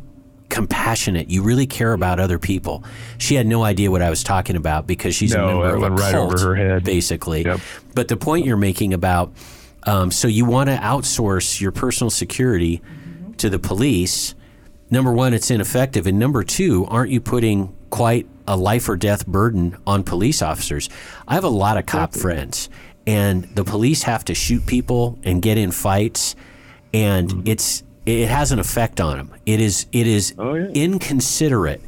compassionate. 0.53 1.29
You 1.31 1.43
really 1.43 1.67
care 1.67 1.93
about 1.95 2.21
other 2.21 2.39
people. 2.39 2.85
She 3.19 3.35
had 3.35 3.47
no 3.47 3.65
idea 3.65 3.91
what 3.91 4.03
I 4.03 4.11
was 4.11 4.23
talking 4.23 4.55
about 4.55 4.87
because 4.87 5.15
she's 5.17 5.33
No, 5.35 5.45
a 5.45 5.47
member 5.49 5.81
that 5.81 5.87
of 5.87 5.93
a 5.93 5.95
right 5.97 6.13
cult, 6.13 6.33
over 6.35 6.49
her 6.49 6.55
head. 6.55 6.85
basically. 6.85 7.43
Yep. 7.45 7.61
But 7.95 8.07
the 8.09 8.17
point 8.17 8.47
you're 8.47 8.57
making 8.57 8.95
about 8.95 9.33
um, 9.85 10.13
so 10.13 10.29
you 10.29 10.45
want 10.45 10.69
to 10.71 10.77
outsource 10.77 11.61
your 11.61 11.73
personal 11.73 12.09
security 12.11 12.81
to 13.39 13.51
the 13.51 13.59
police. 13.59 14.37
Number 14.91 15.13
one, 15.13 15.35
it's 15.35 15.51
ineffective, 15.51 16.07
and 16.07 16.19
number 16.21 16.45
two, 16.45 16.85
aren't 16.87 17.11
you 17.11 17.21
putting 17.21 17.75
quite 17.91 18.29
a 18.47 18.57
life 18.57 18.89
or 18.89 18.97
death 18.97 19.27
burden 19.27 19.77
on 19.87 20.05
police 20.05 20.41
officers? 20.43 20.89
I 21.27 21.35
have 21.35 21.43
a 21.45 21.49
lot 21.49 21.79
of 21.79 21.87
cop 21.87 22.13
friends, 22.15 22.69
and 23.09 23.45
the 23.57 23.65
police 23.65 24.03
have 24.05 24.25
to 24.27 24.35
shoot 24.35 24.67
people 24.67 25.19
and 25.25 25.43
get 25.43 25.59
in 25.59 25.73
fights, 25.73 26.37
and 26.95 27.29
Mm-hmm. 27.29 27.49
it's 27.49 27.83
it 28.07 28.29
has 28.29 28.53
an 28.53 28.59
effect 28.59 29.01
on 29.01 29.17
them. 29.17 29.35
It 29.47 29.61
is 29.61 29.87
it 29.93 30.07
is 30.07 30.35
Oh, 30.39 30.55
yeah. 30.55 30.67
inconsiderate 30.75 31.81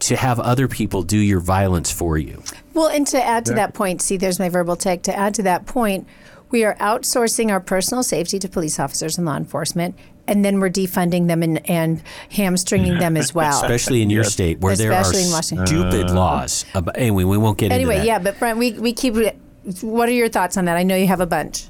to 0.00 0.16
have 0.16 0.38
other 0.40 0.68
people 0.68 1.02
do 1.02 1.16
your 1.18 1.40
violence 1.40 1.90
for 1.90 2.18
you. 2.18 2.42
Well, 2.74 2.88
and 2.88 3.06
to 3.08 3.24
add 3.24 3.46
to 3.46 3.54
that 3.54 3.72
point, 3.74 4.02
see, 4.02 4.16
there's 4.16 4.38
my 4.38 4.48
verbal 4.48 4.76
tech. 4.76 5.02
To 5.02 5.16
add 5.16 5.34
to 5.34 5.42
that 5.44 5.64
point, 5.66 6.06
we 6.50 6.64
are 6.64 6.74
outsourcing 6.76 7.50
our 7.50 7.60
personal 7.60 8.02
safety 8.02 8.38
to 8.40 8.48
police 8.48 8.78
officers 8.78 9.16
and 9.16 9.26
law 9.26 9.36
enforcement, 9.36 9.94
and 10.26 10.44
then 10.44 10.60
we're 10.60 10.68
defunding 10.70 11.28
them 11.28 11.42
and, 11.42 11.68
and 11.70 12.02
hamstringing 12.30 12.98
them 12.98 13.16
as 13.16 13.34
well. 13.34 13.58
especially 13.62 14.02
in 14.02 14.10
your 14.10 14.24
state 14.24 14.60
where 14.60 14.76
there 14.76 14.92
are 14.92 15.00
Especially 15.00 15.24
in 15.24 15.30
Washington. 15.32 15.66
stupid 15.66 16.10
uh. 16.10 16.14
laws. 16.14 16.66
About, 16.74 16.98
anyway, 16.98 17.24
we 17.24 17.38
won't 17.38 17.56
get 17.56 17.72
anyway, 17.72 17.94
into 17.94 18.00
that. 18.02 18.06
yeah, 18.06 18.18
but 18.18 18.38
Brent, 18.38 18.58
we, 18.58 18.72
we 18.72 18.92
keep. 18.92 19.14
What 19.80 20.08
are 20.08 20.12
your 20.12 20.28
thoughts 20.28 20.56
on 20.58 20.66
that? 20.66 20.76
I 20.76 20.82
know 20.82 20.94
you 20.96 21.06
have 21.06 21.20
a 21.20 21.26
bunch. 21.26 21.68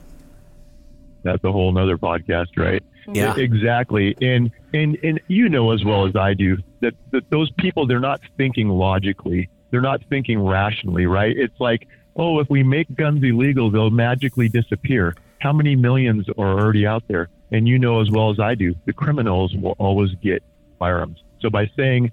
that's 1.23 1.45
a 1.45 1.53
whole 1.53 1.71
nother 1.73 1.97
podcast, 1.97 2.49
right? 2.57 2.83
Yeah. 3.13 3.35
exactly. 3.37 4.17
And 4.21 4.51
and 4.73 4.99
and 5.03 5.21
you 5.29 5.49
know 5.49 5.71
as 5.73 5.85
well 5.85 6.07
as 6.07 6.17
I 6.17 6.35
do 6.35 6.59
that, 6.81 6.95
that 7.13 7.29
those 7.31 7.51
people 7.59 7.87
they're 7.87 8.01
not 8.01 8.21
thinking 8.37 8.69
logically. 8.69 9.49
They're 9.71 9.81
not 9.81 10.01
thinking 10.09 10.41
rationally, 10.41 11.07
right? 11.07 11.37
It's 11.37 11.59
like, 11.59 11.89
oh, 12.15 12.39
if 12.39 12.49
we 12.49 12.63
make 12.63 12.95
guns 12.95 13.23
illegal, 13.23 13.71
they'll 13.71 13.91
magically 13.91 14.49
disappear. 14.49 15.15
How 15.41 15.53
many 15.53 15.77
millions 15.77 16.29
are 16.39 16.61
already 16.61 16.87
out 16.87 17.03
there? 17.09 17.29
And 17.51 17.69
you 17.69 17.79
know 17.79 18.01
as 18.01 18.11
well 18.11 18.31
as 18.31 18.41
I 18.41 18.55
do, 18.55 18.75
the 18.87 18.93
criminals 18.93 19.55
will 19.55 19.75
always 19.79 20.11
get 20.23 20.43
firearms. 20.79 21.23
So 21.41 21.51
by 21.51 21.71
saying, 21.77 22.13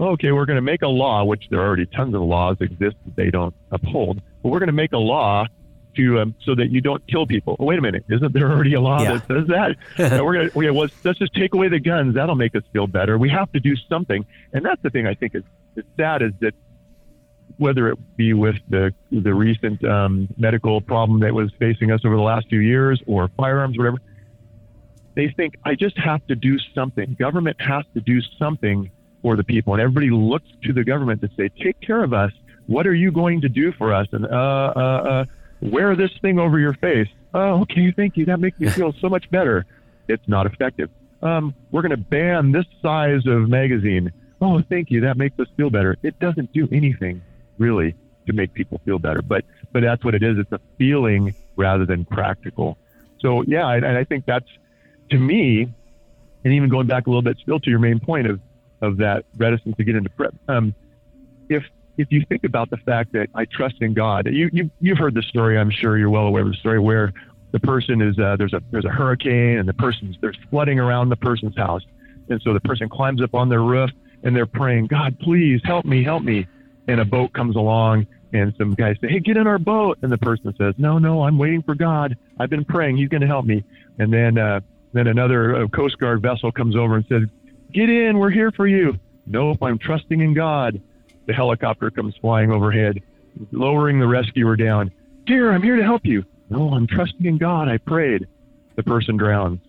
okay, 0.00 0.32
we're 0.32 0.46
going 0.46 0.56
to 0.56 0.62
make 0.62 0.82
a 0.82 0.88
law, 0.88 1.24
which 1.24 1.44
there 1.50 1.60
are 1.60 1.66
already 1.66 1.86
tons 1.86 2.14
of 2.14 2.22
laws 2.22 2.56
exist 2.60 2.96
that 3.04 3.16
they 3.16 3.30
don't 3.30 3.54
uphold, 3.70 4.20
but 4.42 4.48
we're 4.48 4.58
going 4.58 4.68
to 4.68 4.72
make 4.72 4.92
a 4.92 4.98
law 4.98 5.46
to 5.96 6.20
um, 6.20 6.34
so 6.44 6.54
that 6.54 6.70
you 6.70 6.80
don't 6.80 7.06
kill 7.06 7.26
people. 7.26 7.56
Oh, 7.58 7.64
wait 7.64 7.78
a 7.78 7.82
minute, 7.82 8.04
isn't 8.08 8.32
there 8.32 8.50
already 8.50 8.74
a 8.74 8.80
law 8.80 9.02
Yeah. 9.02 9.14
that 9.18 9.26
says 9.26 9.46
that? 9.48 9.76
And 10.12 10.24
we're 10.24 10.34
gonna, 10.34 10.50
okay, 10.56 10.70
well, 10.70 10.88
let's 11.04 11.18
just 11.18 11.34
take 11.34 11.54
away 11.54 11.68
the 11.68 11.78
guns. 11.80 12.14
That'll 12.14 12.34
make 12.34 12.54
us 12.54 12.62
feel 12.72 12.86
better. 12.86 13.18
We 13.18 13.28
have 13.30 13.50
to 13.52 13.60
do 13.60 13.74
something, 13.88 14.24
and 14.52 14.64
that's 14.64 14.80
the 14.82 14.90
thing 14.90 15.06
I 15.06 15.14
think 15.14 15.34
is, 15.34 15.42
is 15.76 15.84
sad 15.96 16.22
is 16.22 16.32
that 16.40 16.54
whether 17.58 17.88
it 17.88 18.16
be 18.16 18.32
with 18.32 18.56
the 18.68 18.92
the 19.10 19.34
recent 19.34 19.84
um, 19.84 20.28
medical 20.38 20.80
problem 20.80 21.20
that 21.20 21.34
was 21.34 21.50
facing 21.58 21.90
us 21.92 22.00
over 22.04 22.16
the 22.16 22.22
last 22.22 22.48
few 22.48 22.60
years, 22.60 23.00
or 23.06 23.28
firearms, 23.36 23.76
whatever, 23.76 23.98
they 25.14 25.28
think 25.36 25.56
I 25.64 25.74
just 25.74 25.96
have 25.98 26.26
to 26.28 26.34
do 26.34 26.58
something. 26.74 27.14
Government 27.18 27.60
has 27.60 27.84
to 27.94 28.00
do 28.00 28.20
something 28.38 28.90
for 29.20 29.36
the 29.36 29.44
people, 29.44 29.74
and 29.74 29.82
everybody 29.82 30.10
looks 30.10 30.48
to 30.64 30.72
the 30.72 30.82
government 30.84 31.20
to 31.20 31.28
say, 31.36 31.48
"Take 31.62 31.80
care 31.80 32.02
of 32.02 32.12
us. 32.14 32.32
What 32.66 32.86
are 32.86 32.94
you 32.94 33.12
going 33.12 33.42
to 33.42 33.48
do 33.48 33.72
for 33.72 33.92
us?" 33.92 34.06
And 34.12 34.24
uh, 34.24 34.28
uh, 34.28 34.80
uh, 34.80 35.24
wear 35.62 35.96
this 35.96 36.10
thing 36.20 36.38
over 36.38 36.58
your 36.58 36.74
face. 36.74 37.08
Oh, 37.32 37.62
okay, 37.62 37.92
thank 37.92 38.16
you. 38.16 38.26
That 38.26 38.40
makes 38.40 38.58
me 38.58 38.68
feel 38.70 38.92
so 39.00 39.08
much 39.08 39.30
better. 39.30 39.64
It's 40.08 40.26
not 40.28 40.46
effective. 40.46 40.90
Um, 41.22 41.54
we're 41.70 41.82
going 41.82 41.90
to 41.90 41.96
ban 41.96 42.52
this 42.52 42.66
size 42.82 43.26
of 43.26 43.48
magazine. 43.48 44.12
Oh, 44.40 44.60
thank 44.68 44.90
you. 44.90 45.02
That 45.02 45.16
makes 45.16 45.38
us 45.38 45.46
feel 45.56 45.70
better. 45.70 45.96
It 46.02 46.18
doesn't 46.18 46.52
do 46.52 46.68
anything 46.72 47.22
really 47.58 47.94
to 48.26 48.32
make 48.32 48.52
people 48.54 48.80
feel 48.84 48.98
better, 48.98 49.22
but 49.22 49.44
but 49.72 49.82
that's 49.82 50.04
what 50.04 50.14
it 50.14 50.22
is. 50.22 50.38
It's 50.38 50.52
a 50.52 50.60
feeling 50.78 51.34
rather 51.56 51.86
than 51.86 52.04
practical. 52.04 52.76
So 53.20 53.42
yeah, 53.46 53.68
and, 53.70 53.84
and 53.84 53.96
I 53.96 54.04
think 54.04 54.26
that's 54.26 54.48
to 55.10 55.18
me, 55.18 55.72
and 56.44 56.52
even 56.52 56.68
going 56.68 56.86
back 56.88 57.06
a 57.06 57.10
little 57.10 57.22
bit 57.22 57.38
still 57.38 57.60
to 57.60 57.70
your 57.70 57.78
main 57.78 58.00
point 58.00 58.26
of 58.26 58.40
of 58.80 58.96
that 58.96 59.24
reticence 59.36 59.76
to 59.76 59.84
get 59.84 59.94
into 59.94 60.10
prep. 60.10 60.34
Um, 60.48 60.74
if 61.48 61.62
if 61.98 62.10
you 62.10 62.24
think 62.28 62.44
about 62.44 62.70
the 62.70 62.78
fact 62.78 63.12
that 63.12 63.28
I 63.34 63.44
trust 63.44 63.76
in 63.80 63.94
God, 63.94 64.26
you 64.26 64.50
you 64.52 64.70
you've 64.80 64.98
heard 64.98 65.14
the 65.14 65.22
story. 65.22 65.58
I'm 65.58 65.70
sure 65.70 65.98
you're 65.98 66.10
well 66.10 66.26
aware 66.26 66.42
of 66.42 66.48
the 66.48 66.56
story 66.56 66.78
where 66.78 67.12
the 67.52 67.60
person 67.60 68.00
is 68.00 68.18
uh, 68.18 68.36
there's 68.36 68.54
a 68.54 68.62
there's 68.70 68.84
a 68.84 68.90
hurricane 68.90 69.58
and 69.58 69.68
the 69.68 69.74
person's 69.74 70.16
there's 70.20 70.38
flooding 70.50 70.78
around 70.78 71.10
the 71.10 71.16
person's 71.16 71.56
house, 71.56 71.82
and 72.28 72.40
so 72.42 72.52
the 72.52 72.60
person 72.60 72.88
climbs 72.88 73.22
up 73.22 73.34
on 73.34 73.48
their 73.48 73.62
roof 73.62 73.90
and 74.22 74.34
they're 74.34 74.46
praying, 74.46 74.86
God, 74.86 75.18
please 75.20 75.60
help 75.64 75.84
me, 75.84 76.04
help 76.04 76.22
me. 76.22 76.46
And 76.88 77.00
a 77.00 77.04
boat 77.04 77.32
comes 77.32 77.56
along 77.56 78.06
and 78.32 78.54
some 78.56 78.74
guys 78.74 78.96
say, 79.00 79.08
Hey, 79.08 79.20
get 79.20 79.36
in 79.36 79.46
our 79.46 79.58
boat. 79.58 79.98
And 80.02 80.10
the 80.10 80.18
person 80.18 80.54
says, 80.58 80.74
No, 80.78 80.98
no, 80.98 81.22
I'm 81.22 81.38
waiting 81.38 81.62
for 81.62 81.74
God. 81.74 82.16
I've 82.38 82.50
been 82.50 82.64
praying. 82.64 82.96
He's 82.96 83.08
going 83.08 83.20
to 83.20 83.26
help 83.26 83.44
me. 83.44 83.64
And 83.98 84.12
then 84.12 84.38
uh, 84.38 84.60
then 84.92 85.06
another 85.06 85.56
uh, 85.56 85.68
Coast 85.68 85.98
Guard 85.98 86.22
vessel 86.22 86.50
comes 86.52 86.76
over 86.76 86.96
and 86.96 87.04
says, 87.08 87.22
Get 87.72 87.88
in. 87.88 88.18
We're 88.18 88.30
here 88.30 88.50
for 88.52 88.66
you. 88.66 88.98
Nope, 89.26 89.58
I'm 89.62 89.78
trusting 89.78 90.20
in 90.20 90.34
God. 90.34 90.80
The 91.26 91.32
helicopter 91.32 91.90
comes 91.90 92.16
flying 92.16 92.50
overhead, 92.50 93.00
lowering 93.52 93.98
the 94.00 94.06
rescuer 94.06 94.56
down. 94.56 94.90
Dear, 95.26 95.52
I'm 95.52 95.62
here 95.62 95.76
to 95.76 95.84
help 95.84 96.04
you. 96.04 96.24
No, 96.50 96.74
I'm 96.74 96.86
trusting 96.86 97.24
in 97.24 97.38
God. 97.38 97.68
I 97.68 97.78
prayed. 97.78 98.26
The 98.76 98.82
person 98.82 99.16
drowns. 99.16 99.60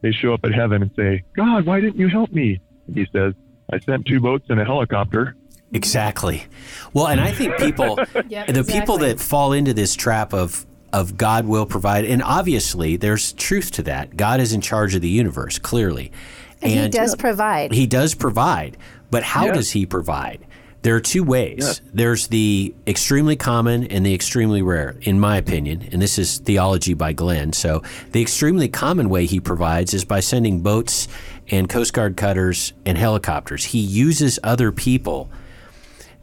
They 0.00 0.12
show 0.12 0.32
up 0.34 0.44
at 0.44 0.52
heaven 0.52 0.82
and 0.82 0.90
say, 0.96 1.22
God, 1.36 1.66
why 1.66 1.80
didn't 1.80 1.98
you 1.98 2.08
help 2.08 2.32
me? 2.32 2.60
And 2.86 2.96
he 2.96 3.06
says, 3.12 3.34
I 3.72 3.78
sent 3.80 4.06
two 4.06 4.20
boats 4.20 4.46
and 4.48 4.60
a 4.60 4.64
helicopter. 4.64 5.36
Exactly. 5.72 6.44
Well, 6.92 7.06
and 7.08 7.20
I 7.20 7.32
think 7.32 7.56
people, 7.58 7.98
Yep, 8.28 8.48
the 8.48 8.64
people 8.64 8.98
that 8.98 9.18
fall 9.20 9.52
into 9.52 9.72
this 9.74 9.94
trap 9.94 10.32
of 10.34 10.66
of 10.92 11.16
God 11.16 11.46
will 11.46 11.64
provide, 11.64 12.04
and 12.04 12.22
obviously 12.22 12.96
there's 12.98 13.32
truth 13.32 13.70
to 13.72 13.82
that. 13.84 14.14
God 14.14 14.40
is 14.40 14.52
in 14.52 14.60
charge 14.60 14.94
of 14.94 15.00
the 15.00 15.08
universe, 15.08 15.58
clearly, 15.58 16.12
And, 16.60 16.70
he 16.70 16.88
does 16.90 17.16
provide. 17.16 17.72
He 17.72 17.86
does 17.86 18.14
provide, 18.14 18.76
but 19.10 19.22
how 19.22 19.46
Yeah. 19.46 19.52
does 19.52 19.70
he 19.70 19.86
provide? 19.86 20.44
There 20.82 20.96
are 20.96 21.00
two 21.00 21.22
ways. 21.22 21.80
There's 21.94 22.26
the 22.26 22.74
extremely 22.88 23.36
common 23.36 23.84
and 23.84 24.04
the 24.04 24.12
extremely 24.14 24.62
rare, 24.62 24.96
in 25.02 25.20
my 25.20 25.36
opinion. 25.36 25.88
And 25.92 26.02
this 26.02 26.18
is 26.18 26.38
theology 26.38 26.94
by 26.94 27.12
Glenn. 27.12 27.52
So, 27.52 27.82
the 28.10 28.20
extremely 28.20 28.68
common 28.68 29.08
way 29.08 29.26
he 29.26 29.38
provides 29.38 29.94
is 29.94 30.04
by 30.04 30.18
sending 30.20 30.60
boats 30.60 31.06
and 31.50 31.68
Coast 31.68 31.92
Guard 31.92 32.16
cutters 32.16 32.72
and 32.84 32.98
helicopters. 32.98 33.64
He 33.64 33.78
uses 33.78 34.40
other 34.42 34.72
people 34.72 35.30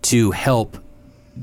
to 0.04 0.32
help 0.32 0.78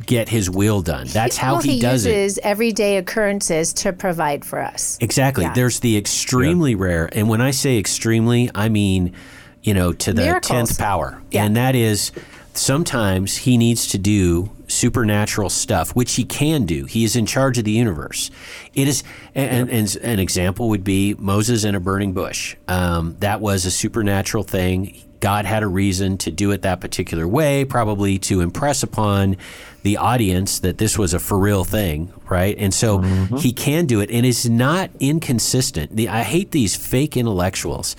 get 0.04 0.28
his 0.28 0.50
will 0.50 0.82
done. 0.82 1.06
That's 1.06 1.38
how 1.38 1.54
well, 1.54 1.62
he, 1.62 1.80
does 1.80 2.04
it. 2.04 2.10
uses 2.14 2.38
everyday 2.42 2.98
occurrences 2.98 3.72
to 3.74 3.94
provide 3.94 4.44
for 4.44 4.60
us. 4.60 4.98
Exactly. 5.00 5.44
Yeah. 5.44 5.54
There's 5.54 5.80
the 5.80 5.96
extremely 5.96 6.74
rare. 6.74 7.08
And 7.12 7.30
when 7.30 7.40
I 7.40 7.50
say 7.52 7.78
extremely, 7.78 8.50
I 8.54 8.68
mean 8.68 9.14
you 9.62 9.74
know, 9.74 9.92
to 9.92 10.12
the 10.12 10.22
Miracles. 10.22 10.48
tenth 10.68 10.78
power, 10.78 11.20
Yeah. 11.32 11.44
and 11.44 11.56
that 11.56 11.74
is 11.74 12.12
sometimes 12.58 13.38
he 13.38 13.56
needs 13.56 13.86
to 13.88 13.98
do 13.98 14.50
supernatural 14.68 15.48
stuff, 15.50 15.94
which 15.94 16.14
he 16.14 16.24
can 16.24 16.66
do. 16.66 16.84
He 16.84 17.04
is 17.04 17.16
in 17.16 17.26
charge 17.26 17.58
of 17.58 17.64
the 17.64 17.72
universe. 17.72 18.30
It 18.74 18.88
is, 18.88 19.04
and, 19.34 19.70
and 19.70 19.96
an 20.02 20.18
example 20.18 20.68
would 20.68 20.84
be 20.84 21.14
Moses 21.18 21.64
in 21.64 21.74
a 21.74 21.80
burning 21.80 22.12
bush. 22.12 22.56
Um, 22.68 23.16
that 23.20 23.40
was 23.40 23.64
a 23.64 23.70
supernatural 23.70 24.42
thing. 24.42 25.00
God 25.20 25.44
had 25.44 25.62
a 25.62 25.66
reason 25.66 26.18
to 26.18 26.30
do 26.30 26.50
it 26.50 26.62
that 26.62 26.80
particular 26.80 27.26
way, 27.26 27.64
probably 27.64 28.18
to 28.18 28.40
impress 28.40 28.82
upon 28.82 29.36
the 29.82 29.96
audience 29.96 30.58
that 30.60 30.78
this 30.78 30.98
was 30.98 31.14
a 31.14 31.18
for 31.18 31.38
real 31.38 31.64
thing, 31.64 32.12
right? 32.28 32.56
And 32.58 32.74
so 32.74 32.98
he 33.38 33.52
can 33.52 33.86
do 33.86 34.00
it, 34.00 34.10
and 34.10 34.26
it's 34.26 34.46
not 34.46 34.90
inconsistent. 35.00 35.96
The, 35.96 36.08
I 36.08 36.22
hate 36.22 36.50
these 36.50 36.76
fake 36.76 37.16
intellectuals 37.16 37.96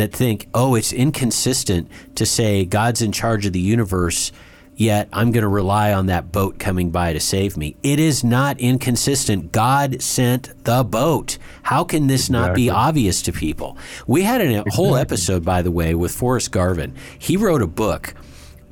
that 0.00 0.12
think, 0.12 0.48
oh, 0.54 0.74
it's 0.74 0.92
inconsistent 0.92 1.90
to 2.16 2.26
say 2.26 2.64
God's 2.64 3.02
in 3.02 3.12
charge 3.12 3.46
of 3.46 3.52
the 3.52 3.60
universe, 3.60 4.32
yet 4.74 5.08
I'm 5.12 5.30
going 5.30 5.42
to 5.42 5.48
rely 5.48 5.92
on 5.92 6.06
that 6.06 6.32
boat 6.32 6.58
coming 6.58 6.90
by 6.90 7.12
to 7.12 7.20
save 7.20 7.56
me. 7.56 7.76
It 7.82 8.00
is 8.00 8.24
not 8.24 8.58
inconsistent. 8.58 9.52
God 9.52 10.00
sent 10.00 10.64
the 10.64 10.82
boat. 10.84 11.36
How 11.62 11.84
can 11.84 12.06
this 12.06 12.30
not 12.30 12.54
be 12.54 12.70
obvious 12.70 13.20
to 13.22 13.32
people? 13.32 13.76
We 14.06 14.22
had 14.22 14.40
a 14.40 14.64
whole 14.70 14.96
episode, 14.96 15.44
by 15.44 15.60
the 15.60 15.70
way, 15.70 15.94
with 15.94 16.12
Forrest 16.12 16.50
Garvin. 16.50 16.94
He 17.18 17.36
wrote 17.36 17.62
a 17.62 17.66
book 17.66 18.14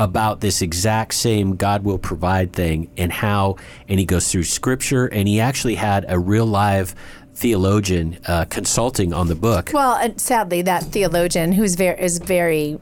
about 0.00 0.40
this 0.40 0.62
exact 0.62 1.12
same 1.12 1.56
God 1.56 1.84
will 1.84 1.98
provide 1.98 2.52
thing 2.52 2.88
and 2.96 3.12
how, 3.12 3.56
and 3.88 3.98
he 3.98 4.06
goes 4.06 4.30
through 4.30 4.44
scripture, 4.44 5.06
and 5.06 5.26
he 5.26 5.40
actually 5.40 5.74
had 5.74 6.06
a 6.08 6.18
real 6.18 6.46
live 6.46 6.94
theologian 7.38 8.18
uh, 8.26 8.44
consulting 8.50 9.12
on 9.12 9.28
the 9.28 9.34
book. 9.34 9.70
Well, 9.72 9.94
and 9.94 10.20
sadly, 10.20 10.62
that 10.62 10.82
theologian 10.84 11.52
who's 11.52 11.74
very 11.76 11.98
is 12.00 12.18
very 12.18 12.78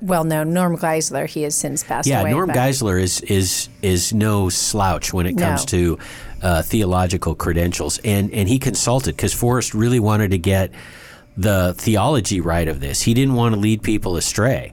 well 0.00 0.22
known, 0.22 0.52
Norm 0.52 0.76
Geisler, 0.78 1.26
he 1.28 1.42
has 1.42 1.56
since 1.56 1.82
passed 1.82 2.06
Yeah, 2.08 2.20
away. 2.20 2.30
Yeah, 2.30 2.36
Norm 2.36 2.50
Geisler 2.50 3.00
is 3.02 3.20
is 3.22 3.68
is 3.82 4.12
no 4.12 4.48
slouch 4.48 5.12
when 5.12 5.26
it 5.26 5.34
No. 5.34 5.44
comes 5.46 5.64
to 5.66 5.98
uh, 6.42 6.62
theological 6.62 7.34
credentials, 7.34 7.98
and 8.04 8.32
and 8.32 8.48
he 8.48 8.58
consulted 8.58 9.16
because 9.16 9.34
Forrest 9.34 9.74
really 9.74 9.98
wanted 10.00 10.30
to 10.30 10.38
get 10.38 10.70
the 11.36 11.74
theology 11.76 12.40
right 12.40 12.68
of 12.68 12.78
this. 12.80 13.02
He 13.02 13.14
didn't 13.14 13.34
want 13.34 13.54
to 13.54 13.60
lead 13.60 13.82
people 13.82 14.16
astray, 14.16 14.72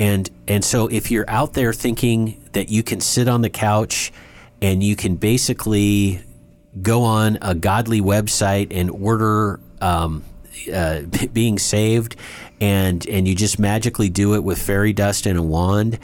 and 0.00 0.28
and 0.48 0.64
so 0.64 0.88
if 0.88 1.10
you're 1.12 1.30
out 1.30 1.52
there 1.52 1.72
thinking 1.72 2.42
that 2.52 2.68
you 2.68 2.82
can 2.82 3.00
sit 3.00 3.28
on 3.28 3.42
the 3.42 3.50
couch 3.50 4.12
and 4.60 4.82
you 4.82 4.96
can 4.96 5.14
basically 5.16 6.20
go 6.80 7.02
on 7.02 7.38
a 7.42 7.54
godly 7.54 8.00
website 8.00 8.68
and 8.70 8.90
order 8.90 9.60
um, 9.80 10.22
uh, 10.72 11.02
being 11.32 11.58
saved, 11.58 12.16
and 12.60 13.06
and 13.08 13.26
you 13.26 13.34
just 13.34 13.58
magically 13.58 14.08
do 14.08 14.34
it 14.34 14.44
with 14.44 14.60
fairy 14.60 14.92
dust 14.92 15.26
and 15.26 15.38
a 15.38 15.42
wand, 15.42 15.98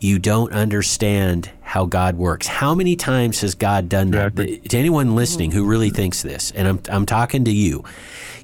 you 0.00 0.18
don't 0.18 0.52
understand 0.52 1.50
how 1.60 1.86
God 1.86 2.16
works. 2.16 2.46
How 2.46 2.74
many 2.74 2.96
times 2.96 3.40
has 3.40 3.54
God 3.54 3.88
done 3.88 4.10
that? 4.10 4.32
Exactly. 4.32 4.58
To 4.68 4.78
anyone 4.78 5.14
listening 5.14 5.52
who 5.52 5.64
really 5.64 5.90
thinks 5.90 6.22
this, 6.22 6.50
and 6.52 6.68
I'm 6.68 6.80
I'm 6.88 7.06
talking 7.06 7.44
to 7.44 7.52
you, 7.52 7.84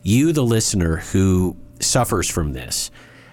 you 0.02 0.32
the 0.32 0.44
listener 0.44 0.98
who 0.98 1.56
suffers 1.80 2.28
from 2.28 2.52
this. 2.52 2.90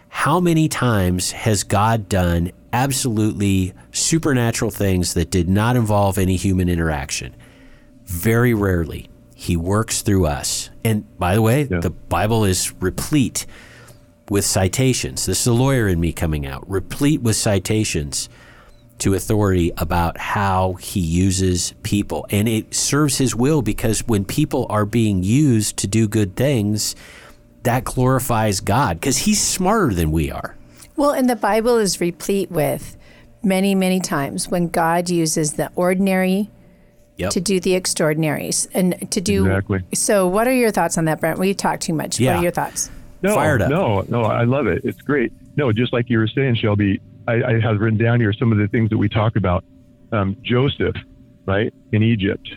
How 0.10 0.40
many 0.40 0.70
times 0.70 1.32
has 1.32 1.64
God 1.64 2.08
done 2.08 2.52
absolutely 2.72 3.74
supernatural 3.92 4.72
things 4.72 5.14
that 5.14 5.30
did 5.30 5.50
not 5.50 5.76
involve 5.76 6.18
any 6.18 6.38
human 6.38 6.70
interaction? 6.70 7.36
Very 8.06 8.54
rarely 8.54 9.10
he 9.36 9.58
works 9.58 10.02
through 10.02 10.26
us. 10.26 10.70
And 10.84 11.06
by 11.20 11.36
the 11.36 11.42
way, 11.42 11.64
the 11.64 11.90
Bible 11.90 12.46
is 12.46 12.74
replete 12.82 13.46
with 14.30 14.46
citations. 14.46 15.26
This 15.26 15.42
is 15.42 15.48
a 15.48 15.54
lawyer 15.54 15.88
in 15.88 16.00
me 16.00 16.14
coming 16.14 16.48
out, 16.48 16.68
replete 16.70 17.22
with 17.22 17.36
citations 17.36 18.30
to 19.00 19.14
authority 19.14 19.74
about 19.78 20.18
how 20.18 20.74
he 20.74 21.02
uses 21.02 21.74
people. 21.84 22.26
And 22.30 22.48
it 22.48 22.74
serves 22.74 23.18
his 23.18 23.36
will 23.36 23.62
because 23.62 24.08
when 24.08 24.24
people 24.24 24.66
are 24.70 24.86
being 24.86 25.22
used 25.22 25.78
to 25.78 25.88
do 25.88 26.08
good 26.08 26.36
things, 26.36 26.96
that 27.64 27.84
glorifies 27.84 28.62
God 28.62 29.00
because 29.00 29.18
he's 29.18 29.42
smarter 29.42 29.94
than 29.94 30.12
we 30.12 30.32
are. 30.32 30.56
Well, 30.96 31.12
and 31.12 31.30
the 31.30 31.36
Bible 31.36 31.78
is 31.78 32.00
replete 32.00 32.50
with 32.50 32.96
many, 33.44 33.76
many 33.76 34.00
times 34.00 34.48
when 34.48 34.70
God 34.70 35.10
uses 35.10 35.54
the 35.54 35.72
ordinary 35.76 36.50
Yep. 37.18 37.32
to 37.32 37.40
do 37.42 37.60
the 37.62 37.76
extraordinaries 37.76 38.68
and 38.74 39.10
to 39.12 39.22
do. 39.22 39.46
Exactly. 39.46 39.84
So, 39.94 40.28
what 40.28 40.48
are 40.48 40.54
your 40.54 40.72
thoughts 40.72 40.98
on 40.98 41.06
that, 41.06 41.20
Brent? 41.22 41.40
We 41.40 41.54
talk 41.54 41.80
too 41.80 41.94
much. 41.94 42.20
Yeah. 42.20 42.34
What 42.34 42.40
are 42.40 42.44
your 42.44 42.52
thoughts? 42.52 42.90
No, 43.22 43.34
Fired 43.36 43.62
up. 43.62 43.70
no, 43.70 44.02
no. 44.10 44.24
I 44.24 44.44
love 44.44 44.68
it. 44.68 44.82
It's 44.84 45.02
great. 45.02 45.32
No, 45.56 45.72
just 45.72 45.94
like 45.94 46.10
you 46.10 46.18
were 46.20 46.28
saying, 46.28 46.56
Shelby, 46.56 47.00
I, 47.28 47.42
I 47.42 47.60
have 47.62 47.80
written 47.80 47.98
down 47.98 48.20
here 48.20 48.34
some 48.34 48.52
of 48.52 48.58
the 48.58 48.68
things 48.68 48.90
that 48.90 48.98
we 48.98 49.08
talk 49.10 49.36
about. 49.36 49.64
Um, 50.12 50.36
Joseph, 50.44 50.96
right 51.46 51.74
in 51.92 52.04
Egypt. 52.04 52.48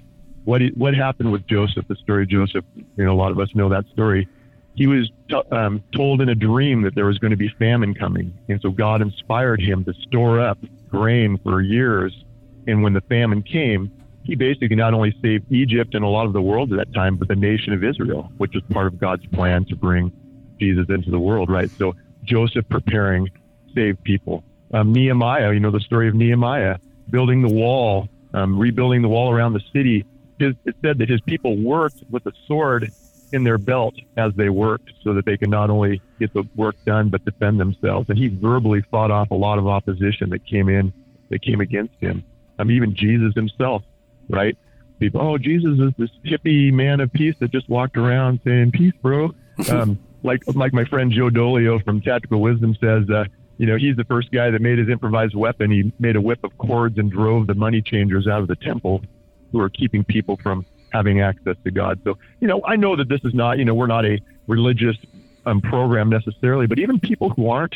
What 0.45 0.63
what 0.75 0.95
happened 0.95 1.31
with 1.33 1.47
Joseph? 1.47 1.87
The 1.89 1.97
story 1.97 2.25
of 2.25 2.29
Joseph. 2.29 2.65
You 2.75 3.05
know, 3.05 3.13
a 3.13 3.15
lot 3.17 3.31
of 3.31 3.39
us 3.39 3.55
know 3.55 3.69
that 3.69 3.87
story. 3.93 4.29
He 4.75 4.87
was 4.87 5.11
t- 5.29 5.43
um, 5.51 5.83
told 5.95 6.21
in 6.21 6.29
a 6.29 6.35
dream 6.35 6.83
that 6.83 6.95
there 6.95 7.07
was 7.07 7.19
going 7.19 7.33
to 7.33 7.37
be 7.37 7.49
famine 7.59 7.95
coming, 7.95 8.33
and 8.49 8.61
so 8.61 8.71
God 8.71 9.03
inspired 9.03 9.61
him 9.61 9.85
to 9.85 9.95
store 9.95 10.41
up 10.41 10.59
grain 10.89 11.39
for 11.39 11.61
years. 11.61 12.25
And 12.67 12.83
when 12.83 12.93
the 12.93 13.01
famine 13.03 13.43
came, 13.43 13.91
he 14.29 14.35
basically 14.35 14.77
not 14.77 14.93
only 14.93 15.17
saved 15.23 15.51
Egypt 15.51 15.95
and 15.95 16.05
a 16.05 16.09
lot 16.09 16.27
of 16.27 16.35
the 16.35 16.43
world 16.43 16.71
at 16.71 16.77
that 16.77 16.95
time, 16.95 17.17
but 17.17 17.29
the 17.29 17.35
nation 17.35 17.73
of 17.73 17.83
Israel, 17.83 18.31
which 18.37 18.53
was 18.53 18.63
part 18.71 18.87
of 18.87 19.01
God's 19.01 19.27
plan 19.29 19.65
to 19.65 19.75
bring 19.75 20.13
Jesus 20.61 20.85
into 20.91 21.11
the 21.11 21.19
world, 21.19 21.49
right? 21.49 21.71
So 21.79 21.95
Joseph 22.25 22.69
preparing, 22.69 23.31
saved 23.75 24.05
people. 24.05 24.45
Um, 24.75 24.93
Nehemiah, 24.93 25.55
you 25.55 25.61
know 25.61 25.71
the 25.71 25.81
story 25.81 26.09
of 26.09 26.15
Nehemiah 26.15 26.77
building 27.09 27.41
the 27.41 27.49
wall, 27.49 28.07
um, 28.35 28.59
rebuilding 28.59 29.01
the 29.01 29.09
wall 29.09 29.33
around 29.33 29.55
the 29.55 29.63
city. 29.73 30.05
His, 30.39 30.55
it 30.67 30.77
said 30.83 30.99
that 30.99 31.09
his 31.09 31.23
people 31.23 31.57
worked 31.57 32.03
with 32.11 32.27
a 32.27 32.33
sword 32.47 32.93
in 33.33 33.45
their 33.45 33.57
belt 33.57 33.95
as 34.19 34.35
they 34.37 34.51
worked, 34.51 34.93
so 35.05 35.15
that 35.15 35.25
they 35.25 35.39
could 35.39 35.49
not 35.49 35.71
only 35.71 36.03
get 36.19 36.35
the 36.35 36.47
work 36.55 36.77
done 36.85 37.09
but 37.09 37.25
defend 37.25 37.59
themselves. 37.59 38.11
And 38.11 38.19
he 38.19 38.29
verbally 38.29 38.83
fought 38.91 39.11
off 39.11 39.31
a 39.31 39.35
lot 39.35 39.59
of 39.59 39.67
opposition 39.67 40.29
that 40.31 40.45
came 40.45 40.69
in, 40.69 40.93
that 41.31 41.41
came 41.41 41.63
against 41.63 41.95
him. 42.01 42.25
Um, 42.59 42.71
even 42.71 42.95
Jesus 42.95 43.33
himself, 43.35 43.83
right? 44.29 44.57
People, 44.99 45.21
oh, 45.21 45.39
Jesus 45.39 45.79
is 45.79 45.93
this 45.97 46.11
hippie 46.25 46.73
man 46.73 47.01
of 47.01 47.13
peace 47.13 47.35
that 47.41 47.53
just 47.53 47.69
walked 47.69 47.97
around 47.97 48.41
saying 48.45 48.73
peace, 48.73 48.95
bro. 49.03 49.35
Um, 49.73 49.99
like 50.23 50.41
like 50.55 50.73
my 50.73 50.85
friend 50.85 51.11
Joe 51.11 51.31
Dolio 51.31 51.85
from 51.85 52.01
Tactical 52.01 52.41
Wisdom 52.41 52.77
says, 52.81 53.11
uh, 53.11 53.25
you 53.57 53.67
know, 53.67 53.77
he's 53.77 53.97
the 53.97 54.05
first 54.05 54.31
guy 54.31 54.51
that 54.51 54.63
made 54.63 54.79
his 54.79 54.89
improvised 54.89 55.35
weapon. 55.35 55.69
He 55.71 55.93
made 55.99 56.15
a 56.15 56.21
whip 56.21 56.45
of 56.45 56.57
cords 56.59 56.97
and 56.97 57.11
drove 57.11 57.49
the 57.49 57.55
money 57.55 57.83
changers 57.83 58.29
out 58.29 58.41
of 58.41 58.47
the 58.47 58.55
temple, 58.55 59.03
who 59.51 59.61
are 59.61 59.69
keeping 59.69 60.05
people 60.05 60.39
from 60.43 60.65
having 60.93 61.21
access 61.21 61.57
to 61.65 61.71
God. 61.71 62.01
So, 62.05 62.19
you 62.41 62.49
know, 62.49 62.63
I 62.65 62.77
know 62.77 62.97
that 62.97 63.09
this 63.09 63.21
is 63.25 63.35
not, 63.35 63.59
you 63.59 63.65
know, 63.65 63.75
we're 63.75 63.89
not 63.89 64.05
a 64.05 64.21
religious 64.47 64.97
um, 65.45 65.61
program 65.61 66.09
necessarily, 66.09 66.67
but 66.67 66.79
even 66.79 67.01
people 67.01 67.31
who 67.31 67.51
aren't 67.51 67.75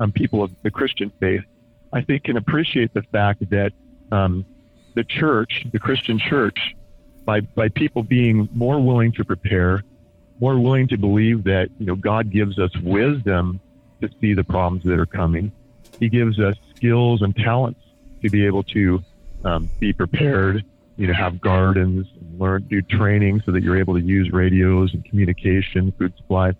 um, 0.00 0.12
people 0.12 0.42
of 0.42 0.50
the 0.62 0.70
Christian 0.70 1.10
faith, 1.18 1.42
I 1.92 2.02
think 2.02 2.24
can 2.24 2.36
appreciate 2.36 2.92
the 2.94 3.02
fact 3.10 3.48
that 3.50 3.72
um, 4.12 4.44
the 4.96 5.04
church, 5.04 5.66
the 5.70 5.78
Christian 5.78 6.18
church, 6.18 6.74
by 7.24 7.40
by 7.40 7.68
people 7.68 8.02
being 8.02 8.48
more 8.52 8.80
willing 8.80 9.12
to 9.12 9.24
prepare, 9.24 9.84
more 10.40 10.58
willing 10.58 10.88
to 10.88 10.96
believe 10.96 11.44
that 11.44 11.68
you 11.78 11.86
know 11.86 11.94
God 11.94 12.32
gives 12.32 12.58
us 12.58 12.76
wisdom 12.78 13.60
to 14.00 14.08
see 14.20 14.34
the 14.34 14.42
problems 14.42 14.82
that 14.84 14.98
are 14.98 15.06
coming. 15.06 15.52
He 16.00 16.08
gives 16.08 16.40
us 16.40 16.56
skills 16.74 17.22
and 17.22 17.36
talents 17.36 17.80
to 18.22 18.30
be 18.30 18.44
able 18.44 18.64
to 18.64 19.02
um, 19.44 19.70
be 19.78 19.92
prepared. 19.92 20.64
You 20.96 21.08
know, 21.08 21.12
have 21.12 21.42
gardens, 21.42 22.06
learn, 22.38 22.62
do 22.62 22.80
training 22.80 23.42
so 23.44 23.52
that 23.52 23.62
you're 23.62 23.78
able 23.78 23.94
to 23.94 24.00
use 24.00 24.30
radios 24.32 24.94
and 24.94 25.04
communication, 25.04 25.92
food 25.98 26.16
supply. 26.16 26.52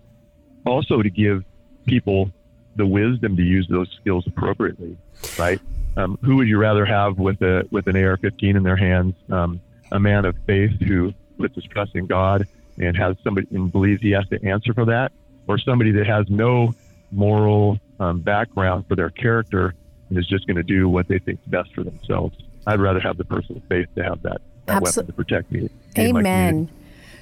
Also, 0.63 1.01
to 1.01 1.09
give 1.09 1.43
people 1.87 2.29
the 2.75 2.85
wisdom 2.85 3.35
to 3.35 3.41
use 3.41 3.67
those 3.67 3.89
skills 3.99 4.27
appropriately, 4.27 4.95
right? 5.39 5.59
Um, 5.97 6.17
who 6.21 6.37
would 6.37 6.47
you 6.47 6.59
rather 6.59 6.85
have 6.85 7.17
with 7.17 7.41
a 7.41 7.67
with 7.71 7.87
an 7.87 7.97
AR-15 7.97 8.55
in 8.55 8.63
their 8.63 8.75
hands? 8.75 9.15
Um, 9.29 9.59
a 9.91 9.99
man 9.99 10.25
of 10.25 10.35
faith 10.45 10.79
who 10.79 11.13
puts 11.37 11.55
his 11.55 11.63
trust 11.65 11.95
in 11.95 12.05
God 12.05 12.47
and 12.77 12.95
has 12.95 13.15
somebody 13.23 13.47
and 13.51 13.71
believes 13.71 14.01
he 14.01 14.11
has 14.11 14.27
to 14.29 14.43
answer 14.45 14.73
for 14.73 14.85
that, 14.85 15.11
or 15.47 15.57
somebody 15.57 15.91
that 15.91 16.05
has 16.05 16.29
no 16.29 16.75
moral 17.11 17.79
um, 17.99 18.19
background 18.19 18.85
for 18.87 18.95
their 18.95 19.09
character 19.09 19.73
and 20.09 20.17
is 20.17 20.27
just 20.27 20.45
going 20.45 20.57
to 20.57 20.63
do 20.63 20.87
what 20.87 21.07
they 21.07 21.19
think 21.19 21.39
is 21.43 21.51
best 21.51 21.73
for 21.73 21.83
themselves. 21.83 22.37
I'd 22.67 22.79
rather 22.79 22.99
have 22.99 23.17
the 23.17 23.25
person 23.25 23.57
of 23.57 23.63
faith 23.63 23.87
to 23.95 24.03
have 24.03 24.21
that, 24.21 24.41
that 24.65 24.81
weapon 24.81 25.07
to 25.07 25.13
protect 25.13 25.51
me. 25.51 25.69
and 25.95 26.13
my 26.13 26.21
community. 26.21 26.29
Amen. 26.29 26.69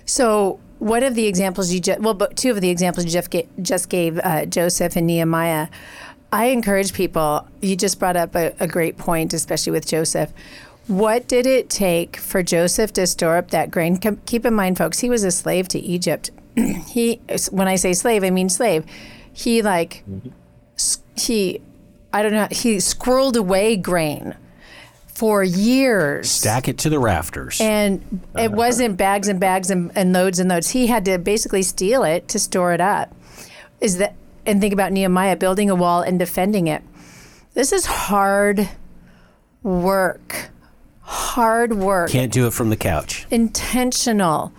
So, 0.05 0.59
what 0.79 1.03
of 1.03 1.15
the 1.15 1.25
examples 1.25 1.71
you 1.71 1.79
just, 1.79 2.01
well, 2.01 2.13
but 2.13 2.35
two 2.35 2.51
of 2.51 2.61
the 2.61 2.69
examples 2.69 3.05
you 3.05 3.11
just 3.11 3.29
gave, 3.29 3.47
just 3.61 3.89
gave 3.89 4.19
uh, 4.19 4.45
Joseph 4.45 4.95
and 4.95 5.07
Nehemiah, 5.07 5.67
I 6.35 6.47
encourage 6.47 6.91
people, 6.91 7.47
you 7.61 7.77
just 7.77 7.97
brought 7.97 8.17
up 8.17 8.35
a, 8.35 8.53
a 8.59 8.67
great 8.67 8.97
point, 8.97 9.33
especially 9.33 9.71
with 9.71 9.87
Joseph. 9.87 10.33
What 10.87 11.29
did 11.29 11.45
it 11.45 11.69
take 11.69 12.17
for 12.17 12.43
Joseph 12.43 12.91
to 12.93 13.07
store 13.07 13.37
up 13.37 13.51
that 13.51 13.71
grain? 13.71 13.97
Keep 14.25 14.45
in 14.45 14.53
mind, 14.53 14.77
folks, 14.77 14.99
he 14.99 15.09
was 15.09 15.23
a 15.23 15.31
slave 15.31 15.69
to 15.69 15.79
Egypt. 15.79 16.31
he, 16.87 17.21
when 17.51 17.69
I 17.69 17.77
say 17.77 17.93
slave, 17.93 18.25
I 18.25 18.31
mean 18.31 18.49
slave. 18.49 18.83
He 19.31 19.61
like 19.61 20.03
mm-hmm. 20.09 20.29
he, 21.15 21.61
I 22.11 22.21
don't 22.21 22.33
know, 22.33 22.49
he 22.51 22.77
squirreled 22.77 23.37
away 23.37 23.77
grain 23.77 24.35
for 25.07 25.41
years. 25.41 26.29
Stack 26.29 26.67
it 26.67 26.77
to 26.79 26.89
the 26.89 26.99
rafters. 26.99 27.61
And 27.61 28.25
it 28.35 28.47
uh-huh. 28.47 28.55
wasn't 28.57 28.97
bags 28.97 29.29
and 29.29 29.39
bags 29.39 29.69
and, 29.69 29.89
and 29.95 30.11
loads 30.11 30.39
and 30.39 30.49
loads. 30.49 30.71
He 30.71 30.87
had 30.87 31.05
to 31.05 31.17
basically 31.17 31.63
steal 31.63 32.03
it 32.03 32.27
to 32.27 32.39
store 32.39 32.73
it 32.73 32.81
up. 32.81 33.15
Is 33.79 33.99
that 33.99 34.15
and 34.45 34.61
think 34.61 34.73
about 34.73 34.91
Nehemiah 34.91 35.35
building 35.35 35.69
a 35.69 35.75
wall 35.75 36.01
and 36.01 36.19
defending 36.19 36.67
it. 36.67 36.83
This 37.53 37.71
is 37.71 37.85
hard 37.85 38.69
work. 39.63 40.49
Hard 41.01 41.73
work. 41.73 42.09
Can't 42.09 42.31
do 42.31 42.47
it 42.47 42.53
from 42.53 42.69
the 42.69 42.77
couch. 42.77 43.25
Intentional 43.31 44.51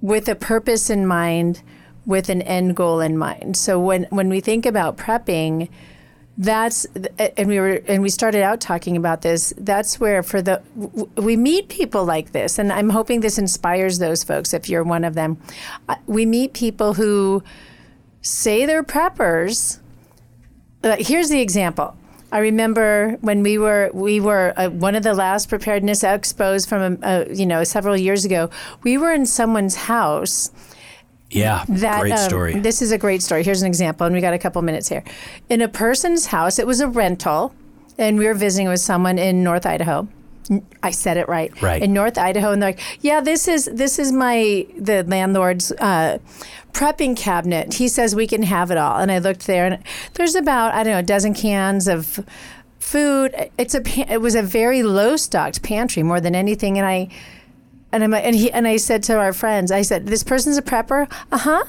with 0.00 0.28
a 0.28 0.34
purpose 0.34 0.88
in 0.88 1.06
mind, 1.06 1.62
with 2.06 2.28
an 2.28 2.40
end 2.42 2.76
goal 2.76 3.00
in 3.00 3.18
mind. 3.18 3.56
So 3.56 3.78
when 3.78 4.04
when 4.10 4.28
we 4.28 4.40
think 4.40 4.64
about 4.64 4.96
prepping, 4.96 5.68
that's 6.38 6.86
and 7.36 7.48
we 7.48 7.60
were 7.60 7.82
and 7.86 8.02
we 8.02 8.08
started 8.08 8.42
out 8.42 8.60
talking 8.62 8.96
about 8.96 9.20
this 9.20 9.52
that's 9.58 10.00
where 10.00 10.22
for 10.22 10.40
the 10.40 10.62
we 11.16 11.36
meet 11.36 11.68
people 11.68 12.06
like 12.06 12.32
this 12.32 12.58
and 12.58 12.72
i'm 12.72 12.88
hoping 12.88 13.20
this 13.20 13.36
inspires 13.36 13.98
those 13.98 14.24
folks 14.24 14.54
if 14.54 14.66
you're 14.66 14.82
one 14.82 15.04
of 15.04 15.14
them 15.14 15.36
Uh, 15.88 15.96
we 16.06 16.24
meet 16.24 16.54
people 16.54 16.94
who 16.94 17.42
say 18.22 18.66
they're 18.66 18.82
preppers 18.84 19.80
uh, 20.82 20.96
here's 20.98 21.28
the 21.28 21.40
example 21.40 21.96
I 22.32 22.38
remember 22.38 23.18
when 23.20 23.42
we 23.42 23.58
were 23.58 23.90
we 23.92 24.20
were 24.20 24.52
uh, 24.56 24.68
one 24.68 24.94
of 24.94 25.02
the 25.02 25.14
last 25.14 25.48
preparedness 25.48 26.02
expos 26.02 26.68
from 26.68 26.98
uh, 27.02 27.24
you 27.32 27.46
know 27.46 27.64
several 27.64 27.96
years 27.96 28.24
ago. 28.24 28.50
We 28.82 28.98
were 28.98 29.12
in 29.12 29.26
someone's 29.26 29.74
house 29.74 30.50
Yeah, 31.30 31.64
that 31.68 32.00
great 32.00 32.12
um, 32.12 32.18
story. 32.18 32.58
This 32.60 32.82
is 32.82 32.92
a 32.92 32.98
great 32.98 33.22
story. 33.22 33.42
Here's 33.42 33.62
an 33.62 33.66
example, 33.66 34.06
and 34.06 34.14
we 34.14 34.20
got 34.20 34.34
a 34.34 34.38
couple 34.38 34.62
minutes 34.62 34.88
here. 34.88 35.02
In 35.48 35.60
a 35.60 35.68
person's 35.68 36.26
house, 36.26 36.58
it 36.58 36.66
was 36.66 36.80
a 36.80 36.88
rental, 36.88 37.52
and 37.98 38.18
we 38.18 38.26
were 38.26 38.34
visiting 38.34 38.68
with 38.68 38.80
someone 38.80 39.18
in 39.18 39.42
North 39.42 39.66
Idaho. 39.66 40.08
I 40.82 40.90
said 40.90 41.16
it 41.16 41.28
right. 41.28 41.50
Right. 41.62 41.80
In 41.82 41.92
North 41.92 42.18
Idaho, 42.18 42.52
and 42.52 42.62
they're 42.62 42.70
like, 42.70 42.80
"Yeah, 43.00 43.20
this 43.20 43.48
is 43.48 43.66
this 43.72 43.98
is 43.98 44.12
my 44.12 44.66
the 44.76 45.04
landlord's 45.04 45.72
uh, 45.72 46.18
prepping 46.72 47.16
cabinet. 47.16 47.74
He 47.74 47.88
says 47.88 48.14
we 48.14 48.26
can 48.26 48.42
have 48.42 48.70
it 48.70 48.78
all." 48.78 48.98
And 48.98 49.10
I 49.10 49.18
looked 49.18 49.46
there, 49.46 49.66
and 49.66 49.78
there's 50.14 50.34
about 50.34 50.74
I 50.74 50.82
don't 50.82 50.92
know 50.92 50.98
a 50.98 51.02
dozen 51.02 51.34
cans 51.34 51.88
of 51.88 52.24
food. 52.78 53.34
It's 53.58 53.74
a 53.74 53.82
it 54.12 54.20
was 54.20 54.34
a 54.34 54.42
very 54.42 54.82
low 54.82 55.16
stocked 55.16 55.62
pantry 55.62 56.02
more 56.02 56.20
than 56.20 56.34
anything, 56.34 56.78
and 56.78 56.86
I 56.86 57.08
and 57.92 58.04
I'm 58.04 58.14
and 58.14 58.34
he 58.34 58.50
and 58.50 58.66
I 58.66 58.76
said 58.76 59.02
to 59.04 59.18
our 59.18 59.32
friends, 59.32 59.70
I 59.70 59.82
said, 59.82 60.06
"This 60.06 60.24
person's 60.24 60.56
a 60.56 60.62
prepper." 60.62 61.10
Uh 61.30 61.38
huh. 61.38 61.64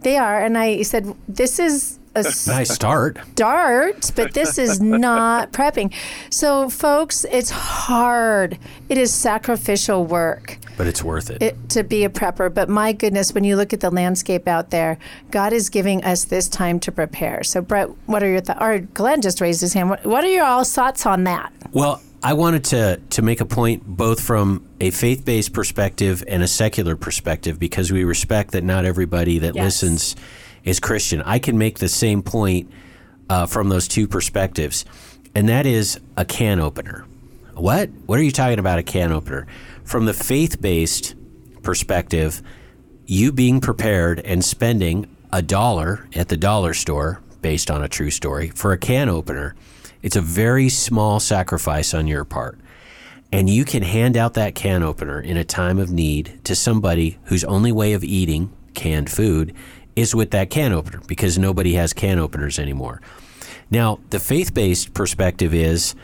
They 0.00 0.16
are, 0.16 0.42
and 0.42 0.56
I 0.56 0.82
said, 0.82 1.14
"This 1.28 1.58
is 1.58 1.98
a 2.14 2.22
nice 2.46 2.70
start. 2.70 3.18
start, 3.32 4.12
but 4.16 4.34
this 4.34 4.58
is 4.58 4.80
not 4.80 5.52
prepping." 5.52 5.92
So, 6.30 6.68
folks, 6.68 7.24
it's 7.30 7.50
hard. 7.50 8.58
It 8.88 8.98
is 8.98 9.12
sacrificial 9.12 10.04
work 10.04 10.58
But 10.80 10.86
it's 10.86 11.04
worth 11.04 11.28
it. 11.28 11.42
it, 11.42 11.68
to 11.70 11.84
be 11.84 12.04
a 12.04 12.08
prepper. 12.08 12.52
But 12.52 12.70
my 12.70 12.94
goodness, 12.94 13.34
when 13.34 13.44
you 13.44 13.54
look 13.54 13.74
at 13.74 13.80
the 13.80 13.90
landscape 13.90 14.48
out 14.48 14.70
there, 14.70 14.96
God 15.30 15.52
is 15.52 15.68
giving 15.68 16.02
us 16.04 16.24
this 16.24 16.48
time 16.48 16.80
to 16.80 16.90
prepare. 16.90 17.42
So, 17.42 17.60
Brett, 17.60 17.90
what 18.06 18.22
are 18.22 18.30
your 18.30 18.40
thoughts? 18.40 18.62
Or 18.62 18.78
Glenn 18.78 19.20
just 19.20 19.42
raised 19.42 19.60
his 19.60 19.74
hand. 19.74 19.90
What, 19.90 20.06
what 20.06 20.24
are 20.24 20.32
your 20.32 20.46
all 20.46 20.64
thoughts 20.64 21.04
on 21.04 21.24
that? 21.24 21.52
Well, 21.72 22.00
I 22.22 22.32
wanted 22.32 22.64
to 22.64 22.98
to 23.10 23.20
make 23.20 23.42
a 23.42 23.44
point 23.44 23.86
both 23.86 24.22
from 24.22 24.66
a 24.80 24.88
faith 24.88 25.26
based 25.26 25.52
perspective 25.52 26.24
and 26.26 26.42
a 26.42 26.48
secular 26.48 26.96
perspective 26.96 27.58
because 27.58 27.92
we 27.92 28.02
respect 28.04 28.52
that 28.52 28.64
not 28.64 28.86
everybody 28.86 29.38
that 29.40 29.54
Yes. 29.54 29.64
listens 29.82 30.16
is 30.64 30.80
Christian. 30.80 31.20
I 31.26 31.40
can 31.40 31.58
make 31.58 31.78
the 31.78 31.88
same 31.90 32.22
point 32.22 32.70
uh, 33.28 33.44
from 33.44 33.68
those 33.68 33.86
two 33.86 34.08
perspectives, 34.08 34.86
and 35.34 35.46
that 35.50 35.66
is 35.66 36.00
a 36.16 36.24
can 36.24 36.58
opener. 36.58 37.04
What? 37.54 37.90
What 38.06 38.18
are 38.18 38.22
you 38.22 38.30
talking 38.32 38.58
about? 38.58 38.78
A 38.78 38.82
can 38.82 39.12
opener? 39.12 39.46
From 39.90 40.04
the 40.04 40.14
faith 40.14 40.60
based 40.60 41.16
perspective, 41.64 42.42
you 43.06 43.32
being 43.32 43.60
prepared 43.60 44.20
and 44.20 44.44
spending 44.44 45.16
a 45.32 45.42
dollar 45.42 46.06
at 46.14 46.28
the 46.28 46.36
dollar 46.36 46.74
store, 46.74 47.20
based 47.42 47.72
on 47.72 47.82
a 47.82 47.88
true 47.88 48.12
story, 48.12 48.50
for 48.50 48.70
a 48.70 48.78
can 48.78 49.08
opener, 49.08 49.56
it's 50.00 50.14
a 50.14 50.20
very 50.20 50.68
small 50.68 51.18
sacrifice 51.18 51.92
on 51.92 52.06
your 52.06 52.24
part. 52.24 52.60
And 53.32 53.50
you 53.50 53.64
can 53.64 53.82
hand 53.82 54.16
out 54.16 54.34
that 54.34 54.54
can 54.54 54.84
opener 54.84 55.20
in 55.20 55.36
a 55.36 55.42
time 55.42 55.80
of 55.80 55.90
need 55.90 56.38
to 56.44 56.54
somebody 56.54 57.18
whose 57.24 57.42
only 57.42 57.72
way 57.72 57.92
of 57.92 58.04
eating 58.04 58.52
canned 58.74 59.10
food 59.10 59.52
is 59.96 60.14
with 60.14 60.30
that 60.30 60.50
can 60.50 60.72
opener 60.72 61.00
because 61.08 61.36
nobody 61.36 61.72
has 61.74 61.92
can 61.92 62.20
openers 62.20 62.60
anymore. 62.60 63.00
Now, 63.72 63.98
the 64.10 64.20
faith 64.20 64.54
based 64.54 64.94
perspective 64.94 65.52
is 65.52 65.96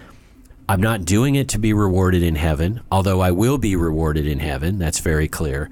I'm 0.69 0.81
not 0.81 1.05
doing 1.05 1.37
it 1.37 1.49
to 1.51 1.59
be 1.59 1.73
rewarded 1.73 2.23
in 2.23 2.35
heaven, 2.35 2.81
although 2.91 3.21
I 3.21 3.31
will 3.31 3.57
be 3.57 3.77
rewarded 3.77 4.27
in 4.27 4.41
heaven. 4.41 4.79
That's 4.79 4.99
very 4.99 5.29
clear. 5.29 5.71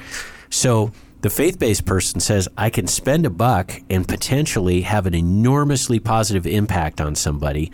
So 0.50 0.92
the 1.22 1.30
faith 1.30 1.58
based 1.58 1.84
person 1.84 2.20
says, 2.20 2.48
I 2.56 2.70
can 2.70 2.86
spend 2.86 3.26
a 3.26 3.30
buck 3.30 3.80
and 3.90 4.06
potentially 4.06 4.82
have 4.82 5.06
an 5.06 5.14
enormously 5.14 5.98
positive 5.98 6.46
impact 6.46 7.00
on 7.00 7.16
somebody. 7.16 7.72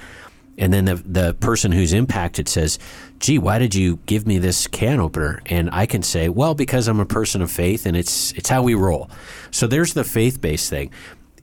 And 0.57 0.73
then 0.73 0.87
the, 0.87 0.95
the 0.95 1.35
person 1.35 1.73
who's 1.73 1.93
impacted 1.93 2.49
says, 2.49 2.79
Gee, 3.19 3.39
why 3.39 3.59
did 3.59 3.75
you 3.75 3.99
give 4.07 4.27
me 4.27 4.39
this 4.39 4.67
can 4.67 4.99
opener? 4.99 5.43
And 5.47 5.69
I 5.73 5.85
can 5.85 6.03
say, 6.03 6.31
Well, 6.31 6.55
because 6.55 6.89
I'm 6.89 7.01
a 7.01 7.07
person 7.07 7.43
of 7.43 7.51
faith 7.51 7.85
and 7.85 7.97
it's, 7.97 8.33
it's 8.33 8.49
how 8.49 8.63
we 8.63 8.75
roll. 8.75 9.11
So 9.51 9.67
there's 9.67 9.93
the 9.93 10.05
faith 10.05 10.41
based 10.41 10.71
thing. 10.71 10.91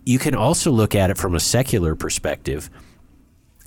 You 0.05 0.17
can 0.17 0.33
also 0.33 0.71
look 0.71 0.95
at 0.95 1.11
it 1.11 1.17
from 1.17 1.35
a 1.35 1.39
secular 1.39 1.93
perspective 1.93 2.69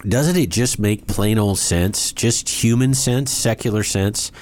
doesn't 0.07 0.37
it 0.37 0.49
just 0.49 0.79
make 0.79 1.07
plain 1.07 1.39
old 1.39 1.59
sense, 1.59 2.13
just 2.13 2.49
human 2.49 2.95
sense, 2.95 3.31
secular 3.31 3.83
sense, 3.83 4.33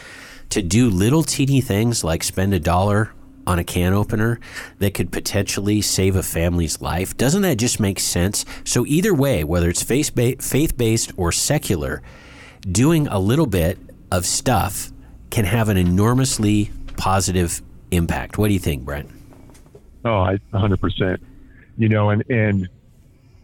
to 0.50 0.62
do 0.62 0.88
little 0.88 1.22
teeny 1.22 1.60
things 1.60 2.04
like 2.04 2.22
spend 2.22 2.54
a 2.54 2.60
dollar 2.60 3.12
on 3.46 3.58
a 3.58 3.64
can 3.64 3.94
opener 3.94 4.38
that 4.78 4.94
could 4.94 5.10
potentially 5.10 5.80
save 5.80 6.16
a 6.16 6.22
family's 6.22 6.80
life? 6.80 7.16
Doesn't 7.16 7.42
that 7.42 7.56
just 7.56 7.80
make 7.80 7.98
sense? 7.98 8.44
So, 8.64 8.86
either 8.86 9.14
way, 9.14 9.42
whether 9.42 9.68
it's 9.68 9.82
faith 9.82 10.14
based 10.76 11.12
or 11.16 11.32
secular, 11.32 12.02
doing 12.70 13.08
a 13.08 13.18
little 13.18 13.46
bit 13.46 13.78
of 14.10 14.26
stuff 14.26 14.92
can 15.30 15.44
have 15.44 15.68
an 15.68 15.76
enormously 15.76 16.70
positive 16.96 17.62
impact. 17.90 18.38
What 18.38 18.48
do 18.48 18.54
you 18.54 18.60
think, 18.60 18.84
Brent? 18.84 19.10
Oh, 20.04 20.20
I 20.20 20.38
100%. 20.52 21.18
You 21.76 21.88
know, 21.88 22.10
and, 22.10 22.24
and 22.28 22.68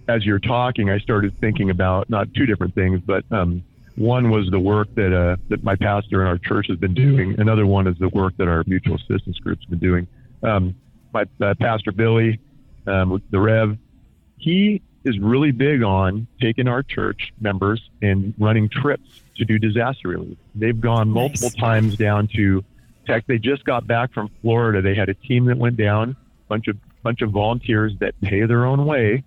as 0.08 0.24
you're 0.24 0.38
talking, 0.38 0.90
I 0.90 0.98
started 0.98 1.38
thinking 1.40 1.70
about 1.70 2.10
not 2.10 2.32
two 2.34 2.46
different 2.46 2.74
things, 2.74 3.00
but 3.04 3.24
um, 3.30 3.62
one 3.96 4.30
was 4.30 4.50
the 4.50 4.58
work 4.58 4.94
that 4.96 5.16
uh, 5.16 5.36
that 5.48 5.62
my 5.62 5.76
pastor 5.76 6.22
in 6.22 6.28
our 6.28 6.38
church 6.38 6.66
has 6.68 6.78
been 6.78 6.94
doing. 6.94 7.38
Another 7.38 7.66
one 7.66 7.86
is 7.86 7.96
the 7.98 8.08
work 8.08 8.36
that 8.38 8.48
our 8.48 8.64
mutual 8.66 8.96
assistance 8.96 9.38
group's 9.38 9.64
been 9.66 9.78
doing. 9.78 10.06
Um, 10.42 10.74
my 11.12 11.26
uh, 11.40 11.54
pastor 11.58 11.92
Billy, 11.92 12.40
um, 12.86 13.22
the 13.30 13.38
Rev, 13.38 13.78
he 14.36 14.82
is 15.04 15.18
really 15.18 15.52
big 15.52 15.82
on 15.82 16.26
taking 16.40 16.66
our 16.66 16.82
church 16.82 17.32
members 17.40 17.88
and 18.02 18.34
running 18.38 18.68
trips 18.68 19.20
to 19.36 19.44
do 19.44 19.58
disaster 19.58 20.08
relief. 20.08 20.38
They've 20.54 20.78
gone 20.80 21.08
multiple 21.08 21.50
times 21.50 21.96
down 21.96 22.28
to 22.36 22.64
Tech. 23.06 23.26
They 23.26 23.38
just 23.38 23.64
got 23.64 23.86
back 23.86 24.12
from 24.12 24.30
Florida. 24.42 24.82
They 24.82 24.94
had 24.94 25.08
a 25.08 25.14
team 25.14 25.44
that 25.46 25.58
went 25.58 25.76
down, 25.76 26.16
bunch 26.48 26.68
of 26.68 26.76
bunch 27.02 27.22
of 27.22 27.30
volunteers 27.30 27.92
that 28.00 28.18
pay 28.22 28.44
their 28.44 28.64
own 28.64 28.86
way. 28.86 29.22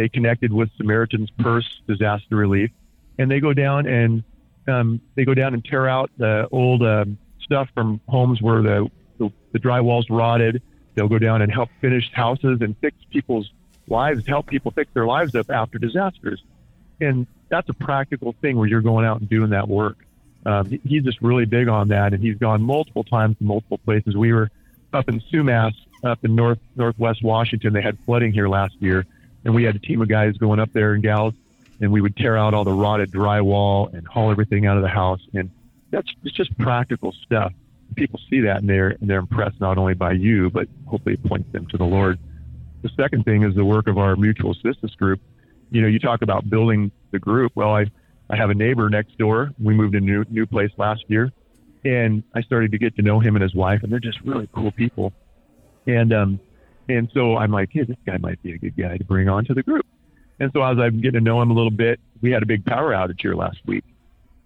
They 0.00 0.08
connected 0.08 0.50
with 0.50 0.70
Samaritan's 0.78 1.28
Purse 1.30 1.82
Disaster 1.86 2.34
Relief, 2.34 2.70
and 3.18 3.30
they 3.30 3.38
go 3.38 3.52
down 3.52 3.86
and 3.86 4.24
um, 4.66 4.98
they 5.14 5.26
go 5.26 5.34
down 5.34 5.52
and 5.52 5.62
tear 5.62 5.86
out 5.86 6.10
the 6.16 6.48
old 6.50 6.82
um, 6.82 7.18
stuff 7.42 7.68
from 7.74 8.00
homes 8.08 8.40
where 8.40 8.62
the, 8.62 8.90
the 9.18 9.30
the 9.52 9.58
drywall's 9.58 10.08
rotted. 10.08 10.62
They'll 10.94 11.06
go 11.06 11.18
down 11.18 11.42
and 11.42 11.52
help 11.52 11.68
finish 11.82 12.10
houses 12.14 12.62
and 12.62 12.74
fix 12.78 12.96
people's 13.10 13.52
lives, 13.88 14.26
help 14.26 14.46
people 14.46 14.70
fix 14.70 14.90
their 14.94 15.04
lives 15.04 15.34
up 15.34 15.50
after 15.50 15.78
disasters. 15.78 16.42
And 16.98 17.26
that's 17.50 17.68
a 17.68 17.74
practical 17.74 18.34
thing 18.40 18.56
where 18.56 18.66
you're 18.66 18.80
going 18.80 19.04
out 19.04 19.20
and 19.20 19.28
doing 19.28 19.50
that 19.50 19.68
work. 19.68 19.98
Um, 20.46 20.80
he's 20.82 21.02
just 21.02 21.20
really 21.20 21.44
big 21.44 21.68
on 21.68 21.88
that, 21.88 22.14
and 22.14 22.22
he's 22.22 22.38
gone 22.38 22.62
multiple 22.62 23.04
times 23.04 23.36
to 23.36 23.44
multiple 23.44 23.76
places. 23.76 24.16
We 24.16 24.32
were 24.32 24.50
up 24.94 25.10
in 25.10 25.20
Sumas, 25.30 25.74
up 26.02 26.24
in 26.24 26.34
north 26.34 26.58
northwest 26.74 27.22
Washington. 27.22 27.74
They 27.74 27.82
had 27.82 27.98
flooding 28.06 28.32
here 28.32 28.48
last 28.48 28.76
year, 28.80 29.04
and 29.44 29.54
we 29.54 29.64
had 29.64 29.76
a 29.76 29.78
team 29.78 30.02
of 30.02 30.08
guys 30.08 30.36
going 30.36 30.60
up 30.60 30.72
there 30.72 30.92
and 30.92 31.02
gals, 31.02 31.34
and 31.80 31.90
we 31.90 32.00
would 32.00 32.16
tear 32.16 32.36
out 32.36 32.54
all 32.54 32.64
the 32.64 32.72
rotted 32.72 33.10
drywall 33.10 33.92
and 33.94 34.06
haul 34.06 34.30
everything 34.30 34.66
out 34.66 34.76
of 34.76 34.82
the 34.82 34.88
house. 34.88 35.20
And 35.34 35.50
that's 35.90 36.08
it's 36.24 36.36
just 36.36 36.56
practical 36.58 37.12
stuff. 37.24 37.52
People 37.96 38.20
see 38.30 38.40
that 38.40 38.58
and 38.58 38.68
they're 38.68 38.90
and 39.00 39.08
they're 39.08 39.18
impressed 39.18 39.60
not 39.60 39.78
only 39.78 39.94
by 39.94 40.12
you, 40.12 40.50
but 40.50 40.68
hopefully 40.86 41.14
it 41.14 41.24
points 41.24 41.50
them 41.52 41.66
to 41.66 41.76
the 41.76 41.84
Lord. 41.84 42.18
The 42.82 42.90
second 42.96 43.24
thing 43.24 43.42
is 43.42 43.54
the 43.54 43.64
work 43.64 43.88
of 43.88 43.98
our 43.98 44.16
mutual 44.16 44.52
assistance 44.52 44.94
group. 44.94 45.20
You 45.70 45.82
know, 45.82 45.88
you 45.88 45.98
talk 45.98 46.22
about 46.22 46.48
building 46.48 46.90
the 47.10 47.18
group. 47.18 47.52
Well, 47.54 47.74
I 47.74 47.86
I 48.28 48.36
have 48.36 48.50
a 48.50 48.54
neighbor 48.54 48.88
next 48.88 49.18
door. 49.18 49.50
We 49.58 49.74
moved 49.74 49.94
in 49.94 50.04
a 50.04 50.06
new 50.06 50.24
new 50.30 50.46
place 50.46 50.70
last 50.76 51.04
year, 51.08 51.32
and 51.84 52.22
I 52.34 52.42
started 52.42 52.72
to 52.72 52.78
get 52.78 52.96
to 52.96 53.02
know 53.02 53.20
him 53.20 53.36
and 53.36 53.42
his 53.42 53.54
wife, 53.54 53.82
and 53.82 53.90
they're 53.90 53.98
just 53.98 54.20
really 54.20 54.48
cool 54.52 54.70
people. 54.70 55.12
And 55.86 56.12
um, 56.12 56.40
and 56.88 57.10
so 57.14 57.36
I'm 57.36 57.52
like, 57.52 57.70
hey, 57.72 57.84
this 57.84 57.96
guy 58.06 58.18
might 58.18 58.42
be 58.42 58.52
a 58.52 58.58
good 58.58 58.76
guy 58.76 58.96
to 58.96 59.04
bring 59.04 59.28
on 59.28 59.44
to 59.46 59.54
the 59.54 59.62
group. 59.62 59.86
And 60.38 60.50
so 60.52 60.62
as 60.62 60.78
I'm 60.78 61.00
getting 61.00 61.20
to 61.20 61.24
know 61.24 61.40
him 61.40 61.50
a 61.50 61.54
little 61.54 61.70
bit, 61.70 62.00
we 62.22 62.30
had 62.30 62.42
a 62.42 62.46
big 62.46 62.64
power 62.64 62.92
outage 62.92 63.20
here 63.20 63.34
last 63.34 63.58
week. 63.66 63.84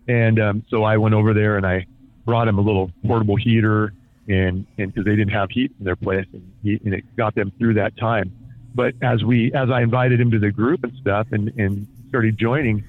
And 0.08 0.40
um, 0.40 0.64
so 0.68 0.82
I 0.82 0.96
went 0.96 1.14
over 1.14 1.32
there 1.32 1.56
and 1.56 1.66
I 1.66 1.86
brought 2.24 2.48
him 2.48 2.58
a 2.58 2.60
little 2.60 2.90
portable 3.06 3.36
heater 3.36 3.92
and 4.26 4.66
and 4.78 4.92
because 4.92 5.04
they 5.04 5.16
didn't 5.16 5.32
have 5.32 5.50
heat 5.50 5.72
in 5.78 5.84
their 5.84 5.96
place 5.96 6.26
and, 6.32 6.50
he, 6.62 6.80
and 6.84 6.94
it 6.94 7.04
got 7.16 7.34
them 7.34 7.52
through 7.58 7.74
that 7.74 7.96
time. 7.96 8.32
But 8.74 8.94
as 9.02 9.22
we 9.22 9.52
as 9.52 9.70
I 9.70 9.82
invited 9.82 10.20
him 10.20 10.30
to 10.32 10.38
the 10.38 10.50
group 10.50 10.84
and 10.84 10.92
stuff 11.00 11.28
and 11.30 11.48
and 11.58 11.86
started 12.08 12.36
joining, 12.36 12.84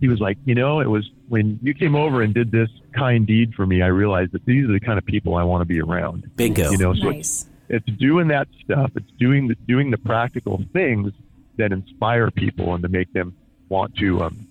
he 0.00 0.08
was 0.08 0.20
like, 0.20 0.36
you 0.44 0.54
know, 0.54 0.80
it 0.80 0.88
was 0.88 1.08
when 1.28 1.58
you 1.62 1.74
came 1.74 1.94
over 1.94 2.22
and 2.22 2.34
did 2.34 2.50
this 2.50 2.68
kind 2.92 3.26
deed 3.26 3.54
for 3.54 3.66
me, 3.66 3.82
I 3.82 3.86
realized 3.86 4.32
that 4.32 4.44
these 4.44 4.68
are 4.68 4.72
the 4.72 4.80
kind 4.80 4.98
of 4.98 5.06
people 5.06 5.36
I 5.36 5.44
want 5.44 5.62
to 5.62 5.66
be 5.66 5.80
around. 5.80 6.30
Bingo. 6.36 6.70
You 6.70 6.78
know, 6.78 6.94
so 6.94 7.10
Nice. 7.10 7.46
It's, 7.68 7.86
doing 7.86 8.28
that 8.28 8.48
stuff. 8.64 8.90
It's 8.96 9.10
doing 9.18 9.48
the 9.48 9.54
doing 9.66 9.90
the 9.90 9.98
practical 9.98 10.62
things 10.72 11.12
that 11.56 11.72
inspire 11.72 12.30
people 12.30 12.74
and 12.74 12.82
to 12.82 12.88
make 12.88 13.12
them 13.12 13.34
want 13.68 13.96
to, 13.96 14.22
um, 14.22 14.46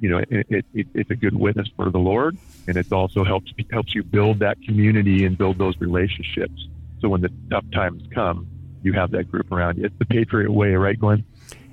you 0.00 0.08
know, 0.08 0.18
it, 0.18 0.28
it, 0.30 0.66
it, 0.74 0.86
it's 0.94 1.10
a 1.10 1.14
good 1.14 1.34
witness 1.34 1.68
for 1.76 1.90
the 1.90 1.98
Lord, 1.98 2.36
and 2.66 2.76
it 2.76 2.92
also 2.92 3.24
helps 3.24 3.52
helps 3.70 3.94
you 3.94 4.02
build 4.02 4.40
that 4.40 4.60
community 4.62 5.24
and 5.24 5.36
build 5.36 5.58
those 5.58 5.78
relationships. 5.80 6.68
So 7.00 7.08
when 7.08 7.20
the 7.20 7.30
tough 7.50 7.64
times 7.72 8.02
come, 8.12 8.48
you 8.82 8.92
have 8.92 9.10
that 9.12 9.30
group 9.30 9.52
around 9.52 9.78
you. 9.78 9.84
It's 9.84 9.98
the 9.98 10.06
Patriot 10.06 10.50
way, 10.50 10.74
right, 10.74 10.98
Glenn? 10.98 11.24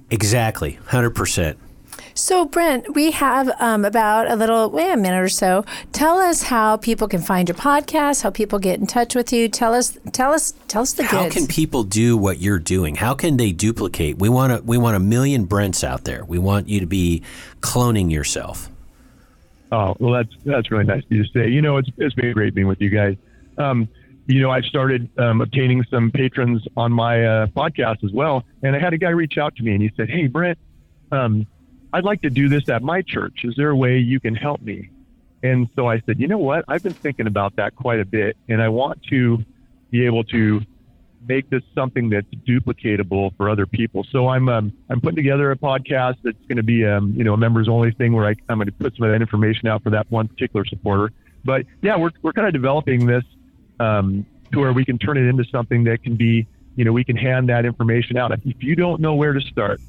Exactly. 0.10 0.78
100%. 0.88 1.58
So, 2.14 2.46
Brent, 2.46 2.94
we 2.96 3.12
have 3.12 3.50
um, 3.60 3.86
about 3.86 4.30
a 4.30 4.36
little, 4.36 4.70
wait 4.70 4.92
a 4.92 4.98
minute 4.98 5.22
or 5.22 5.30
so. 5.30 5.66
Tell 5.92 6.18
us 6.18 6.44
how 6.44 6.78
people 6.78 7.08
can 7.08 7.22
find 7.22 7.48
your 7.48 7.58
podcast, 7.58 8.24
how 8.24 8.30
people 8.30 8.60
get 8.60 8.80
in 8.80 8.88
touch 8.88 9.16
with 9.16 9.34
you. 9.34 9.50
Tell 9.50 9.74
us, 9.74 9.98
tell 10.14 10.32
us, 10.32 10.54
tell 10.68 10.82
us 10.82 10.94
the 10.94 11.04
How 11.04 11.24
goods. 11.24 11.36
can 11.36 11.48
people 11.48 11.84
do 11.84 12.16
what 12.18 12.40
you're 12.40 12.60
doing? 12.60 12.96
How 12.96 13.14
can 13.14 13.38
they 13.38 13.52
duplicate? 13.52 14.18
We 14.18 14.30
want 14.30 14.54
to 14.54 14.64
we 14.64 14.78
want 14.78 14.96
a 14.96 15.00
million 15.00 15.46
Brents 15.46 15.84
out 15.84 16.06
there. 16.06 16.24
We 16.26 16.40
want 16.40 16.70
you 16.70 16.80
to 16.80 16.88
be 16.88 17.22
cloning 17.62 18.12
yourself. 18.12 18.70
Oh, 19.72 19.96
well, 20.00 20.14
that's 20.14 20.36
that's 20.46 20.72
really 20.72 20.86
nice 20.86 21.04
of 21.04 21.12
you 21.12 21.24
to 21.24 21.30
say. 21.32 21.50
You 21.50 21.62
know, 21.62 21.78
it's 21.78 21.90
it's 21.98 22.16
been 22.16 22.32
great 22.34 22.56
being 22.56 22.68
with 22.68 22.80
you 22.82 22.90
guys. 22.90 23.18
Um, 23.58 23.90
you 24.28 24.42
know, 24.42 24.52
I've 24.52 24.66
started 24.66 25.10
um, 25.20 25.42
obtaining 25.42 25.84
some 25.90 26.12
patrons 26.12 26.66
on 26.78 26.92
my 26.92 27.24
uh, 27.26 27.48
podcast 27.48 28.04
as 28.04 28.12
well, 28.12 28.44
and 28.64 28.76
I 28.76 28.80
had 28.80 28.94
a 28.94 28.98
guy 28.98 29.10
reach 29.10 29.38
out 29.38 29.56
to 29.58 29.64
me 29.64 29.74
and 29.74 29.82
he 29.82 29.92
said, 29.98 30.10
"Hey, 30.10 30.28
Brent, 30.28 30.58
um, 31.12 31.46
I'd 31.96 32.04
like 32.04 32.22
to 32.24 32.30
do 32.30 32.50
this 32.50 32.68
at 32.70 32.84
my 32.84 33.02
church. 33.02 33.46
Is 33.46 33.56
there 33.56 33.70
a 33.70 33.76
way 33.76 33.98
you 33.98 34.20
can 34.20 34.36
help 34.36 34.62
me?" 34.62 34.90
And 35.42 35.70
so 35.76 35.88
I 35.88 36.02
said, 36.02 36.20
"You 36.20 36.28
know 36.28 36.38
what? 36.38 36.66
I've 36.68 36.84
been 36.84 36.94
thinking 36.94 37.28
about 37.28 37.56
that 37.56 37.76
quite 37.76 38.00
a 38.00 38.06
bit, 38.06 38.36
and 38.50 38.62
I 38.62 38.70
want 38.70 39.02
to 39.04 39.44
be 39.92 40.06
able 40.06 40.24
to 40.26 40.62
make 41.28 41.50
this 41.50 41.64
something 41.74 42.10
that's 42.10 42.28
duplicatable 42.48 43.36
for 43.38 43.50
other 43.50 43.66
people. 43.66 44.06
So 44.12 44.28
I'm 44.28 44.50
um, 44.50 44.74
I'm 44.90 45.02
putting 45.02 45.16
together 45.16 45.52
a 45.52 45.56
podcast 45.56 46.18
that's 46.24 46.38
going 46.48 46.58
to 46.58 46.64
be 46.64 46.86
um, 46.86 47.14
you 47.16 47.24
know 47.24 47.34
a 47.34 47.38
members 47.38 47.68
only 47.68 47.92
thing 47.92 48.14
where 48.14 48.26
I, 48.26 48.36
I'm 48.50 48.58
going 48.58 48.68
to 48.68 48.72
put 48.74 48.96
some 48.96 49.06
of 49.06 49.12
that 49.12 49.22
information 49.22 49.68
out 49.68 49.84
for 49.84 49.90
that 49.92 50.10
one 50.12 50.28
particular 50.28 50.66
supporter. 50.66 51.14
But 51.44 51.66
yeah, 51.82 51.98
we're 51.98 52.12
we're 52.22 52.34
kind 52.34 52.48
of 52.48 52.54
developing 52.54 53.06
this 53.06 53.24
um, 53.80 54.26
to 54.52 54.60
where 54.60 54.74
we 54.74 54.86
can 54.86 54.98
turn 54.98 55.18
it 55.18 55.28
into 55.28 55.46
something 55.46 55.84
that 55.86 56.04
can 56.04 56.16
be 56.16 56.48
you 56.76 56.86
know 56.86 56.92
we 56.92 57.04
can 57.04 57.16
hand 57.16 57.50
that 57.50 57.66
information 57.66 58.18
out. 58.18 58.32
If 58.46 58.64
you 58.64 58.76
don't 58.76 59.02
know 59.02 59.16
where 59.16 59.34
to 59.34 59.42
start, 59.42 59.80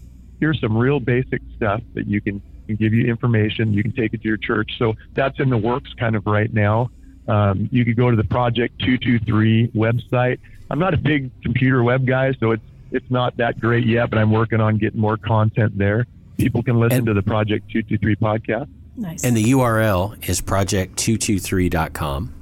here's 0.40 0.60
some 0.60 0.76
real 0.76 1.00
basic 1.00 1.40
stuff 1.56 1.80
that 1.94 2.06
you 2.06 2.20
can, 2.20 2.40
can 2.66 2.76
give 2.76 2.92
you 2.92 3.06
information. 3.06 3.72
You 3.72 3.82
can 3.82 3.92
take 3.92 4.14
it 4.14 4.22
to 4.22 4.28
your 4.28 4.36
church. 4.36 4.72
So 4.78 4.94
that's 5.14 5.38
in 5.40 5.50
the 5.50 5.56
works 5.58 5.92
kind 5.98 6.14
of 6.16 6.26
right 6.26 6.52
now. 6.52 6.90
Um, 7.28 7.68
you 7.72 7.84
could 7.84 7.96
go 7.96 8.10
to 8.10 8.16
the 8.16 8.24
Project 8.24 8.78
223 8.80 9.68
website. 9.74 10.38
I'm 10.70 10.78
not 10.78 10.94
a 10.94 10.96
big 10.96 11.30
computer 11.42 11.82
web 11.82 12.06
guy, 12.06 12.32
so 12.40 12.52
it's 12.52 12.62
it's 12.92 13.10
not 13.10 13.36
that 13.38 13.58
great 13.60 13.84
yet, 13.84 14.10
but 14.10 14.18
I'm 14.18 14.30
working 14.30 14.60
on 14.60 14.78
getting 14.78 15.00
more 15.00 15.16
content 15.16 15.76
there. 15.76 16.06
People 16.38 16.62
can 16.62 16.78
listen 16.78 16.98
And- 16.98 17.06
to 17.06 17.14
the 17.14 17.22
Project 17.22 17.68
223 17.70 18.14
podcast. 18.16 18.68
nice. 18.96 19.24
And 19.24 19.36
the 19.36 19.42
URL 19.50 20.16
is 20.28 20.40
project223.com. 20.40 22.32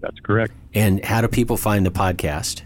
That's 0.00 0.18
correct. 0.20 0.52
And 0.72 1.04
how 1.04 1.20
do 1.20 1.28
people 1.28 1.56
find 1.58 1.84
the 1.84 1.90
podcast? 1.90 2.62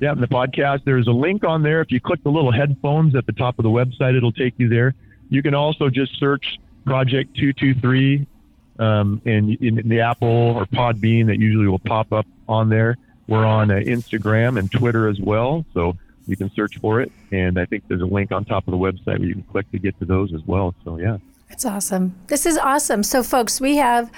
Yeah, 0.00 0.12
and 0.12 0.22
the 0.22 0.26
podcast, 0.26 0.84
there's 0.84 1.06
a 1.06 1.12
link 1.12 1.44
on 1.44 1.62
there. 1.62 1.80
If 1.80 1.90
you 1.90 2.00
click 2.00 2.22
the 2.22 2.30
little 2.30 2.52
headphones 2.52 3.14
at 3.14 3.26
the 3.26 3.32
top 3.32 3.58
of 3.58 3.62
the 3.62 3.70
website, 3.70 4.16
it'll 4.16 4.32
take 4.32 4.54
you 4.58 4.68
there. 4.68 4.94
You 5.30 5.42
can 5.42 5.54
also 5.54 5.88
just 5.88 6.18
search 6.18 6.58
Project 6.84 7.36
223 7.36 8.26
um, 8.78 9.22
in, 9.24 9.56
in 9.60 9.88
the 9.88 10.00
Apple 10.00 10.28
or 10.28 10.66
Podbean 10.66 11.26
that 11.26 11.38
usually 11.38 11.68
will 11.68 11.78
pop 11.78 12.12
up 12.12 12.26
on 12.48 12.68
there. 12.68 12.96
We're 13.28 13.44
on 13.44 13.70
uh, 13.70 13.74
Instagram 13.74 14.58
and 14.58 14.70
Twitter 14.70 15.08
as 15.08 15.18
well, 15.20 15.64
so 15.72 15.96
you 16.26 16.36
can 16.36 16.50
search 16.50 16.78
for 16.78 17.00
it. 17.00 17.10
And 17.32 17.58
I 17.58 17.64
think 17.64 17.84
there's 17.88 18.02
a 18.02 18.06
link 18.06 18.32
on 18.32 18.44
top 18.44 18.66
of 18.66 18.72
the 18.72 18.78
website 18.78 19.18
where 19.18 19.24
you 19.24 19.34
can 19.34 19.44
click 19.44 19.70
to 19.72 19.78
get 19.78 19.98
to 20.00 20.04
those 20.04 20.34
as 20.34 20.42
well. 20.46 20.74
So, 20.84 20.98
yeah. 20.98 21.18
That's 21.48 21.64
awesome. 21.64 22.14
This 22.26 22.46
is 22.46 22.58
awesome. 22.58 23.02
So, 23.02 23.22
folks, 23.22 23.60
we 23.60 23.76
have 23.76 24.10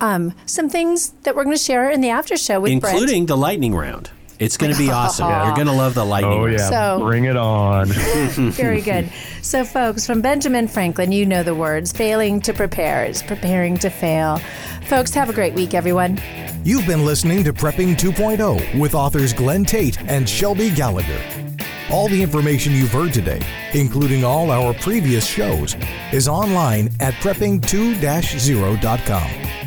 um, 0.00 0.34
some 0.46 0.68
things 0.68 1.10
that 1.22 1.36
we're 1.36 1.44
going 1.44 1.56
to 1.56 1.62
share 1.62 1.90
in 1.90 2.00
the 2.00 2.10
after 2.10 2.36
show 2.36 2.60
with 2.60 2.80
Brent. 2.80 2.94
Including 2.94 3.26
the 3.26 3.36
lightning 3.36 3.74
round. 3.74 4.10
It's 4.38 4.56
going 4.56 4.72
to 4.72 4.78
be 4.78 4.90
awesome. 4.90 5.28
You're 5.28 5.54
going 5.54 5.66
to 5.66 5.72
love 5.72 5.94
the 5.94 6.04
lightning 6.04 6.40
Oh, 6.40 6.46
yeah. 6.46 6.68
So- 6.70 7.00
Bring 7.04 7.24
it 7.24 7.36
on. 7.36 7.88
Very 7.88 8.80
good. 8.80 9.10
So, 9.42 9.64
folks, 9.64 10.06
from 10.06 10.20
Benjamin 10.20 10.68
Franklin, 10.68 11.10
you 11.12 11.26
know 11.26 11.42
the 11.42 11.54
words 11.54 11.92
failing 11.92 12.40
to 12.42 12.52
prepare 12.52 13.04
is 13.04 13.22
preparing 13.22 13.76
to 13.78 13.90
fail. 13.90 14.38
Folks, 14.84 15.12
have 15.14 15.28
a 15.28 15.32
great 15.32 15.54
week, 15.54 15.74
everyone. 15.74 16.18
You've 16.64 16.86
been 16.86 17.04
listening 17.04 17.42
to 17.44 17.52
Prepping 17.52 17.96
2.0 17.96 18.78
with 18.78 18.94
authors 18.94 19.32
Glenn 19.32 19.64
Tate 19.64 20.00
and 20.02 20.28
Shelby 20.28 20.70
Gallagher. 20.70 21.20
All 21.90 22.06
the 22.08 22.22
information 22.22 22.72
you've 22.74 22.92
heard 22.92 23.14
today, 23.14 23.40
including 23.72 24.22
all 24.22 24.50
our 24.50 24.74
previous 24.74 25.26
shows, 25.26 25.74
is 26.12 26.28
online 26.28 26.90
at 27.00 27.14
prepping2-0.com. 27.14 29.57